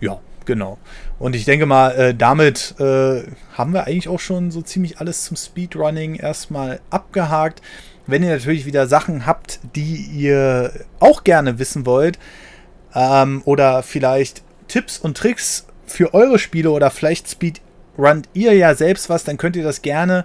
[0.00, 0.78] Ja, genau.
[1.18, 3.22] Und ich denke mal, äh, damit äh,
[3.54, 7.62] haben wir eigentlich auch schon so ziemlich alles zum Speedrunning erstmal abgehakt.
[8.06, 12.18] Wenn ihr natürlich wieder Sachen habt, die ihr auch gerne wissen wollt,
[12.94, 19.08] ähm, oder vielleicht Tipps und Tricks für eure Spiele oder vielleicht speedrunnt ihr ja selbst
[19.08, 20.24] was, dann könnt ihr das gerne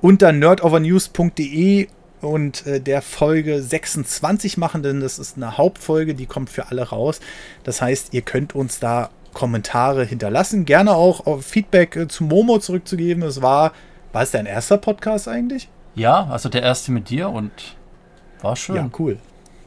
[0.00, 1.88] unter nerdovernews.de
[2.20, 6.82] und äh, der Folge 26 machen, denn das ist eine Hauptfolge, die kommt für alle
[6.82, 7.20] raus.
[7.64, 10.64] Das heißt, ihr könnt uns da Kommentare hinterlassen.
[10.64, 13.22] Gerne auch auf Feedback äh, zu Momo zurückzugeben.
[13.22, 13.72] Es war,
[14.12, 15.68] war es dein erster Podcast eigentlich?
[15.94, 17.50] Ja, also der erste mit dir und
[18.42, 18.76] war schön.
[18.76, 19.18] Ja, cool.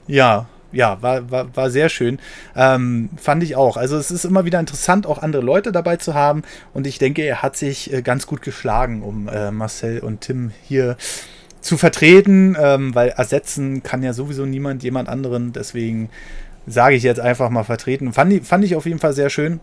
[0.07, 2.20] Ja, ja, war, war, war sehr schön.
[2.55, 3.78] Ähm, fand ich auch.
[3.78, 6.41] Also es ist immer wieder interessant, auch andere Leute dabei zu haben.
[6.74, 10.51] Und ich denke, er hat sich äh, ganz gut geschlagen, um äh, Marcel und Tim
[10.64, 10.97] hier
[11.61, 15.53] zu vertreten, ähm, weil ersetzen kann ja sowieso niemand jemand anderen.
[15.53, 16.09] Deswegen
[16.68, 18.14] sage ich jetzt einfach mal vertreten.
[18.14, 19.59] Fand, fand ich auf jeden Fall sehr schön.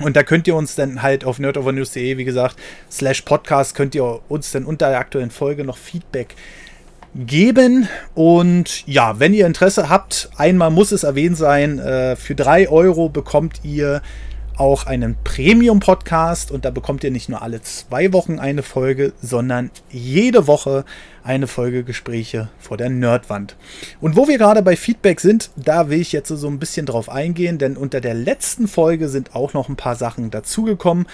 [0.00, 2.56] Und da könnt ihr uns dann halt auf nerdovernews.de, wie gesagt,
[2.90, 6.36] slash Podcast, könnt ihr uns dann unter der aktuellen Folge noch Feedback
[7.14, 7.88] geben.
[8.14, 13.08] Und ja, wenn ihr Interesse habt, einmal muss es erwähnt sein, äh, für drei Euro
[13.08, 14.02] bekommt ihr
[14.58, 19.70] auch einen Premium-Podcast und da bekommt ihr nicht nur alle zwei Wochen eine Folge, sondern
[19.90, 20.84] jede Woche
[21.22, 23.56] eine Folge Gespräche vor der Nerdwand.
[24.00, 27.08] Und wo wir gerade bei Feedback sind, da will ich jetzt so ein bisschen drauf
[27.08, 31.06] eingehen, denn unter der letzten Folge sind auch noch ein paar Sachen dazugekommen.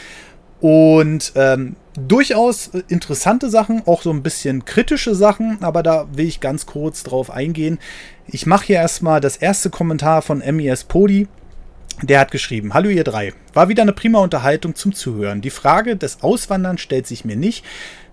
[0.60, 6.40] Und ähm, durchaus interessante Sachen, auch so ein bisschen kritische Sachen, aber da will ich
[6.40, 7.78] ganz kurz drauf eingehen.
[8.26, 11.28] Ich mache hier erstmal das erste Kommentar von MES Podi.
[12.02, 13.32] Der hat geschrieben, hallo ihr drei.
[13.52, 15.40] War wieder eine prima Unterhaltung zum Zuhören.
[15.40, 17.64] Die Frage des Auswandern stellt sich mir nicht.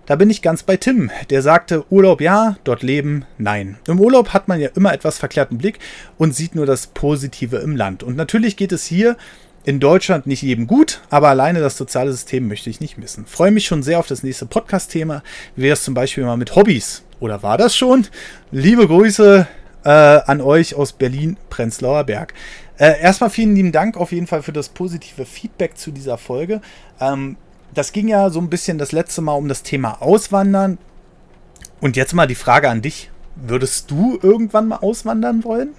[0.06, 1.10] Da bin ich ganz bei Tim.
[1.30, 3.78] Der sagte, Urlaub ja, dort leben nein.
[3.86, 5.78] Im Urlaub hat man ja immer etwas verklärten Blick
[6.16, 8.02] und sieht nur das Positive im Land.
[8.02, 9.16] Und natürlich geht es hier
[9.64, 13.26] in Deutschland nicht jedem gut, aber alleine das soziale System möchte ich nicht missen.
[13.26, 15.22] Freue mich schon sehr auf das nächste Podcast-Thema.
[15.54, 17.02] Wäre es zum Beispiel mal mit Hobbys?
[17.20, 18.06] Oder war das schon?
[18.50, 19.46] Liebe Grüße
[19.84, 22.34] äh, an euch aus Berlin-Prenzlauer Berg.
[22.78, 26.60] Äh, erstmal vielen lieben Dank auf jeden Fall für das positive Feedback zu dieser Folge.
[27.00, 27.36] Ähm,
[27.74, 30.78] das ging ja so ein bisschen das letzte Mal um das Thema Auswandern.
[31.80, 33.10] Und jetzt mal die Frage an dich.
[33.34, 35.74] Würdest du irgendwann mal auswandern wollen?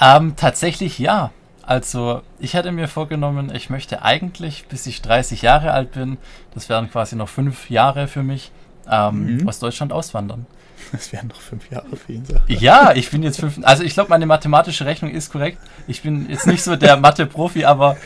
[0.00, 1.32] Ähm, tatsächlich ja.
[1.62, 6.16] Also ich hatte mir vorgenommen, ich möchte eigentlich, bis ich 30 Jahre alt bin,
[6.54, 8.52] das wären quasi noch fünf Jahre für mich,
[8.90, 9.48] ähm, mhm.
[9.48, 10.46] aus Deutschland auswandern.
[10.92, 12.24] Das wären noch fünf Jahre für ihn.
[12.46, 13.58] Ja, ich bin jetzt fünf.
[13.62, 15.58] Also ich glaube, meine mathematische Rechnung ist korrekt.
[15.86, 17.96] Ich bin jetzt nicht so der Mathe-Profi, aber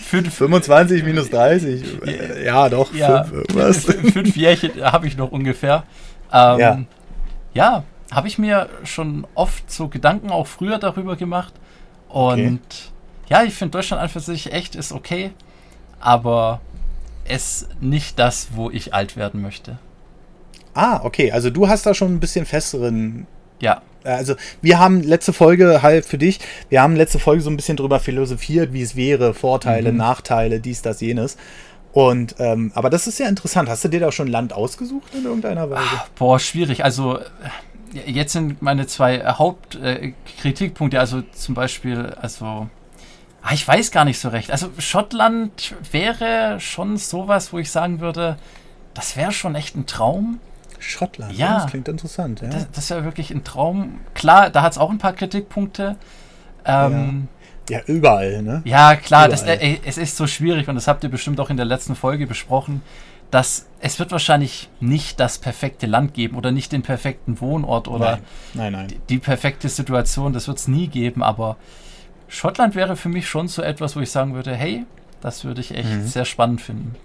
[0.00, 1.84] fünf, 25 minus 30.
[2.44, 2.92] Ja, doch.
[2.94, 5.84] Ja, fünf, fünf Jährchen habe ich noch ungefähr.
[6.32, 6.84] Ähm, ja,
[7.54, 11.54] ja habe ich mir schon oft so Gedanken auch früher darüber gemacht.
[12.08, 13.30] Und okay.
[13.30, 15.32] ja, ich finde Deutschland an für sich echt ist okay,
[15.98, 16.60] aber
[17.24, 19.78] es nicht das, wo ich alt werden möchte.
[20.74, 21.32] Ah, okay.
[21.32, 23.26] Also du hast da schon ein bisschen festeren.
[23.60, 23.82] Ja.
[24.04, 27.76] Also wir haben letzte Folge halt für dich, wir haben letzte Folge so ein bisschen
[27.76, 29.98] drüber philosophiert, wie es wäre, Vorteile, mhm.
[29.98, 31.36] Nachteile, dies, das, jenes.
[31.92, 33.68] Und ähm, aber das ist ja interessant.
[33.68, 35.84] Hast du dir da schon Land ausgesucht in irgendeiner Weise?
[35.94, 36.84] Ach, boah, schwierig.
[36.84, 37.18] Also
[38.06, 42.68] jetzt sind meine zwei Hauptkritikpunkte, äh, also zum Beispiel, also
[43.42, 44.50] ah, ich weiß gar nicht so recht.
[44.50, 48.38] Also Schottland wäre schon sowas, wo ich sagen würde,
[48.94, 50.40] das wäre schon echt ein Traum.
[50.82, 52.40] Schottland, ja, das klingt interessant.
[52.40, 52.48] Ja.
[52.48, 54.00] Das, das wäre wirklich ein Traum.
[54.14, 55.96] Klar, da hat es auch ein paar Kritikpunkte.
[56.64, 57.28] Ähm,
[57.68, 57.78] ja.
[57.78, 57.84] ja.
[57.86, 58.62] überall, ne?
[58.64, 59.28] Ja, klar.
[59.28, 61.94] Das, äh, es ist so schwierig und das habt ihr bestimmt auch in der letzten
[61.94, 62.82] Folge besprochen,
[63.30, 68.12] dass es wird wahrscheinlich nicht das perfekte Land geben oder nicht den perfekten Wohnort oder
[68.12, 68.22] nein,
[68.54, 68.88] nein, nein.
[68.88, 71.56] Die, die perfekte Situation, das wird es nie geben, aber
[72.28, 74.84] Schottland wäre für mich schon so etwas, wo ich sagen würde, hey,
[75.20, 76.06] das würde ich echt mhm.
[76.06, 76.96] sehr spannend finden.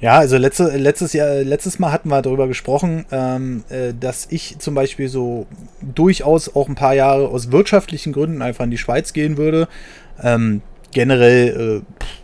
[0.00, 4.58] Ja, also letzte, letztes Jahr, letztes Mal hatten wir darüber gesprochen, ähm, äh, dass ich
[4.58, 5.46] zum Beispiel so
[5.82, 9.68] durchaus auch ein paar Jahre aus wirtschaftlichen Gründen einfach in die Schweiz gehen würde.
[10.22, 10.62] Ähm,
[10.92, 11.82] generell,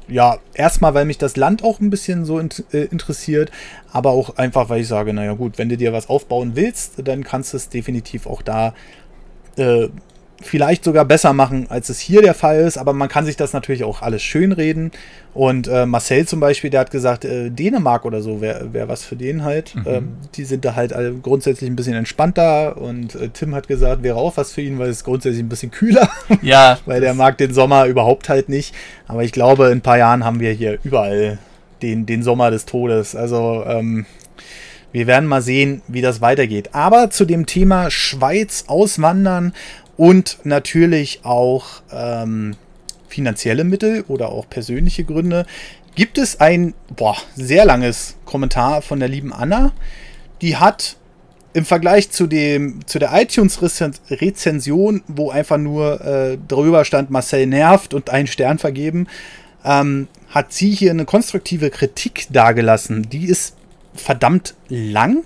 [0.09, 3.51] äh, ja, erstmal, weil mich das Land auch ein bisschen so in, äh, interessiert,
[3.93, 7.24] aber auch einfach, weil ich sage, naja gut, wenn du dir was aufbauen willst, dann
[7.24, 8.73] kannst du es definitiv auch da
[9.57, 9.89] äh,
[10.42, 13.52] vielleicht sogar besser machen, als es hier der Fall ist, aber man kann sich das
[13.52, 14.90] natürlich auch alles schönreden.
[15.32, 19.04] Und äh, Marcel zum Beispiel, der hat gesagt, äh, Dänemark oder so wäre wär was
[19.04, 19.74] für den halt.
[19.74, 19.84] Mhm.
[19.86, 24.02] Ähm, die sind da halt alle grundsätzlich ein bisschen entspannter und äh, Tim hat gesagt,
[24.02, 26.08] wäre auch was für ihn, weil es grundsätzlich ein bisschen kühler.
[26.42, 26.78] Ja.
[26.86, 28.74] weil der mag den Sommer überhaupt halt nicht.
[29.08, 31.38] Aber ich glaube, in ein paar Jahren haben wir hier überall
[31.82, 33.16] den, den Sommer des Todes.
[33.16, 34.06] Also, ähm,
[34.92, 36.70] wir werden mal sehen, wie das weitergeht.
[36.72, 39.52] Aber zu dem Thema Schweiz auswandern
[39.97, 42.56] und natürlich auch ähm,
[43.09, 45.47] finanzielle Mittel oder auch persönliche Gründe.
[45.94, 49.73] Gibt es ein boah, sehr langes Kommentar von der lieben Anna,
[50.43, 50.97] die hat
[51.55, 57.94] im Vergleich zu, dem, zu der iTunes-Rezension, wo einfach nur äh, drüber stand, Marcel nervt
[57.94, 59.06] und einen Stern vergeben,
[59.64, 63.09] ähm, hat sie hier eine konstruktive Kritik dargelassen.
[63.09, 63.56] Die ist
[63.94, 65.24] verdammt lang.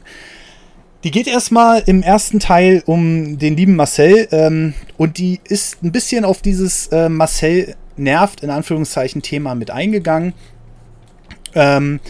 [1.03, 5.93] Die geht erstmal im ersten Teil um den lieben Marcel ähm, und die ist ein
[5.93, 10.35] bisschen auf dieses äh, Marcel nervt in Anführungszeichen Thema mit eingegangen.
[11.55, 12.01] Ähm,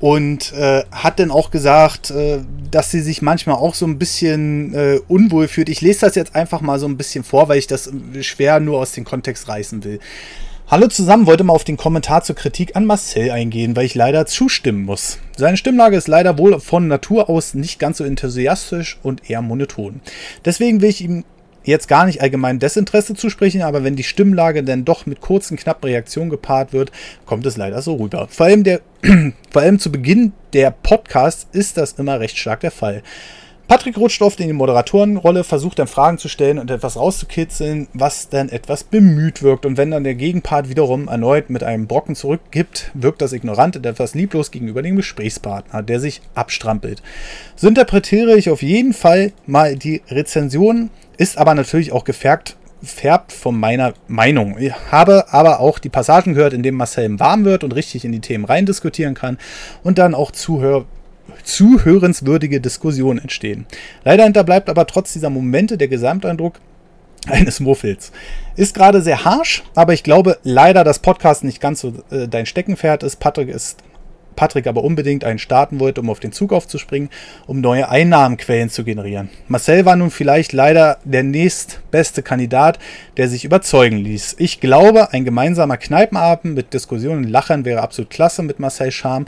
[0.00, 2.38] und äh, hat dann auch gesagt, äh,
[2.70, 5.68] dass sie sich manchmal auch so ein bisschen äh, unwohl fühlt.
[5.68, 7.90] Ich lese das jetzt einfach mal so ein bisschen vor, weil ich das
[8.20, 9.98] schwer nur aus dem Kontext reißen will.
[10.70, 14.26] Hallo zusammen, wollte mal auf den Kommentar zur Kritik an Marcel eingehen, weil ich leider
[14.26, 15.18] zustimmen muss.
[15.34, 20.02] Seine Stimmlage ist leider wohl von Natur aus nicht ganz so enthusiastisch und eher monoton.
[20.44, 21.24] Deswegen will ich ihm
[21.64, 25.88] jetzt gar nicht allgemein Desinteresse zusprechen, aber wenn die Stimmlage dann doch mit kurzen, knappen
[25.88, 26.92] Reaktionen gepaart wird,
[27.24, 28.28] kommt es leider so rüber.
[28.30, 28.82] Vor allem, der,
[29.50, 33.02] vor allem zu Beginn der Podcasts ist das immer recht stark der Fall.
[33.68, 38.30] Patrick rutscht oft in die Moderatorenrolle, versucht dann Fragen zu stellen und etwas rauszukitzeln, was
[38.30, 39.66] dann etwas bemüht wirkt.
[39.66, 43.84] Und wenn dann der Gegenpart wiederum erneut mit einem Brocken zurückgibt, wirkt das ignorant und
[43.84, 47.02] etwas lieblos gegenüber dem Gesprächspartner, der sich abstrampelt.
[47.56, 50.88] So interpretiere ich auf jeden Fall mal die Rezension,
[51.18, 54.56] ist aber natürlich auch gefärbt färbt von meiner Meinung.
[54.58, 58.12] Ich habe aber auch die Passagen gehört, in denen Marcel warm wird und richtig in
[58.12, 59.36] die Themen rein diskutieren kann
[59.82, 60.86] und dann auch zuhör
[61.44, 63.66] zuhörenswürdige Diskussionen entstehen.
[64.04, 66.60] Leider hinterbleibt aber trotz dieser Momente der Gesamteindruck
[67.26, 68.12] eines Muffels.
[68.56, 72.46] Ist gerade sehr harsh, aber ich glaube leider, dass Podcast nicht ganz so äh, dein
[72.46, 73.16] Steckenpferd ist.
[73.16, 73.82] Patrick ist
[74.38, 77.10] Patrick aber unbedingt einen starten wollte, um auf den Zug aufzuspringen,
[77.48, 79.30] um neue Einnahmenquellen zu generieren.
[79.48, 82.78] Marcel war nun vielleicht leider der nächstbeste Kandidat,
[83.16, 84.36] der sich überzeugen ließ.
[84.38, 89.26] Ich glaube, ein gemeinsamer Kneipenabend mit Diskussionen und Lachern wäre absolut klasse mit Marcel Charme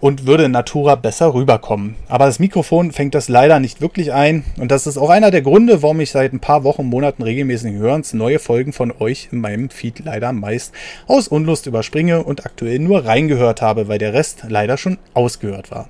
[0.00, 1.96] und würde in Natura besser rüberkommen.
[2.08, 5.42] Aber das Mikrofon fängt das leider nicht wirklich ein und das ist auch einer der
[5.42, 9.40] Gründe, warum ich seit ein paar Wochen, Monaten regelmäßigen Hörens neue Folgen von euch in
[9.40, 10.72] meinem Feed leider meist
[11.06, 15.88] aus Unlust überspringe und aktuell nur reingehört habe, weil der Rest leider schon ausgehört war.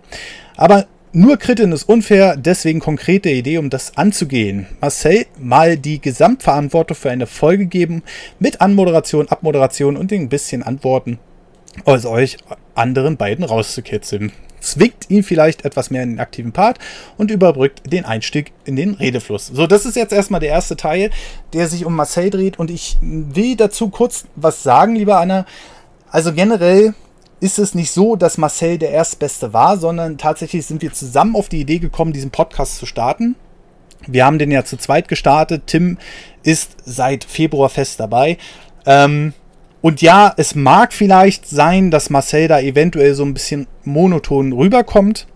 [0.57, 4.67] Aber nur Kritten ist unfair, deswegen konkrete Idee, um das anzugehen.
[4.81, 8.03] Marcel mal die Gesamtverantwortung für eine Folge geben
[8.39, 11.19] mit Anmoderation, Abmoderation und ein bisschen Antworten
[11.87, 12.37] aus euch
[12.77, 14.33] anderen beiden rauszukitzeln.
[14.61, 16.79] Zwickt ihn vielleicht etwas mehr in den aktiven Part
[17.17, 19.49] und überbrückt den Einstieg in den Redefluss.
[19.49, 21.11] So, das ist jetzt erstmal der erste Teil,
[21.53, 25.47] der sich um Marcel dreht und ich will dazu kurz was sagen, lieber Anna.
[26.11, 26.95] Also generell
[27.41, 31.49] ist es nicht so, dass Marcel der Erstbeste war, sondern tatsächlich sind wir zusammen auf
[31.49, 33.37] die Idee gekommen, diesen Podcast zu starten.
[34.07, 35.65] Wir haben den ja zu zweit gestartet.
[35.67, 35.99] Tim
[36.43, 38.39] ist seit Februar fest dabei.
[38.85, 39.33] Ähm,
[39.87, 45.29] und ja, es mag vielleicht sein, dass Marcel da eventuell so ein bisschen monoton rüberkommt.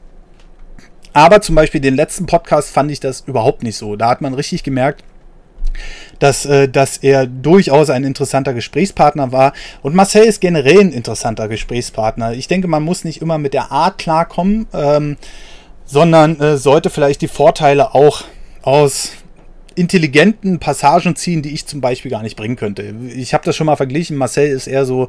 [1.12, 3.94] Aber zum Beispiel den letzten Podcast fand ich das überhaupt nicht so.
[3.94, 5.04] Da hat man richtig gemerkt,
[6.18, 9.52] dass, äh, dass er durchaus ein interessanter Gesprächspartner war.
[9.82, 12.32] Und Marcel ist generell ein interessanter Gesprächspartner.
[12.32, 15.16] Ich denke, man muss nicht immer mit der Art klarkommen, ähm,
[15.84, 18.24] sondern äh, sollte vielleicht die Vorteile auch
[18.62, 19.12] aus
[19.74, 22.94] intelligenten Passagen ziehen, die ich zum Beispiel gar nicht bringen könnte.
[23.14, 24.16] Ich habe das schon mal verglichen.
[24.16, 25.08] Marcel ist eher so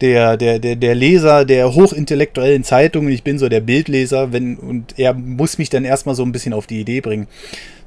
[0.00, 3.12] der, der, der, der Leser der hochintellektuellen Zeitungen.
[3.12, 6.52] Ich bin so der Bildleser, wenn, und er muss mich dann erstmal so ein bisschen
[6.52, 7.26] auf die Idee bringen.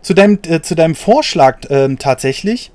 [0.01, 2.71] Zu deinem, äh, zu deinem Vorschlag äh, tatsächlich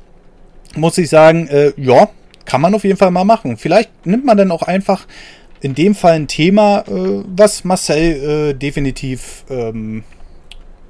[0.74, 2.08] muss ich sagen, äh, ja,
[2.44, 3.56] kann man auf jeden Fall mal machen.
[3.56, 5.06] Vielleicht nimmt man dann auch einfach
[5.60, 10.04] in dem Fall ein Thema, äh, was Marcel äh, definitiv ähm,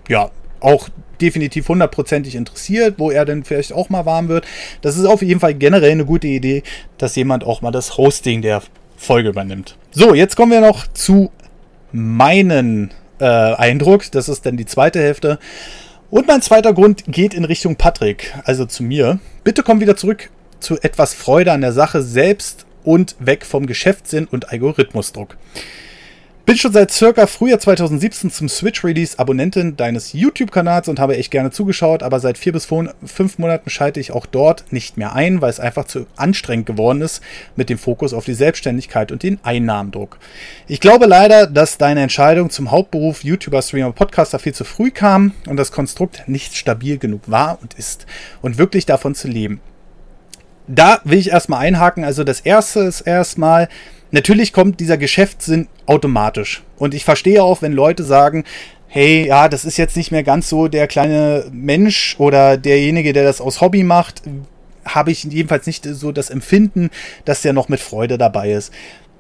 [0.09, 0.89] ja auch
[1.21, 4.47] definitiv hundertprozentig interessiert, wo er dann vielleicht auch mal warm wird.
[4.83, 6.63] Das ist auf jeden Fall generell eine gute Idee,
[6.99, 8.63] dass jemand auch mal das Hosting der
[8.97, 9.77] Folge übernimmt.
[9.93, 11.31] So, jetzt kommen wir noch zu
[11.93, 14.11] meinen äh, Eindruck.
[14.13, 15.39] Das ist dann die zweite Hälfte.
[16.11, 19.19] Und mein zweiter Grund geht in Richtung Patrick, also zu mir.
[19.43, 20.31] Bitte komm wieder zurück
[20.61, 25.37] zu etwas Freude an der Sache selbst und weg vom Geschäftssinn und Algorithmusdruck.
[26.47, 31.51] Bin schon seit circa Frühjahr 2017 zum Switch-Release Abonnentin deines YouTube-Kanals und habe echt gerne
[31.51, 35.51] zugeschaut, aber seit vier bis fünf Monaten schalte ich auch dort nicht mehr ein, weil
[35.51, 37.21] es einfach zu anstrengend geworden ist
[37.57, 40.21] mit dem Fokus auf die Selbstständigkeit und den Einnahmendruck.
[40.69, 45.33] Ich glaube leider, dass deine Entscheidung zum Hauptberuf YouTuber, Streamer, Podcaster viel zu früh kam
[45.49, 48.07] und das Konstrukt nicht stabil genug war und ist
[48.41, 49.61] und wirklich davon zu leben.
[50.69, 52.05] Da will ich erstmal einhaken.
[52.05, 53.69] Also das erste ist erstmal,
[54.13, 56.63] natürlich kommt dieser Geschäftssinn automatisch.
[56.77, 58.45] Und ich verstehe auch, wenn Leute sagen,
[58.89, 63.25] hey, ja, das ist jetzt nicht mehr ganz so der kleine Mensch oder derjenige, der
[63.25, 64.23] das aus Hobby macht,
[64.85, 66.91] habe ich jedenfalls nicht so das Empfinden,
[67.25, 68.73] dass der noch mit Freude dabei ist.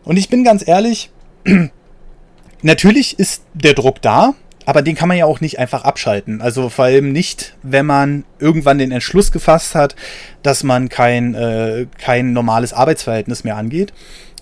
[0.05, 1.11] Und ich bin ganz ehrlich,
[2.63, 4.35] natürlich ist der Druck da,
[4.65, 6.41] aber den kann man ja auch nicht einfach abschalten.
[6.41, 9.95] Also vor allem nicht, wenn man irgendwann den Entschluss gefasst hat,
[10.43, 13.93] dass man kein, äh, kein normales Arbeitsverhältnis mehr angeht.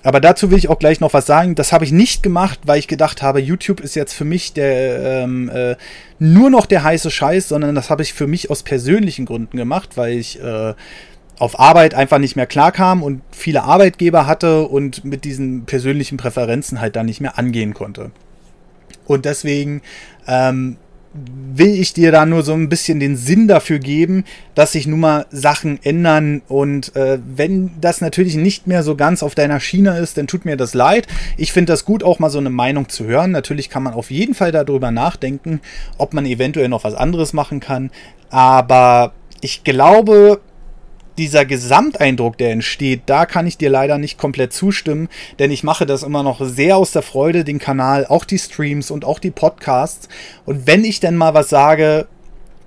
[0.05, 1.55] Aber dazu will ich auch gleich noch was sagen.
[1.55, 5.25] Das habe ich nicht gemacht, weil ich gedacht habe, YouTube ist jetzt für mich der
[5.25, 5.77] ähm, äh,
[6.19, 9.97] nur noch der heiße Scheiß, sondern das habe ich für mich aus persönlichen Gründen gemacht,
[9.97, 10.75] weil ich äh,
[11.39, 16.81] auf Arbeit einfach nicht mehr klarkam und viele Arbeitgeber hatte und mit diesen persönlichen Präferenzen
[16.81, 18.11] halt dann nicht mehr angehen konnte.
[19.07, 19.81] Und deswegen
[20.29, 20.77] ähm,
[21.15, 24.25] will ich dir da nur so ein bisschen den Sinn dafür geben,
[24.57, 26.43] dass sich nun mal Sachen ändern.
[26.49, 30.45] Und äh, wenn das natürlich nicht mehr so ganz auf deiner Schiene ist, dann tut
[30.45, 31.07] mir das leid.
[31.37, 33.31] Ich finde das gut, auch mal so eine Meinung zu hören.
[33.31, 35.61] Natürlich kann man auf jeden Fall darüber nachdenken,
[35.99, 37.91] ob man eventuell noch was anderes machen kann.
[38.31, 40.41] Aber ich glaube,
[41.19, 45.09] dieser Gesamteindruck, der entsteht, da kann ich dir leider nicht komplett zustimmen,
[45.39, 48.91] denn ich mache das immer noch sehr aus der Freude, den Kanal, auch die Streams
[48.91, 50.09] und auch die Podcasts.
[50.45, 52.07] Und wenn ich denn mal was sage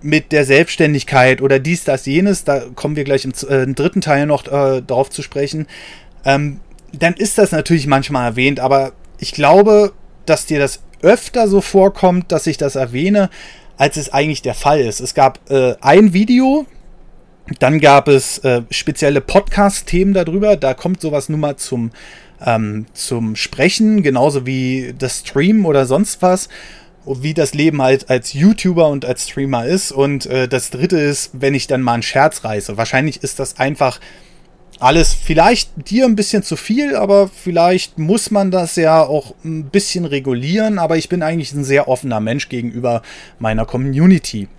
[0.02, 4.02] mit der Selbstständigkeit oder dies, das, jenes, da kommen wir gleich im, äh, im dritten
[4.02, 5.68] Teil noch äh, darauf zu sprechen,
[6.24, 6.60] ähm,
[6.94, 9.94] dann ist das natürlich manchmal erwähnt, aber ich glaube,
[10.26, 13.30] dass dir das öfter so vorkommt, dass ich das erwähne,
[13.78, 15.00] als es eigentlich der Fall ist.
[15.00, 16.66] Es gab äh, ein Video,
[17.60, 20.56] dann gab es äh, spezielle Podcast-Themen darüber.
[20.58, 21.92] Da kommt sowas nun mal zum,
[22.46, 26.50] ähm, zum Sprechen, genauso wie das Stream oder sonst was.
[27.06, 29.94] Wie das Leben halt als YouTuber und als Streamer ist.
[29.94, 32.76] Und äh, das dritte ist, wenn ich dann mal einen Scherz reiße.
[32.76, 34.02] Wahrscheinlich ist das einfach
[34.80, 39.70] alles vielleicht dir ein bisschen zu viel, aber vielleicht muss man das ja auch ein
[39.70, 40.80] bisschen regulieren.
[40.80, 43.02] Aber ich bin eigentlich ein sehr offener Mensch gegenüber
[43.40, 44.50] meiner Community.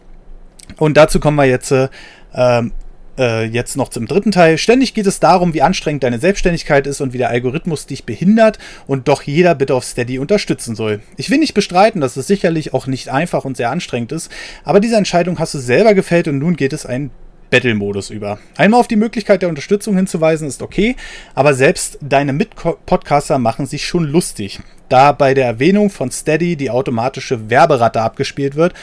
[0.78, 1.89] Und dazu kommen wir jetzt äh,
[2.35, 2.73] ähm,
[3.19, 4.59] äh, jetzt noch zum dritten Teil.
[4.59, 8.59] Ständig geht es darum, wie anstrengend deine Selbstständigkeit ist und wie der Algorithmus dich behindert
[8.86, 11.01] und doch jeder bitte auf Steady unterstützen soll.
[11.16, 14.31] Ich will nicht bestreiten, dass es sicherlich auch nicht einfach und sehr anstrengend ist,
[14.65, 17.11] aber diese Entscheidung hast du selber gefällt und nun geht es einen
[17.51, 18.39] Battle-Modus über.
[18.57, 20.97] Einmal auf die Möglichkeit der Unterstützung hinzuweisen ist okay,
[21.35, 26.70] aber selbst deine Mit-Podcaster machen sich schon lustig, da bei der Erwähnung von Steady die
[26.70, 28.74] automatische Werberatte abgespielt wird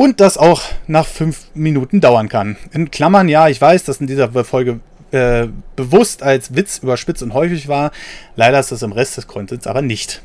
[0.00, 2.56] und das auch nach fünf Minuten dauern kann.
[2.72, 7.34] In Klammern, ja, ich weiß, dass in dieser Folge äh, bewusst als Witz überspitzt und
[7.34, 7.90] häufig war.
[8.34, 10.22] Leider ist das im Rest des Contents aber nicht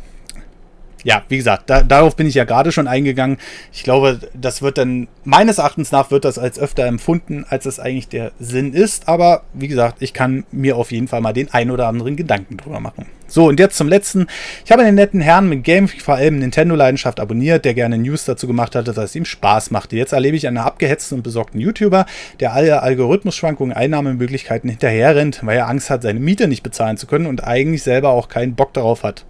[1.06, 3.38] ja, wie gesagt, da, darauf bin ich ja gerade schon eingegangen.
[3.72, 7.80] Ich glaube, das wird dann, meines Erachtens nach, wird das als öfter empfunden, als es
[7.80, 9.08] eigentlich der Sinn ist.
[9.08, 12.58] Aber wie gesagt, ich kann mir auf jeden Fall mal den ein oder anderen Gedanken
[12.58, 13.06] drüber machen.
[13.28, 14.26] So, und jetzt zum letzten.
[14.66, 18.48] Ich habe den netten Herrn mit Game, vor allem Nintendo-Leidenschaft abonniert, der gerne News dazu
[18.48, 19.96] gemacht hatte, dass es ihm Spaß machte.
[19.96, 22.08] Jetzt erlebe ich einen abgehetzten und besorgten YouTuber,
[22.40, 27.28] der alle Algorithmusschwankungen, Einnahmemöglichkeiten hinterherrennt, weil er Angst hat, seine Miete nicht bezahlen zu können
[27.28, 29.26] und eigentlich selber auch keinen Bock darauf hat.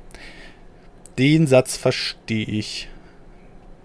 [1.17, 2.89] Den Satz verstehe ich.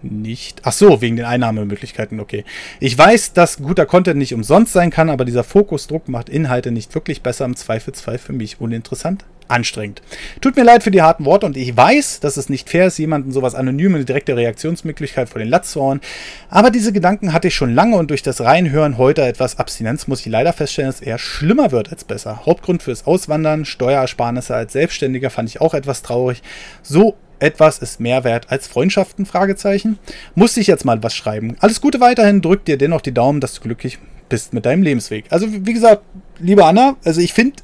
[0.03, 0.61] nicht.
[0.63, 2.43] Ach so, wegen den Einnahmemöglichkeiten, okay.
[2.79, 6.93] Ich weiß, dass guter Content nicht umsonst sein kann, aber dieser Fokusdruck macht Inhalte nicht
[6.95, 10.01] wirklich besser, im Zweifelsfall für mich uninteressant, anstrengend.
[10.39, 12.97] Tut mir leid für die harten Worte und ich weiß, dass es nicht fair ist,
[12.97, 16.01] jemanden sowas anonym eine direkte Reaktionsmöglichkeit vor den Latz zu hauen,
[16.49, 20.21] aber diese Gedanken hatte ich schon lange und durch das Reinhören heute etwas Abstinenz muss
[20.21, 22.45] ich leider feststellen, dass es eher schlimmer wird als besser.
[22.45, 26.41] Hauptgrund fürs Auswandern, Steuersparnisse als Selbstständiger fand ich auch etwas traurig.
[26.81, 29.25] So etwas ist mehr wert als Freundschaften?
[29.25, 29.97] Fragezeichen.
[30.35, 31.55] Musste ich jetzt mal was schreiben.
[31.59, 33.99] Alles Gute weiterhin, drück dir dennoch die Daumen, dass du glücklich
[34.29, 35.25] bist mit deinem Lebensweg.
[35.29, 36.03] Also, wie gesagt,
[36.39, 37.57] liebe Anna, also ich finde,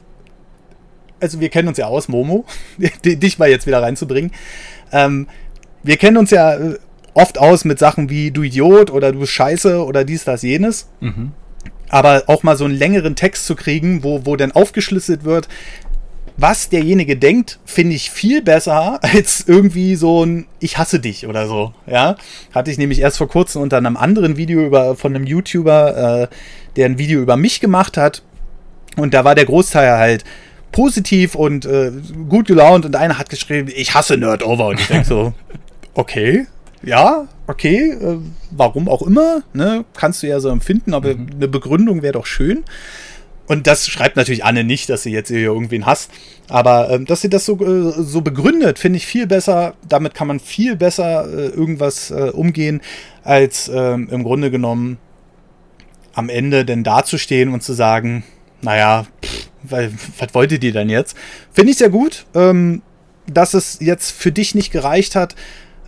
[1.19, 2.45] also wir kennen uns ja aus, Momo,
[3.05, 4.31] dich mal jetzt wieder reinzubringen.
[4.91, 5.27] Ähm,
[5.83, 6.77] wir kennen uns ja äh,
[7.13, 10.89] oft aus mit Sachen wie du Idiot oder du Scheiße oder dies, das, jenes.
[10.99, 11.31] Mhm.
[11.89, 15.47] Aber auch mal so einen längeren Text zu kriegen, wo, wo dann aufgeschlüsselt wird,
[16.37, 21.47] was derjenige denkt, finde ich viel besser als irgendwie so ein Ich hasse dich oder
[21.47, 21.73] so.
[21.87, 22.15] Ja,
[22.53, 26.27] hatte ich nämlich erst vor kurzem unter einem anderen Video über, von einem YouTuber, äh,
[26.75, 28.21] der ein Video über mich gemacht hat.
[28.95, 30.23] Und da war der Großteil halt
[30.71, 31.91] positiv und äh,
[32.29, 34.67] gut gelaunt und einer hat geschrieben, ich hasse Nerd Over.
[34.67, 35.33] Und ich denke so,
[35.95, 36.45] okay,
[36.83, 38.17] ja, okay, äh,
[38.51, 39.85] warum auch immer, ne?
[39.95, 41.29] Kannst du ja so empfinden, aber mhm.
[41.35, 42.63] eine Begründung wäre doch schön.
[43.47, 46.11] Und das schreibt natürlich Anne nicht, dass sie jetzt hier irgendwen hasst.
[46.49, 49.75] Aber ähm, dass sie das so, äh, so begründet, finde ich viel besser.
[49.87, 52.81] Damit kann man viel besser äh, irgendwas äh, umgehen,
[53.23, 54.97] als ähm, im Grunde genommen
[56.13, 58.23] am Ende denn dazustehen und zu sagen,
[58.61, 61.15] naja, pff, was wolltet ihr denn jetzt?
[61.51, 62.25] Finde ich sehr gut.
[62.35, 62.81] Ähm,
[63.27, 65.35] dass es jetzt für dich nicht gereicht hat,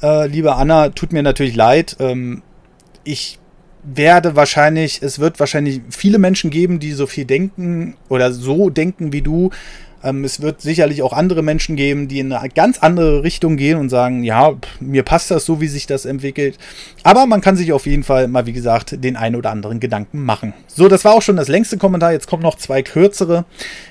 [0.01, 1.95] äh, liebe Anna, tut mir natürlich leid.
[1.99, 2.41] Ähm,
[3.03, 3.39] ich
[3.83, 9.13] werde wahrscheinlich, es wird wahrscheinlich viele Menschen geben, die so viel denken oder so denken
[9.13, 9.51] wie du.
[10.03, 13.77] Ähm, es wird sicherlich auch andere Menschen geben, die in eine ganz andere Richtung gehen
[13.77, 16.57] und sagen, ja, mir passt das so, wie sich das entwickelt.
[17.03, 20.23] Aber man kann sich auf jeden Fall mal, wie gesagt, den einen oder anderen Gedanken
[20.23, 20.53] machen.
[20.67, 22.11] So, das war auch schon das längste Kommentar.
[22.11, 23.45] Jetzt kommen noch zwei kürzere.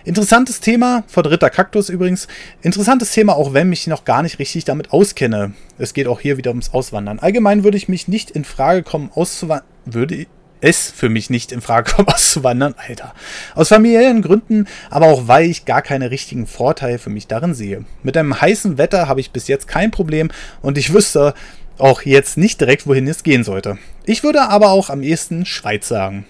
[0.05, 2.27] Interessantes Thema, von Ritter Kaktus übrigens.
[2.63, 5.53] Interessantes Thema, auch wenn mich noch gar nicht richtig damit auskenne.
[5.79, 7.19] Es geht auch hier wieder ums Auswandern.
[7.19, 9.67] Allgemein würde ich mich nicht in Frage kommen, auszuwandern.
[9.95, 10.27] Würde
[10.61, 13.15] es für mich nicht in Frage kommt, auszuwandern, Alter.
[13.55, 17.85] Aus familiären Gründen, aber auch weil ich gar keine richtigen Vorteile für mich darin sehe.
[18.03, 20.31] Mit einem heißen Wetter habe ich bis jetzt kein Problem
[20.63, 21.35] und ich wüsste
[21.79, 23.79] auch jetzt nicht direkt, wohin es gehen sollte.
[24.05, 26.27] Ich würde aber auch am ehesten Schweiz sagen.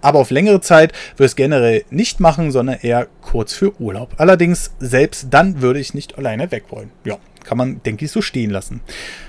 [0.00, 4.14] Aber auf längere Zeit würde ich es generell nicht machen, sondern eher kurz für Urlaub.
[4.16, 6.90] Allerdings, selbst dann würde ich nicht alleine weg wollen.
[7.04, 8.80] Ja, kann man, denke ich, so stehen lassen.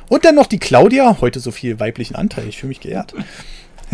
[0.09, 3.13] Und dann noch die Claudia, heute so viel weiblichen Anteil, ich fühle mich geehrt.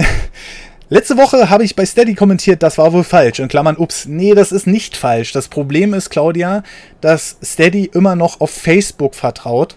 [0.91, 3.39] Letzte Woche habe ich bei Steady kommentiert, das war wohl falsch.
[3.39, 5.31] In Klammern, ups, nee, das ist nicht falsch.
[5.33, 6.63] Das Problem ist, Claudia,
[6.99, 9.75] dass Steady immer noch auf Facebook vertraut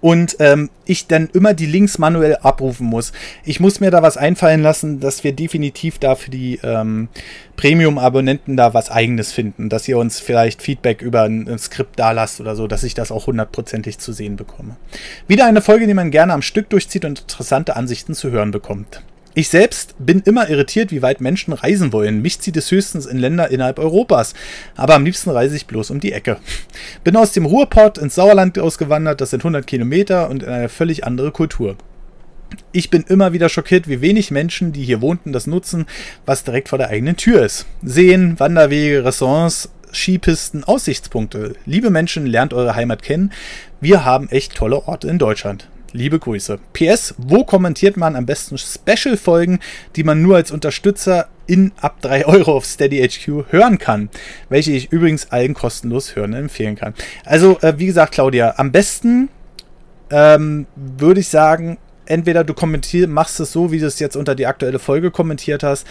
[0.00, 3.12] und ähm, ich dann immer die Links manuell abrufen muss.
[3.44, 7.08] Ich muss mir da was einfallen lassen, dass wir definitiv da für die ähm,
[7.56, 12.12] Premium-Abonnenten da was eigenes finden, dass ihr uns vielleicht Feedback über ein, ein Skript da
[12.12, 14.76] lasst oder so, dass ich das auch hundertprozentig zu sehen bekomme.
[15.28, 19.02] Wieder eine Folge, die man gerne am Stück durchzieht und interessante Ansichten zu hören bekommt.
[19.38, 22.22] Ich selbst bin immer irritiert, wie weit Menschen reisen wollen.
[22.22, 24.32] Mich zieht es höchstens in Länder innerhalb Europas.
[24.76, 26.38] Aber am liebsten reise ich bloß um die Ecke.
[27.04, 31.04] Bin aus dem Ruhrpott ins Sauerland ausgewandert, das sind 100 Kilometer und in eine völlig
[31.04, 31.76] andere Kultur.
[32.72, 35.84] Ich bin immer wieder schockiert, wie wenig Menschen, die hier wohnten, das nutzen,
[36.24, 37.66] was direkt vor der eigenen Tür ist.
[37.82, 41.56] Seen, Wanderwege, Restaurants, Skipisten, Aussichtspunkte.
[41.66, 43.32] Liebe Menschen, lernt eure Heimat kennen.
[43.82, 45.68] Wir haben echt tolle Orte in Deutschland.
[45.96, 46.58] Liebe Grüße.
[46.74, 49.60] PS, wo kommentiert man am besten Special-Folgen,
[49.96, 54.10] die man nur als Unterstützer in ab 3 Euro auf Steady HQ hören kann?
[54.50, 56.92] Welche ich übrigens allen kostenlos hören empfehlen kann.
[57.24, 59.30] Also, äh, wie gesagt, Claudia, am besten
[60.10, 64.34] ähm, würde ich sagen, entweder du kommentierst, machst es so, wie du es jetzt unter
[64.34, 65.86] die aktuelle Folge kommentiert hast.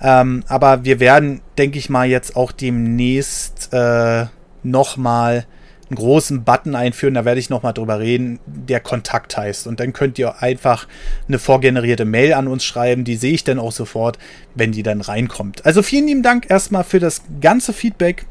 [0.00, 4.26] Ähm, aber wir werden, denke ich mal, jetzt auch demnächst äh,
[4.62, 5.46] nochmal
[5.90, 9.66] einen großen Button einführen, da werde ich nochmal drüber reden, der Kontakt heißt.
[9.66, 10.86] Und dann könnt ihr einfach
[11.26, 14.18] eine vorgenerierte Mail an uns schreiben, die sehe ich dann auch sofort,
[14.54, 15.64] wenn die dann reinkommt.
[15.64, 18.26] Also vielen lieben Dank erstmal für das ganze Feedback.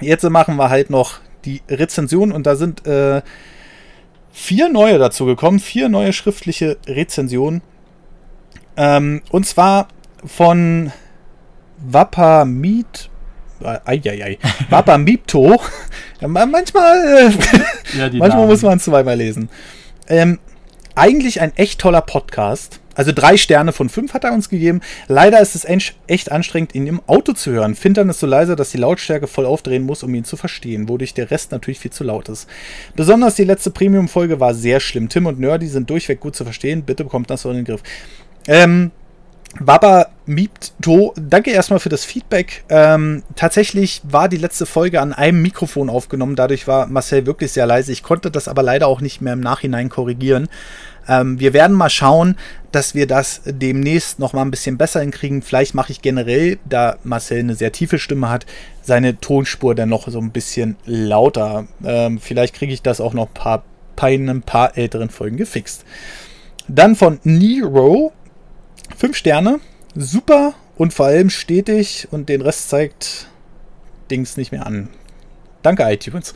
[0.00, 3.22] Jetzt machen wir halt noch die Rezension und da sind äh,
[4.32, 7.62] vier neue dazu gekommen, vier neue schriftliche Rezensionen.
[8.76, 9.88] Ähm, und zwar
[10.24, 10.92] von
[11.78, 13.09] Wapamit
[13.62, 14.38] Eieiei.
[14.68, 15.60] Baba Mipto.
[16.20, 19.48] Manchmal, äh, ja, manchmal muss man es zweimal lesen.
[20.08, 20.38] Ähm,
[20.94, 22.80] eigentlich ein echt toller Podcast.
[22.94, 24.82] Also drei Sterne von fünf hat er uns gegeben.
[25.08, 25.64] Leider ist es
[26.06, 27.74] echt anstrengend, ihn im Auto zu hören.
[27.74, 31.14] Fintern ist so leise, dass die Lautstärke voll aufdrehen muss, um ihn zu verstehen, wodurch
[31.14, 32.46] der Rest natürlich viel zu laut ist.
[32.96, 35.08] Besonders die letzte Premium-Folge war sehr schlimm.
[35.08, 36.82] Tim und Nerdy sind durchweg gut zu verstehen.
[36.82, 37.82] Bitte bekommt das so in den Griff.
[38.46, 38.90] Ähm,
[39.58, 42.62] Baba Miepto, danke erstmal für das Feedback.
[42.68, 47.66] Ähm, tatsächlich war die letzte Folge an einem Mikrofon aufgenommen, dadurch war Marcel wirklich sehr
[47.66, 47.90] leise.
[47.90, 50.48] Ich konnte das aber leider auch nicht mehr im Nachhinein korrigieren.
[51.08, 52.36] Ähm, wir werden mal schauen,
[52.70, 55.42] dass wir das demnächst noch mal ein bisschen besser hinkriegen.
[55.42, 58.46] Vielleicht mache ich generell, da Marcel eine sehr tiefe Stimme hat,
[58.82, 61.66] seine Tonspur dann noch so ein bisschen lauter.
[61.84, 63.64] Ähm, vielleicht kriege ich das auch noch ein paar,
[63.96, 65.84] bei ein paar älteren Folgen gefixt.
[66.68, 68.12] Dann von Nero
[69.00, 69.60] Fünf Sterne,
[69.94, 73.28] super und vor allem stetig und den Rest zeigt
[74.10, 74.90] Dings nicht mehr an.
[75.62, 76.34] Danke, iTunes.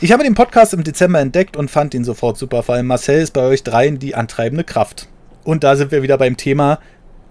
[0.00, 2.62] Ich habe den Podcast im Dezember entdeckt und fand ihn sofort super.
[2.62, 5.08] Vor allem Marcel ist bei euch dreien die antreibende Kraft.
[5.44, 6.78] Und da sind wir wieder beim Thema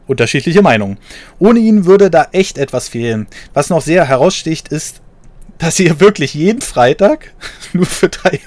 [0.05, 0.99] unterschiedliche Meinungen.
[1.39, 3.25] Ohne ihn würde da echt etwas fehlen.
[3.55, 5.01] Was noch sehr heraussticht, ist,
[5.57, 7.33] dass ihr wirklich jeden Freitag
[7.73, 8.39] nur für drei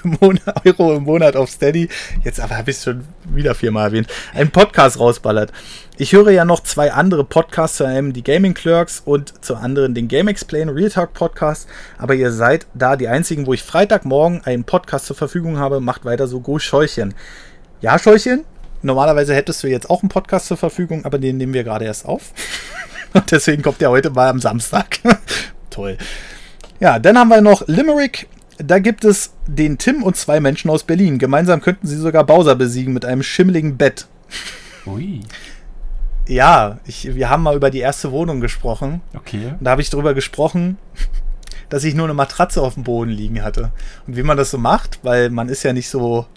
[0.65, 1.89] Euro im Monat auf Steady,
[2.23, 5.51] jetzt aber habe ich es schon wieder viermal erwähnt, einen Podcast rausballert.
[5.97, 9.93] Ich höre ja noch zwei andere Podcasts, zu einem die Gaming Clerks und zu anderen
[9.93, 11.67] den Game Explain Real Talk Podcast,
[11.97, 15.81] aber ihr seid da die einzigen, wo ich Freitagmorgen einen Podcast zur Verfügung habe.
[15.81, 17.15] Macht weiter so, go Scheuchen.
[17.81, 18.45] Ja, Scheuchen,
[18.81, 22.05] normalerweise hättest du jetzt auch einen Podcast zur Verfügung, aber den nehmen wir gerade erst
[22.05, 22.31] auf.
[23.13, 24.99] Und deswegen kommt der heute mal am Samstag.
[25.69, 25.97] Toll.
[26.79, 28.27] Ja, dann haben wir noch Limerick.
[28.57, 31.17] Da gibt es den Tim und zwei Menschen aus Berlin.
[31.17, 34.07] Gemeinsam könnten sie sogar Bowser besiegen mit einem schimmeligen Bett.
[34.85, 35.21] Ui.
[36.27, 39.01] Ja, ich, wir haben mal über die erste Wohnung gesprochen.
[39.15, 39.53] Okay.
[39.57, 40.77] Und da habe ich darüber gesprochen,
[41.69, 43.71] dass ich nur eine Matratze auf dem Boden liegen hatte.
[44.05, 46.27] Und wie man das so macht, weil man ist ja nicht so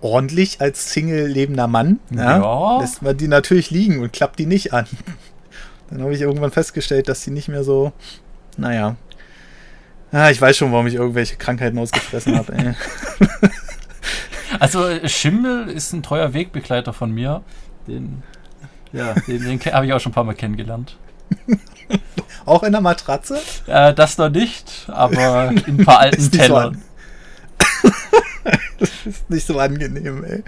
[0.00, 2.00] ordentlich als Single lebender Mann.
[2.10, 2.38] Ja.
[2.38, 2.80] ja.
[2.80, 4.86] Lässt man die natürlich liegen und klappt die nicht an.
[5.90, 7.92] Dann habe ich irgendwann festgestellt, dass sie nicht mehr so
[8.56, 8.96] naja.
[10.12, 12.74] Ah, ich weiß schon, warum ich irgendwelche Krankheiten ausgefressen habe.
[14.60, 17.42] also Schimmel ist ein treuer Wegbegleiter von mir.
[17.86, 18.22] Den,
[18.92, 20.96] ja, den, den habe ich auch schon ein paar Mal kennengelernt.
[22.46, 23.40] auch in der Matratze?
[23.66, 26.82] Äh, das noch nicht, aber in ein paar alten Tellern.
[27.82, 27.90] So
[28.78, 30.44] das ist nicht so angenehm, ey.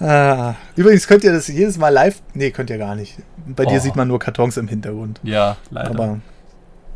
[0.00, 2.22] Ah, übrigens könnt ihr das jedes Mal live.
[2.32, 3.16] Nee, könnt ihr gar nicht.
[3.46, 3.68] Bei oh.
[3.68, 5.20] dir sieht man nur Kartons im Hintergrund.
[5.22, 5.90] Ja, leider.
[5.90, 6.20] Aber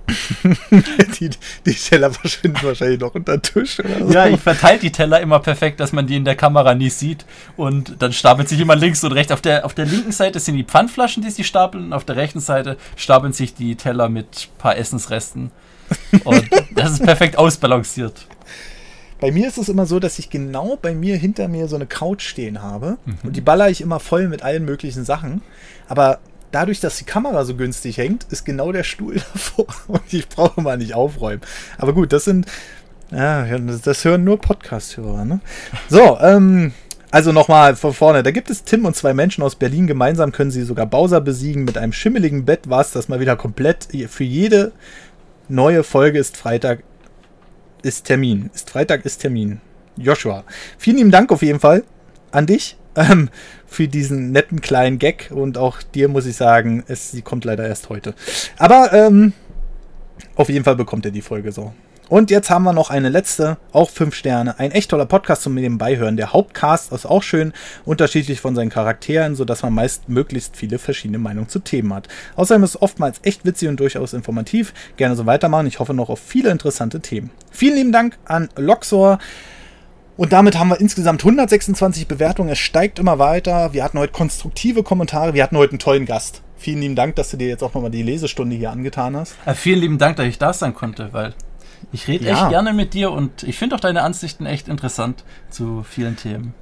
[1.21, 1.31] die,
[1.65, 4.13] die, Teller verschwinden wahrscheinlich noch unter den Tisch oder so.
[4.13, 7.25] Ja, ich verteile die Teller immer perfekt, dass man die in der Kamera nie sieht.
[7.57, 9.33] Und dann stapelt sich immer links und rechts.
[9.33, 11.87] Auf der, auf der linken Seite sind die Pfandflaschen, die sie stapeln.
[11.87, 15.51] Und auf der rechten Seite stapeln sich die Teller mit ein paar Essensresten.
[16.25, 18.27] Und das ist perfekt ausbalanciert.
[19.21, 21.87] Bei mir ist es immer so, dass ich genau bei mir hinter mir so eine
[21.87, 22.99] Couch stehen habe.
[23.07, 23.19] Mhm.
[23.23, 25.41] Und die baller ich immer voll mit allen möglichen Sachen.
[25.89, 26.19] Aber
[26.55, 30.61] dadurch, dass die Kamera so günstig hängt, ist genau der Stuhl davor und ich brauche
[30.61, 31.43] mal nicht aufräumen.
[31.79, 32.47] Aber gut, das sind,
[33.11, 35.41] ja, das hören nur Podcast-Hörer, ne?
[35.89, 36.73] So, ähm,
[37.11, 38.23] also nochmal von vorne.
[38.23, 39.87] Da gibt es Tim und zwei Menschen aus Berlin.
[39.87, 41.65] Gemeinsam können sie sogar Bowser besiegen.
[41.65, 43.89] Mit einem schimmeligen Bett war es das mal wieder komplett.
[44.09, 44.73] Für jede
[45.49, 46.83] neue Folge ist Freitag
[47.83, 48.51] ist Termin.
[48.53, 49.61] Ist Freitag ist Termin.
[49.97, 50.43] Joshua.
[50.77, 51.85] Vielen lieben Dank auf jeden Fall
[52.33, 53.31] an dich ähm,
[53.67, 55.31] für diesen netten kleinen Gag.
[55.33, 58.15] Und auch dir muss ich sagen, es, sie kommt leider erst heute.
[58.59, 59.33] Aber ähm,
[60.37, 61.73] auf jeden Fall bekommt er die Folge so.
[62.09, 64.59] Und jetzt haben wir noch eine letzte, auch fünf Sterne.
[64.59, 66.19] Ein echt toller Podcast zum Nebenbeihören.
[66.19, 67.55] Der Hauptcast ist auch schön,
[67.87, 72.09] unterschiedlich von seinen Charakteren, sodass man meist möglichst viele verschiedene Meinungen zu Themen hat.
[72.37, 74.75] Außerdem ist es oftmals echt witzig und durchaus informativ.
[74.99, 75.67] Gerne so weitermachen.
[75.67, 77.31] Ich hoffe noch auf viele interessante Themen.
[77.51, 79.19] Vielen lieben Dank an Loxor.
[80.17, 82.51] Und damit haben wir insgesamt 126 Bewertungen.
[82.51, 83.73] Es steigt immer weiter.
[83.73, 85.35] Wir hatten heute konstruktive Kommentare.
[85.35, 86.43] Wir hatten heute einen tollen Gast.
[86.57, 89.35] Vielen lieben Dank, dass du dir jetzt auch nochmal die Lesestunde hier angetan hast.
[89.45, 91.35] Ja, vielen lieben Dank, dass ich da sein konnte, weil
[91.93, 92.33] ich rede ja.
[92.33, 96.55] echt gerne mit dir und ich finde auch deine Ansichten echt interessant zu vielen Themen.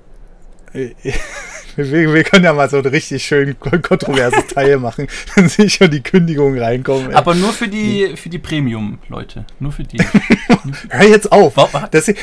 [1.77, 5.91] Wir, wir, können ja mal so ein richtig schön kontroverses Teil machen, wenn sich schon
[5.91, 7.11] die Kündigungen reinkommen.
[7.11, 7.15] Ey.
[7.15, 9.47] Aber nur für die, für die Premium-Leute.
[9.59, 9.99] Nur für die.
[10.91, 11.55] Hör jetzt auf,
[11.91, 12.19] dass ich,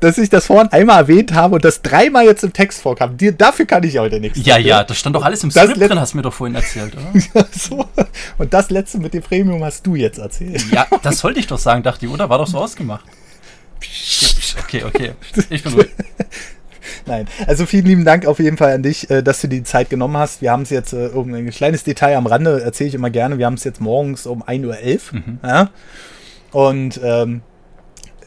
[0.00, 3.18] dass ich das vorhin einmal erwähnt habe und das dreimal jetzt im Text vorkam.
[3.18, 4.38] Dir, dafür kann ich heute nichts.
[4.42, 6.54] Ja, ja, das stand doch alles im das Skript drin, hast du mir doch vorhin
[6.54, 7.22] erzählt, oder?
[7.34, 7.86] ja, so.
[8.38, 10.64] Und das letzte mit dem Premium hast du jetzt erzählt.
[10.72, 12.30] Ja, das sollte ich doch sagen, dachte ich, oder?
[12.30, 13.04] War doch so ausgemacht.
[14.60, 15.12] Okay, okay.
[15.50, 15.90] Ich bin ruhig.
[17.06, 19.90] Nein, also vielen lieben Dank auf jeden Fall an dich, äh, dass du die Zeit
[19.90, 20.40] genommen hast.
[20.40, 23.38] Wir haben es jetzt, äh, um ein kleines Detail am Rande erzähle ich immer gerne,
[23.38, 25.18] wir haben es jetzt morgens um 1.11 Uhr.
[25.18, 25.38] Mhm.
[25.42, 25.70] Ja?
[26.52, 27.42] Und ähm,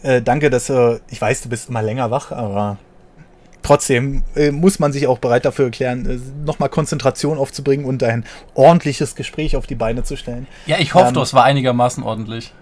[0.04, 2.78] äh, danke, dass du, ich weiß, du bist immer länger wach, aber
[3.64, 8.26] trotzdem äh, muss man sich auch bereit dafür erklären, äh, nochmal Konzentration aufzubringen und ein
[8.54, 10.48] ordentliches Gespräch auf die Beine zu stellen.
[10.68, 12.54] Ja, ich hoffe, ähm, das war einigermaßen ordentlich.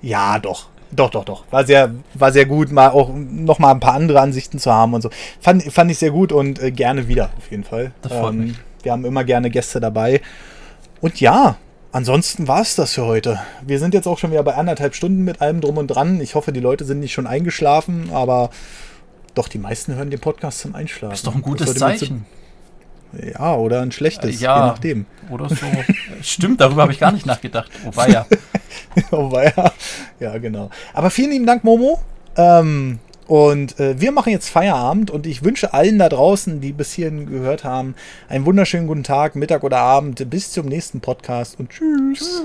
[0.00, 0.68] Ja, doch.
[0.94, 1.44] Doch, doch, doch.
[1.50, 4.94] War sehr, war sehr gut, mal auch noch mal ein paar andere Ansichten zu haben
[4.94, 5.10] und so.
[5.40, 7.92] Fand, fand ich sehr gut und äh, gerne wieder, auf jeden Fall.
[8.02, 8.54] Das freut ähm, mich.
[8.82, 10.20] Wir haben immer gerne Gäste dabei.
[11.00, 11.56] Und ja,
[11.90, 13.40] ansonsten war es das für heute.
[13.62, 16.20] Wir sind jetzt auch schon wieder bei anderthalb Stunden mit allem drum und dran.
[16.20, 18.50] Ich hoffe, die Leute sind nicht schon eingeschlafen, aber
[19.34, 21.10] doch, die meisten hören den Podcast zum Einschlafen.
[21.10, 22.26] Das ist doch ein gutes Zeichen.
[23.38, 25.06] Ja, oder ein schlechtes, ja, je nachdem.
[25.30, 25.66] Oder so.
[26.22, 27.70] Stimmt, darüber habe ich gar nicht nachgedacht.
[27.86, 28.26] Oh weia.
[29.10, 29.72] oh weia.
[30.20, 30.70] Ja, genau.
[30.92, 32.00] Aber vielen lieben Dank, Momo.
[32.36, 36.92] Ähm, und äh, wir machen jetzt Feierabend und ich wünsche allen da draußen, die bis
[36.92, 37.94] hierhin gehört haben,
[38.28, 40.28] einen wunderschönen guten Tag, Mittag oder Abend.
[40.28, 42.18] Bis zum nächsten Podcast und tschüss.
[42.18, 42.42] tschüss.